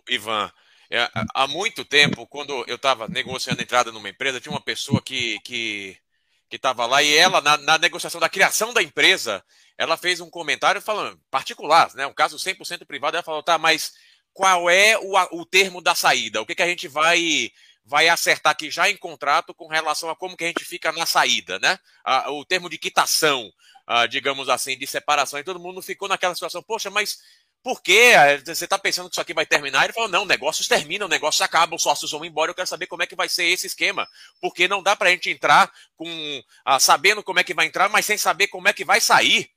Ivan? 0.09 0.51
É, 0.89 1.09
há 1.33 1.47
muito 1.47 1.85
tempo, 1.85 2.25
quando 2.27 2.65
eu 2.67 2.75
estava 2.75 3.07
negociando 3.07 3.61
entrada 3.61 3.91
numa 3.91 4.09
empresa, 4.09 4.39
tinha 4.39 4.51
uma 4.51 4.61
pessoa 4.61 5.01
que 5.01 5.39
que 5.41 5.97
estava 6.55 6.85
lá 6.85 7.01
e 7.01 7.15
ela, 7.15 7.41
na, 7.41 7.57
na 7.57 7.77
negociação 7.77 8.19
da 8.19 8.29
criação 8.29 8.73
da 8.73 8.81
empresa, 8.81 9.43
ela 9.77 9.97
fez 9.97 10.19
um 10.19 10.29
comentário 10.29 10.81
falando, 10.81 11.19
particular, 11.29 11.93
né, 11.95 12.05
um 12.07 12.13
caso 12.13 12.37
100% 12.37 12.85
privado, 12.85 13.17
ela 13.17 13.23
falou, 13.23 13.43
tá, 13.43 13.57
mas 13.57 13.93
qual 14.33 14.69
é 14.69 14.97
o, 14.97 15.39
o 15.39 15.45
termo 15.45 15.81
da 15.81 15.95
saída? 15.95 16.41
O 16.41 16.45
que, 16.45 16.55
que 16.55 16.63
a 16.63 16.67
gente 16.67 16.87
vai 16.87 17.51
vai 17.83 18.07
acertar 18.07 18.51
aqui 18.51 18.69
já 18.69 18.89
em 18.89 18.95
contrato 18.95 19.53
com 19.53 19.67
relação 19.67 20.09
a 20.09 20.15
como 20.15 20.37
que 20.37 20.43
a 20.43 20.47
gente 20.47 20.63
fica 20.63 20.91
na 20.91 21.05
saída, 21.05 21.59
né? 21.59 21.79
o 22.27 22.45
termo 22.45 22.69
de 22.69 22.77
quitação, 22.77 23.51
digamos 24.09 24.49
assim, 24.49 24.77
de 24.77 24.85
separação. 24.85 25.39
E 25.39 25.43
todo 25.43 25.59
mundo 25.59 25.81
ficou 25.81 26.07
naquela 26.07 26.35
situação, 26.35 26.61
poxa, 26.61 26.89
mas 26.89 27.19
por 27.63 27.81
quê? 27.81 28.13
Você 28.45 28.65
está 28.65 28.77
pensando 28.77 29.09
que 29.09 29.13
isso 29.13 29.21
aqui 29.21 29.33
vai 29.33 29.45
terminar? 29.45 29.83
Ele 29.83 29.93
falou, 29.93 30.09
não, 30.09 30.25
negócios 30.25 30.67
terminam, 30.67 31.07
negócios 31.07 31.41
acabam, 31.41 31.75
os 31.75 31.83
sócios 31.83 32.11
vão 32.11 32.25
embora, 32.25 32.51
eu 32.51 32.55
quero 32.55 32.67
saber 32.67 32.87
como 32.87 33.03
é 33.03 33.07
que 33.07 33.15
vai 33.15 33.29
ser 33.29 33.45
esse 33.45 33.67
esquema. 33.67 34.07
Porque 34.39 34.67
não 34.67 34.81
dá 34.81 34.95
para 34.95 35.09
a 35.09 35.11
gente 35.11 35.29
entrar 35.29 35.71
com 35.95 36.41
sabendo 36.79 37.23
como 37.23 37.39
é 37.39 37.43
que 37.43 37.53
vai 37.53 37.67
entrar, 37.67 37.89
mas 37.89 38.05
sem 38.05 38.17
saber 38.17 38.47
como 38.47 38.67
é 38.67 38.73
que 38.73 38.83
vai 38.85 38.99
sair. 38.99 39.49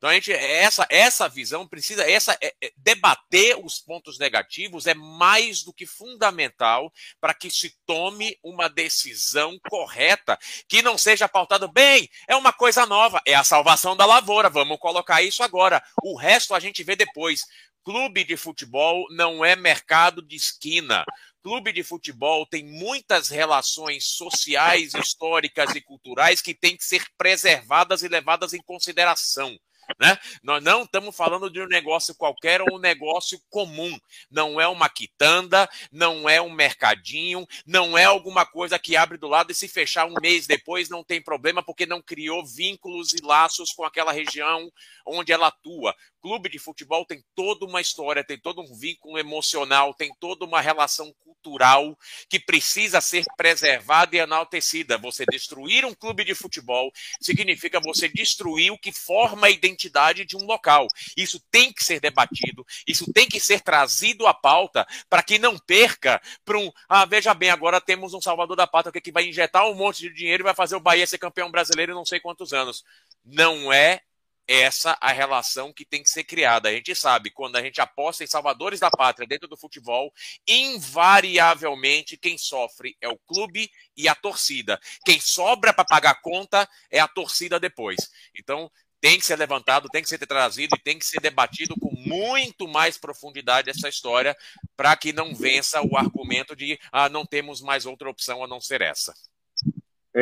Então 0.00 0.08
a 0.08 0.14
gente 0.14 0.32
essa 0.32 0.86
essa 0.88 1.28
visão 1.28 1.68
precisa 1.68 2.10
essa 2.10 2.32
é, 2.40 2.54
é, 2.62 2.72
debater 2.78 3.54
os 3.62 3.78
pontos 3.78 4.18
negativos 4.18 4.86
é 4.86 4.94
mais 4.94 5.62
do 5.62 5.74
que 5.74 5.84
fundamental 5.84 6.90
para 7.20 7.34
que 7.34 7.50
se 7.50 7.76
tome 7.84 8.38
uma 8.42 8.66
decisão 8.66 9.58
correta 9.68 10.38
que 10.66 10.80
não 10.80 10.96
seja 10.96 11.28
pautado 11.28 11.70
bem 11.70 12.08
é 12.26 12.34
uma 12.34 12.50
coisa 12.50 12.86
nova 12.86 13.20
é 13.26 13.34
a 13.34 13.44
salvação 13.44 13.94
da 13.94 14.06
lavoura 14.06 14.48
vamos 14.48 14.78
colocar 14.78 15.20
isso 15.22 15.42
agora. 15.42 15.82
O 16.02 16.16
resto 16.16 16.54
a 16.54 16.60
gente 16.60 16.82
vê 16.82 16.96
depois. 16.96 17.42
Clube 17.82 18.24
de 18.24 18.36
futebol 18.36 19.06
não 19.10 19.44
é 19.44 19.56
mercado 19.56 20.20
de 20.20 20.36
esquina. 20.36 21.04
Clube 21.42 21.72
de 21.72 21.82
futebol 21.82 22.44
tem 22.46 22.64
muitas 22.64 23.28
relações 23.28 24.04
sociais, 24.08 24.92
históricas 24.94 25.74
e 25.74 25.80
culturais 25.80 26.42
que 26.42 26.54
têm 26.54 26.76
que 26.76 26.84
ser 26.84 27.02
preservadas 27.16 28.02
e 28.02 28.08
levadas 28.08 28.52
em 28.52 28.60
consideração. 28.60 29.56
Né? 29.98 30.18
Nós 30.42 30.62
não 30.62 30.82
estamos 30.82 31.16
falando 31.16 31.50
de 31.50 31.60
um 31.60 31.66
negócio 31.66 32.14
qualquer 32.14 32.60
ou 32.62 32.76
um 32.76 32.78
negócio 32.78 33.40
comum. 33.48 33.98
Não 34.30 34.60
é 34.60 34.68
uma 34.68 34.88
quitanda, 34.88 35.68
não 35.90 36.28
é 36.28 36.40
um 36.40 36.50
mercadinho, 36.50 37.46
não 37.66 37.96
é 37.96 38.04
alguma 38.04 38.44
coisa 38.44 38.78
que 38.78 38.96
abre 38.96 39.18
do 39.18 39.28
lado 39.28 39.50
e 39.50 39.54
se 39.54 39.68
fechar 39.68 40.06
um 40.06 40.14
mês 40.20 40.46
depois 40.46 40.88
não 40.88 41.02
tem 41.02 41.20
problema 41.20 41.62
porque 41.62 41.86
não 41.86 42.02
criou 42.02 42.44
vínculos 42.44 43.12
e 43.14 43.24
laços 43.24 43.72
com 43.72 43.84
aquela 43.84 44.12
região 44.12 44.70
onde 45.06 45.32
ela 45.32 45.48
atua. 45.48 45.94
Clube 46.20 46.48
de 46.48 46.58
futebol 46.58 47.04
tem 47.06 47.24
toda 47.34 47.64
uma 47.64 47.80
história, 47.80 48.22
tem 48.22 48.38
todo 48.38 48.60
um 48.60 48.74
vínculo 48.74 49.18
emocional, 49.18 49.94
tem 49.94 50.12
toda 50.20 50.44
uma 50.44 50.60
relação 50.60 51.12
cultural 51.40 51.96
que 52.28 52.38
precisa 52.38 53.00
ser 53.00 53.24
preservada 53.36 54.14
e 54.14 54.18
enaltecida. 54.18 54.98
Você 54.98 55.24
destruir 55.24 55.84
um 55.84 55.94
clube 55.94 56.22
de 56.24 56.34
futebol 56.34 56.92
significa 57.20 57.80
você 57.80 58.08
destruir 58.08 58.70
o 58.70 58.78
que 58.78 58.92
forma 58.92 59.46
a 59.46 59.50
identidade 59.50 60.24
de 60.26 60.36
um 60.36 60.44
local. 60.44 60.86
Isso 61.16 61.40
tem 61.50 61.72
que 61.72 61.82
ser 61.82 62.00
debatido, 62.00 62.66
isso 62.86 63.10
tem 63.12 63.26
que 63.26 63.40
ser 63.40 63.60
trazido 63.62 64.26
à 64.26 64.34
pauta 64.34 64.86
para 65.08 65.22
que 65.22 65.38
não 65.38 65.58
perca 65.58 66.20
para 66.44 66.58
um. 66.58 66.70
Ah, 66.88 67.06
veja 67.06 67.32
bem, 67.32 67.50
agora 67.50 67.80
temos 67.80 68.12
um 68.12 68.20
Salvador 68.20 68.56
da 68.56 68.66
Pátria 68.66 69.00
que 69.00 69.12
vai 69.12 69.26
injetar 69.26 69.66
um 69.66 69.74
monte 69.74 70.00
de 70.00 70.12
dinheiro 70.12 70.42
e 70.42 70.44
vai 70.44 70.54
fazer 70.54 70.76
o 70.76 70.80
Bahia 70.80 71.06
ser 71.06 71.18
campeão 71.18 71.50
brasileiro 71.50 71.92
em 71.92 71.94
não 71.94 72.04
sei 72.04 72.20
quantos 72.20 72.52
anos. 72.52 72.84
Não 73.24 73.72
é 73.72 74.02
essa 74.50 74.98
a 75.00 75.12
relação 75.12 75.72
que 75.72 75.84
tem 75.84 76.02
que 76.02 76.10
ser 76.10 76.24
criada. 76.24 76.68
A 76.68 76.72
gente 76.72 76.92
sabe, 76.92 77.30
quando 77.30 77.54
a 77.54 77.62
gente 77.62 77.80
aposta 77.80 78.24
em 78.24 78.26
salvadores 78.26 78.80
da 78.80 78.90
pátria 78.90 79.28
dentro 79.28 79.46
do 79.46 79.56
futebol, 79.56 80.12
invariavelmente 80.46 82.16
quem 82.16 82.36
sofre 82.36 82.96
é 83.00 83.08
o 83.08 83.16
clube 83.16 83.70
e 83.96 84.08
a 84.08 84.14
torcida. 84.14 84.80
Quem 85.04 85.20
sobra 85.20 85.72
para 85.72 85.84
pagar 85.84 86.10
a 86.10 86.20
conta 86.20 86.68
é 86.90 86.98
a 86.98 87.06
torcida 87.06 87.60
depois. 87.60 88.10
Então, 88.34 88.68
tem 89.00 89.18
que 89.18 89.24
ser 89.24 89.36
levantado, 89.36 89.88
tem 89.88 90.02
que 90.02 90.08
ser 90.08 90.18
trazido 90.18 90.74
e 90.76 90.82
tem 90.82 90.98
que 90.98 91.06
ser 91.06 91.20
debatido 91.20 91.74
com 91.80 91.90
muito 91.94 92.66
mais 92.66 92.98
profundidade 92.98 93.70
essa 93.70 93.88
história 93.88 94.36
para 94.76 94.96
que 94.96 95.12
não 95.12 95.32
vença 95.32 95.80
o 95.80 95.96
argumento 95.96 96.56
de 96.56 96.78
ah, 96.90 97.08
não 97.08 97.24
temos 97.24 97.60
mais 97.60 97.86
outra 97.86 98.10
opção 98.10 98.42
a 98.42 98.48
não 98.48 98.60
ser 98.60 98.82
essa. 98.82 99.14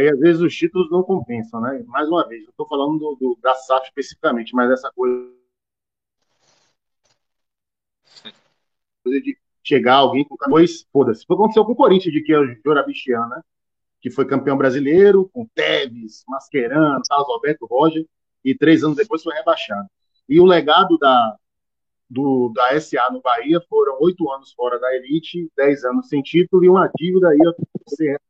E 0.02 0.08
às 0.08 0.18
vezes 0.18 0.40
os 0.40 0.54
títulos 0.54 0.90
não 0.90 1.02
compensam, 1.02 1.60
né? 1.60 1.82
Mais 1.86 2.08
uma 2.08 2.26
vez, 2.26 2.42
não 2.44 2.50
estou 2.50 2.66
falando 2.66 2.98
do, 2.98 3.16
do, 3.16 3.38
da 3.42 3.54
SAF 3.54 3.86
especificamente, 3.86 4.54
mas 4.54 4.70
essa 4.70 4.90
coisa 4.92 5.30
de 9.04 9.38
chegar 9.64 9.96
alguém 9.96 10.24
com 10.24 10.36
dois, 10.48 10.86
foda-se. 10.92 11.24
Foi 11.26 11.36
aconteceu 11.36 11.64
com 11.64 11.72
o 11.72 11.76
Corinthians 11.76 12.12
de 12.12 12.22
que 12.22 12.32
é 12.32 12.38
o 12.38 12.56
Jorabichian, 12.64 13.26
né? 13.28 13.42
Que 14.00 14.10
foi 14.10 14.26
campeão 14.26 14.56
brasileiro, 14.56 15.28
com 15.32 15.46
Tevez, 15.54 16.24
Mascherano, 16.28 17.02
Carlos 17.08 17.28
Alberto 17.28 17.66
Roger, 17.66 18.06
e 18.44 18.54
três 18.54 18.82
anos 18.84 18.96
depois 18.96 19.22
foi 19.22 19.34
rebaixado. 19.34 19.88
E 20.28 20.40
o 20.40 20.44
legado 20.44 20.96
da, 20.98 21.36
do, 22.08 22.50
da 22.54 22.78
SA 22.80 23.10
no 23.10 23.20
Bahia 23.20 23.60
foram 23.68 23.98
oito 24.00 24.30
anos 24.30 24.52
fora 24.52 24.78
da 24.78 24.94
elite, 24.94 25.50
dez 25.56 25.84
anos 25.84 26.08
sem 26.08 26.22
título 26.22 26.64
e 26.64 26.68
uma 26.68 26.90
dívida 26.96 27.28
aí 27.28 27.38
ser 27.88 28.20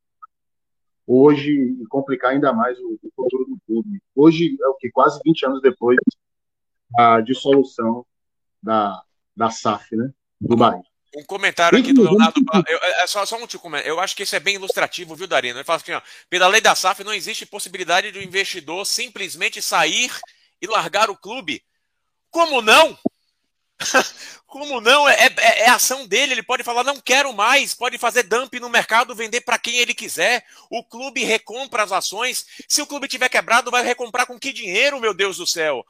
hoje 1.09 1.50
e 1.50 1.86
complicar 1.86 2.32
ainda 2.32 2.52
mais 2.52 2.78
o, 2.78 2.98
o, 3.02 3.11
futuro 3.16 3.46
do 3.46 3.59
clube. 3.66 4.02
Hoje 4.14 4.56
é 4.61 4.68
o 4.68 4.74
que 4.74 4.90
quase 4.90 5.18
20 5.24 5.46
anos 5.46 5.62
depois 5.62 5.96
da 6.90 7.22
dissolução 7.22 8.04
da, 8.62 9.02
da 9.34 9.48
SAF, 9.48 9.96
né, 9.96 10.12
do 10.38 10.54
Bahia. 10.54 10.82
Um 11.16 11.24
comentário 11.24 11.78
aqui 11.78 11.94
do 11.94 12.02
Leonardo. 12.02 12.38
Eu, 12.68 12.78
é 12.78 13.06
só, 13.06 13.24
só 13.24 13.38
um 13.38 13.40
último 13.40 13.62
comentário. 13.62 13.90
Eu 13.90 13.98
acho 13.98 14.14
que 14.14 14.22
isso 14.22 14.36
é 14.36 14.40
bem 14.40 14.56
ilustrativo, 14.56 15.14
viu, 15.14 15.26
Darino? 15.26 15.56
Ele 15.56 15.64
fala 15.64 15.80
assim: 15.80 15.92
ó, 15.92 16.02
pela 16.28 16.46
lei 16.46 16.61
da 16.61 16.74
SAF 16.74 17.02
não 17.02 17.14
existe 17.14 17.46
possibilidade 17.46 18.12
de 18.12 18.18
o 18.18 18.20
um 18.20 18.24
investidor 18.24 18.84
simplesmente 18.84 19.62
sair 19.62 20.11
e 20.61 20.66
largar 20.66 21.09
o 21.09 21.16
clube. 21.16 21.62
Como 22.30 22.61
não? 22.61 22.96
Como 24.46 24.80
não? 24.80 25.08
É, 25.08 25.26
é, 25.26 25.60
é, 25.62 25.70
ação 25.70 26.06
dele. 26.06 26.32
Ele 26.32 26.42
pode 26.42 26.62
falar, 26.62 26.82
não 26.82 27.00
quero 27.00 27.32
mais. 27.32 27.74
Pode 27.74 27.98
fazer 27.98 28.22
dump 28.24 28.54
no 28.58 28.68
mercado, 28.68 29.14
vender 29.14 29.42
para 29.42 29.58
quem 29.58 29.76
ele 29.76 29.94
quiser. 29.94 30.44
O 30.70 30.82
clube 30.82 31.22
recompra 31.22 31.82
as 31.82 31.92
ações. 31.92 32.46
Se 32.66 32.80
o 32.80 32.86
clube 32.86 33.08
tiver 33.08 33.28
quebrado, 33.28 33.70
vai 33.70 33.84
recomprar 33.84 34.26
com 34.26 34.38
que 34.38 34.52
dinheiro, 34.52 35.00
meu 35.00 35.12
Deus 35.12 35.36
do 35.36 35.46
céu? 35.46 35.84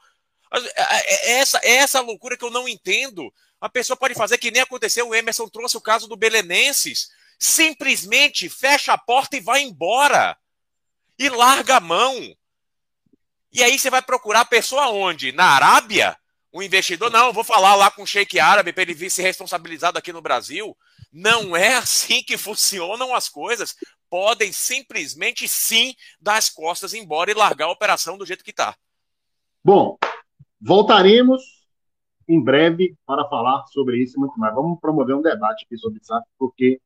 É, 0.51 1.31
é 1.35 1.39
essa, 1.39 1.59
é 1.63 1.75
essa 1.75 2.01
loucura 2.01 2.35
que 2.35 2.43
eu 2.43 2.51
não 2.51 2.67
entendo. 2.67 3.33
A 3.61 3.69
pessoa 3.69 3.97
pode 3.97 4.13
fazer 4.13 4.37
que 4.37 4.51
nem 4.51 4.61
aconteceu, 4.61 5.07
o 5.07 5.15
Emerson 5.15 5.47
trouxe 5.47 5.77
o 5.77 5.81
caso 5.81 6.07
do 6.07 6.15
Belenenses. 6.15 7.09
Simplesmente 7.37 8.49
fecha 8.49 8.93
a 8.93 8.97
porta 8.97 9.37
e 9.37 9.41
vai 9.41 9.61
embora. 9.61 10.37
E 11.17 11.29
larga 11.29 11.77
a 11.77 11.81
mão. 11.81 12.35
E 13.51 13.63
aí 13.63 13.79
você 13.79 13.89
vai 13.89 14.01
procurar 14.01 14.41
a 14.41 14.45
pessoa 14.45 14.89
onde? 14.89 15.31
Na 15.31 15.45
Arábia? 15.45 16.17
O 16.51 16.63
investidor, 16.63 17.11
não, 17.11 17.31
vou 17.31 17.43
falar 17.43 17.75
lá 17.75 17.91
com 17.91 18.01
o 18.01 18.07
Sheik 18.07 18.39
Árabe 18.39 18.73
para 18.73 18.81
ele 18.81 18.93
vir 18.93 19.11
se 19.11 19.21
responsabilizado 19.21 19.97
aqui 19.97 20.11
no 20.11 20.21
Brasil. 20.21 20.75
Não 21.11 21.55
é 21.55 21.75
assim 21.77 22.23
que 22.23 22.37
funcionam 22.37 23.13
as 23.13 23.29
coisas. 23.29 23.75
Podem 24.09 24.51
simplesmente 24.51 25.47
sim 25.47 25.93
dar 26.19 26.37
as 26.37 26.49
costas 26.49 26.93
embora 26.93 27.29
e 27.29 27.35
largar 27.35 27.65
a 27.65 27.71
operação 27.71 28.17
do 28.17 28.25
jeito 28.25 28.43
que 28.43 28.49
está. 28.49 28.75
Bom, 29.63 29.97
voltaremos 30.59 31.41
em 32.27 32.43
breve 32.43 32.95
para 33.05 33.27
falar 33.27 33.65
sobre 33.67 34.01
isso 34.01 34.19
muito 34.19 34.37
mais. 34.39 34.53
Vamos 34.55 34.79
promover 34.79 35.15
um 35.15 35.21
debate 35.21 35.65
aqui 35.65 35.77
sobre 35.77 35.99
isso, 35.99 36.13
porque 36.37 36.81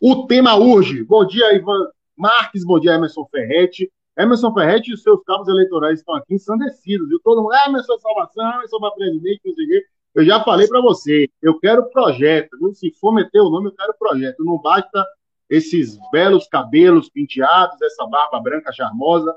o 0.00 0.26
tema 0.26 0.56
urge. 0.56 1.02
Bom 1.02 1.26
dia, 1.26 1.54
Ivan 1.54 1.90
Marques, 2.16 2.64
bom 2.64 2.78
dia, 2.78 2.92
Emerson 2.94 3.26
Ferretti. 3.30 3.90
Emerson 4.18 4.52
Ferretti 4.54 4.90
e 4.90 4.94
os 4.94 5.02
seus 5.02 5.22
cabos 5.24 5.48
eleitorais 5.48 6.00
estão 6.00 6.14
aqui 6.14 6.34
ensandecidos, 6.34 7.08
viu? 7.08 7.20
Todo 7.22 7.42
mundo, 7.42 7.52
ah, 7.52 7.68
Emerson 7.68 7.98
Salvação, 7.98 8.54
Emerson 8.54 8.78
para 8.78 8.90
presidente, 8.92 9.40
não 9.44 9.54
sei 9.54 9.64
o 9.64 9.68
quê. 9.68 9.84
Eu 10.14 10.24
já 10.24 10.42
falei 10.42 10.66
para 10.66 10.80
você, 10.80 11.28
eu 11.42 11.58
quero 11.58 11.90
projeto, 11.90 12.56
viu? 12.58 12.72
Se 12.72 12.90
for 12.92 13.12
meter 13.12 13.40
o 13.40 13.50
nome, 13.50 13.68
eu 13.68 13.72
quero 13.72 13.94
projeto. 13.98 14.44
Não 14.44 14.58
basta 14.58 15.04
esses 15.50 15.98
belos 16.10 16.48
cabelos 16.48 17.10
penteados, 17.10 17.80
essa 17.82 18.06
barba 18.06 18.40
branca 18.40 18.72
charmosa, 18.72 19.34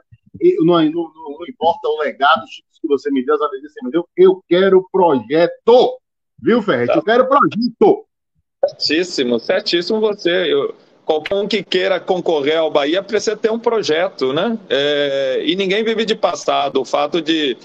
não, 0.60 0.82
não, 0.84 1.14
não, 1.14 1.48
importa 1.48 1.88
o 1.88 2.00
legado 2.00 2.46
que 2.82 2.88
você 2.88 3.12
me 3.12 3.26
deu, 3.26 3.36
as 3.36 3.52
que 3.52 3.68
você 3.68 3.84
me 3.84 3.92
deu, 3.92 4.08
eu 4.16 4.42
quero 4.48 4.88
projeto. 4.92 6.00
Viu, 6.42 6.62
Ferret? 6.62 6.96
Eu 6.96 7.04
quero 7.04 7.28
projeto. 7.28 8.06
Certíssimo, 8.66 9.40
certíssimo 9.40 10.00
você. 10.00 10.54
Eu, 10.54 10.76
qualquer 11.10 11.34
um 11.34 11.48
que 11.48 11.64
queira 11.64 12.00
concorrer 12.00 12.60
ao 12.60 12.70
Bahia 12.70 13.02
precisa 13.02 13.36
ter 13.36 13.52
um 13.52 13.58
projeto, 13.58 14.32
né? 14.32 14.56
É, 14.70 15.42
e 15.44 15.56
ninguém 15.56 15.84
vive 15.84 16.06
de 16.06 16.14
passado. 16.14 16.80
O 16.80 16.86
fato 16.86 17.20
de 17.20 17.58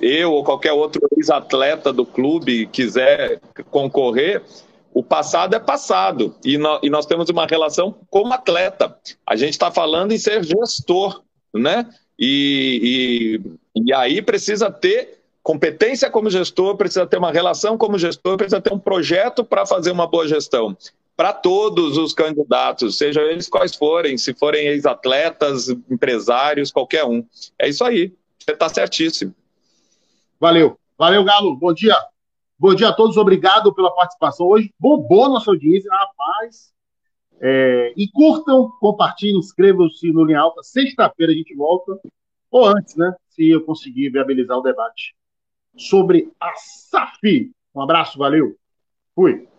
eu 0.00 0.32
ou 0.32 0.44
qualquer 0.44 0.72
outro 0.72 1.02
ex-atleta 1.16 1.92
do 1.92 2.06
clube 2.06 2.68
quiser 2.68 3.40
concorrer, 3.72 4.40
o 4.94 5.02
passado 5.02 5.56
é 5.56 5.58
passado. 5.58 6.36
E, 6.44 6.56
no, 6.56 6.78
e 6.80 6.88
nós 6.88 7.04
temos 7.04 7.28
uma 7.28 7.44
relação 7.44 7.92
como 8.08 8.32
atleta. 8.32 8.96
A 9.26 9.34
gente 9.34 9.54
está 9.54 9.72
falando 9.72 10.12
em 10.12 10.18
ser 10.18 10.44
gestor, 10.44 11.22
né? 11.52 11.84
E, 12.16 13.40
e, 13.74 13.82
e 13.84 13.92
aí 13.92 14.22
precisa 14.22 14.70
ter 14.70 15.18
competência 15.42 16.08
como 16.08 16.30
gestor, 16.30 16.76
precisa 16.76 17.04
ter 17.04 17.18
uma 17.18 17.32
relação 17.32 17.76
como 17.76 17.98
gestor, 17.98 18.36
precisa 18.36 18.60
ter 18.60 18.72
um 18.72 18.78
projeto 18.78 19.42
para 19.42 19.66
fazer 19.66 19.90
uma 19.90 20.06
boa 20.06 20.28
gestão. 20.28 20.76
Para 21.22 21.32
todos 21.32 21.96
os 21.98 22.12
candidatos, 22.12 22.98
sejam 22.98 23.22
eles 23.22 23.48
quais 23.48 23.76
forem, 23.76 24.18
se 24.18 24.34
forem 24.34 24.66
ex-atletas, 24.66 25.68
empresários, 25.88 26.72
qualquer 26.72 27.04
um. 27.04 27.24
É 27.56 27.68
isso 27.68 27.84
aí. 27.84 28.12
Você 28.36 28.50
está 28.50 28.68
certíssimo. 28.68 29.32
Valeu. 30.40 30.76
Valeu, 30.98 31.22
Galo. 31.22 31.54
Bom 31.54 31.72
dia. 31.72 31.94
Bom 32.58 32.74
dia 32.74 32.88
a 32.88 32.92
todos. 32.92 33.16
Obrigado 33.16 33.72
pela 33.72 33.94
participação 33.94 34.48
hoje. 34.48 34.74
Bombou 34.76 35.28
nossa 35.28 35.52
audiência, 35.52 35.88
rapaz. 35.92 36.72
É, 37.40 37.94
e 37.96 38.08
curtam, 38.08 38.72
compartilhem, 38.80 39.38
inscrevam-se 39.38 40.10
no 40.10 40.24
Linha 40.24 40.40
Alta. 40.40 40.60
Sexta-feira 40.64 41.30
a 41.30 41.36
gente 41.36 41.54
volta, 41.54 42.00
ou 42.50 42.66
antes, 42.66 42.96
né? 42.96 43.14
Se 43.28 43.48
eu 43.48 43.64
conseguir 43.64 44.10
viabilizar 44.10 44.58
o 44.58 44.62
debate 44.62 45.14
sobre 45.76 46.32
a 46.40 46.52
SAF. 46.56 47.52
Um 47.72 47.80
abraço, 47.80 48.18
valeu. 48.18 48.56
Fui. 49.14 49.51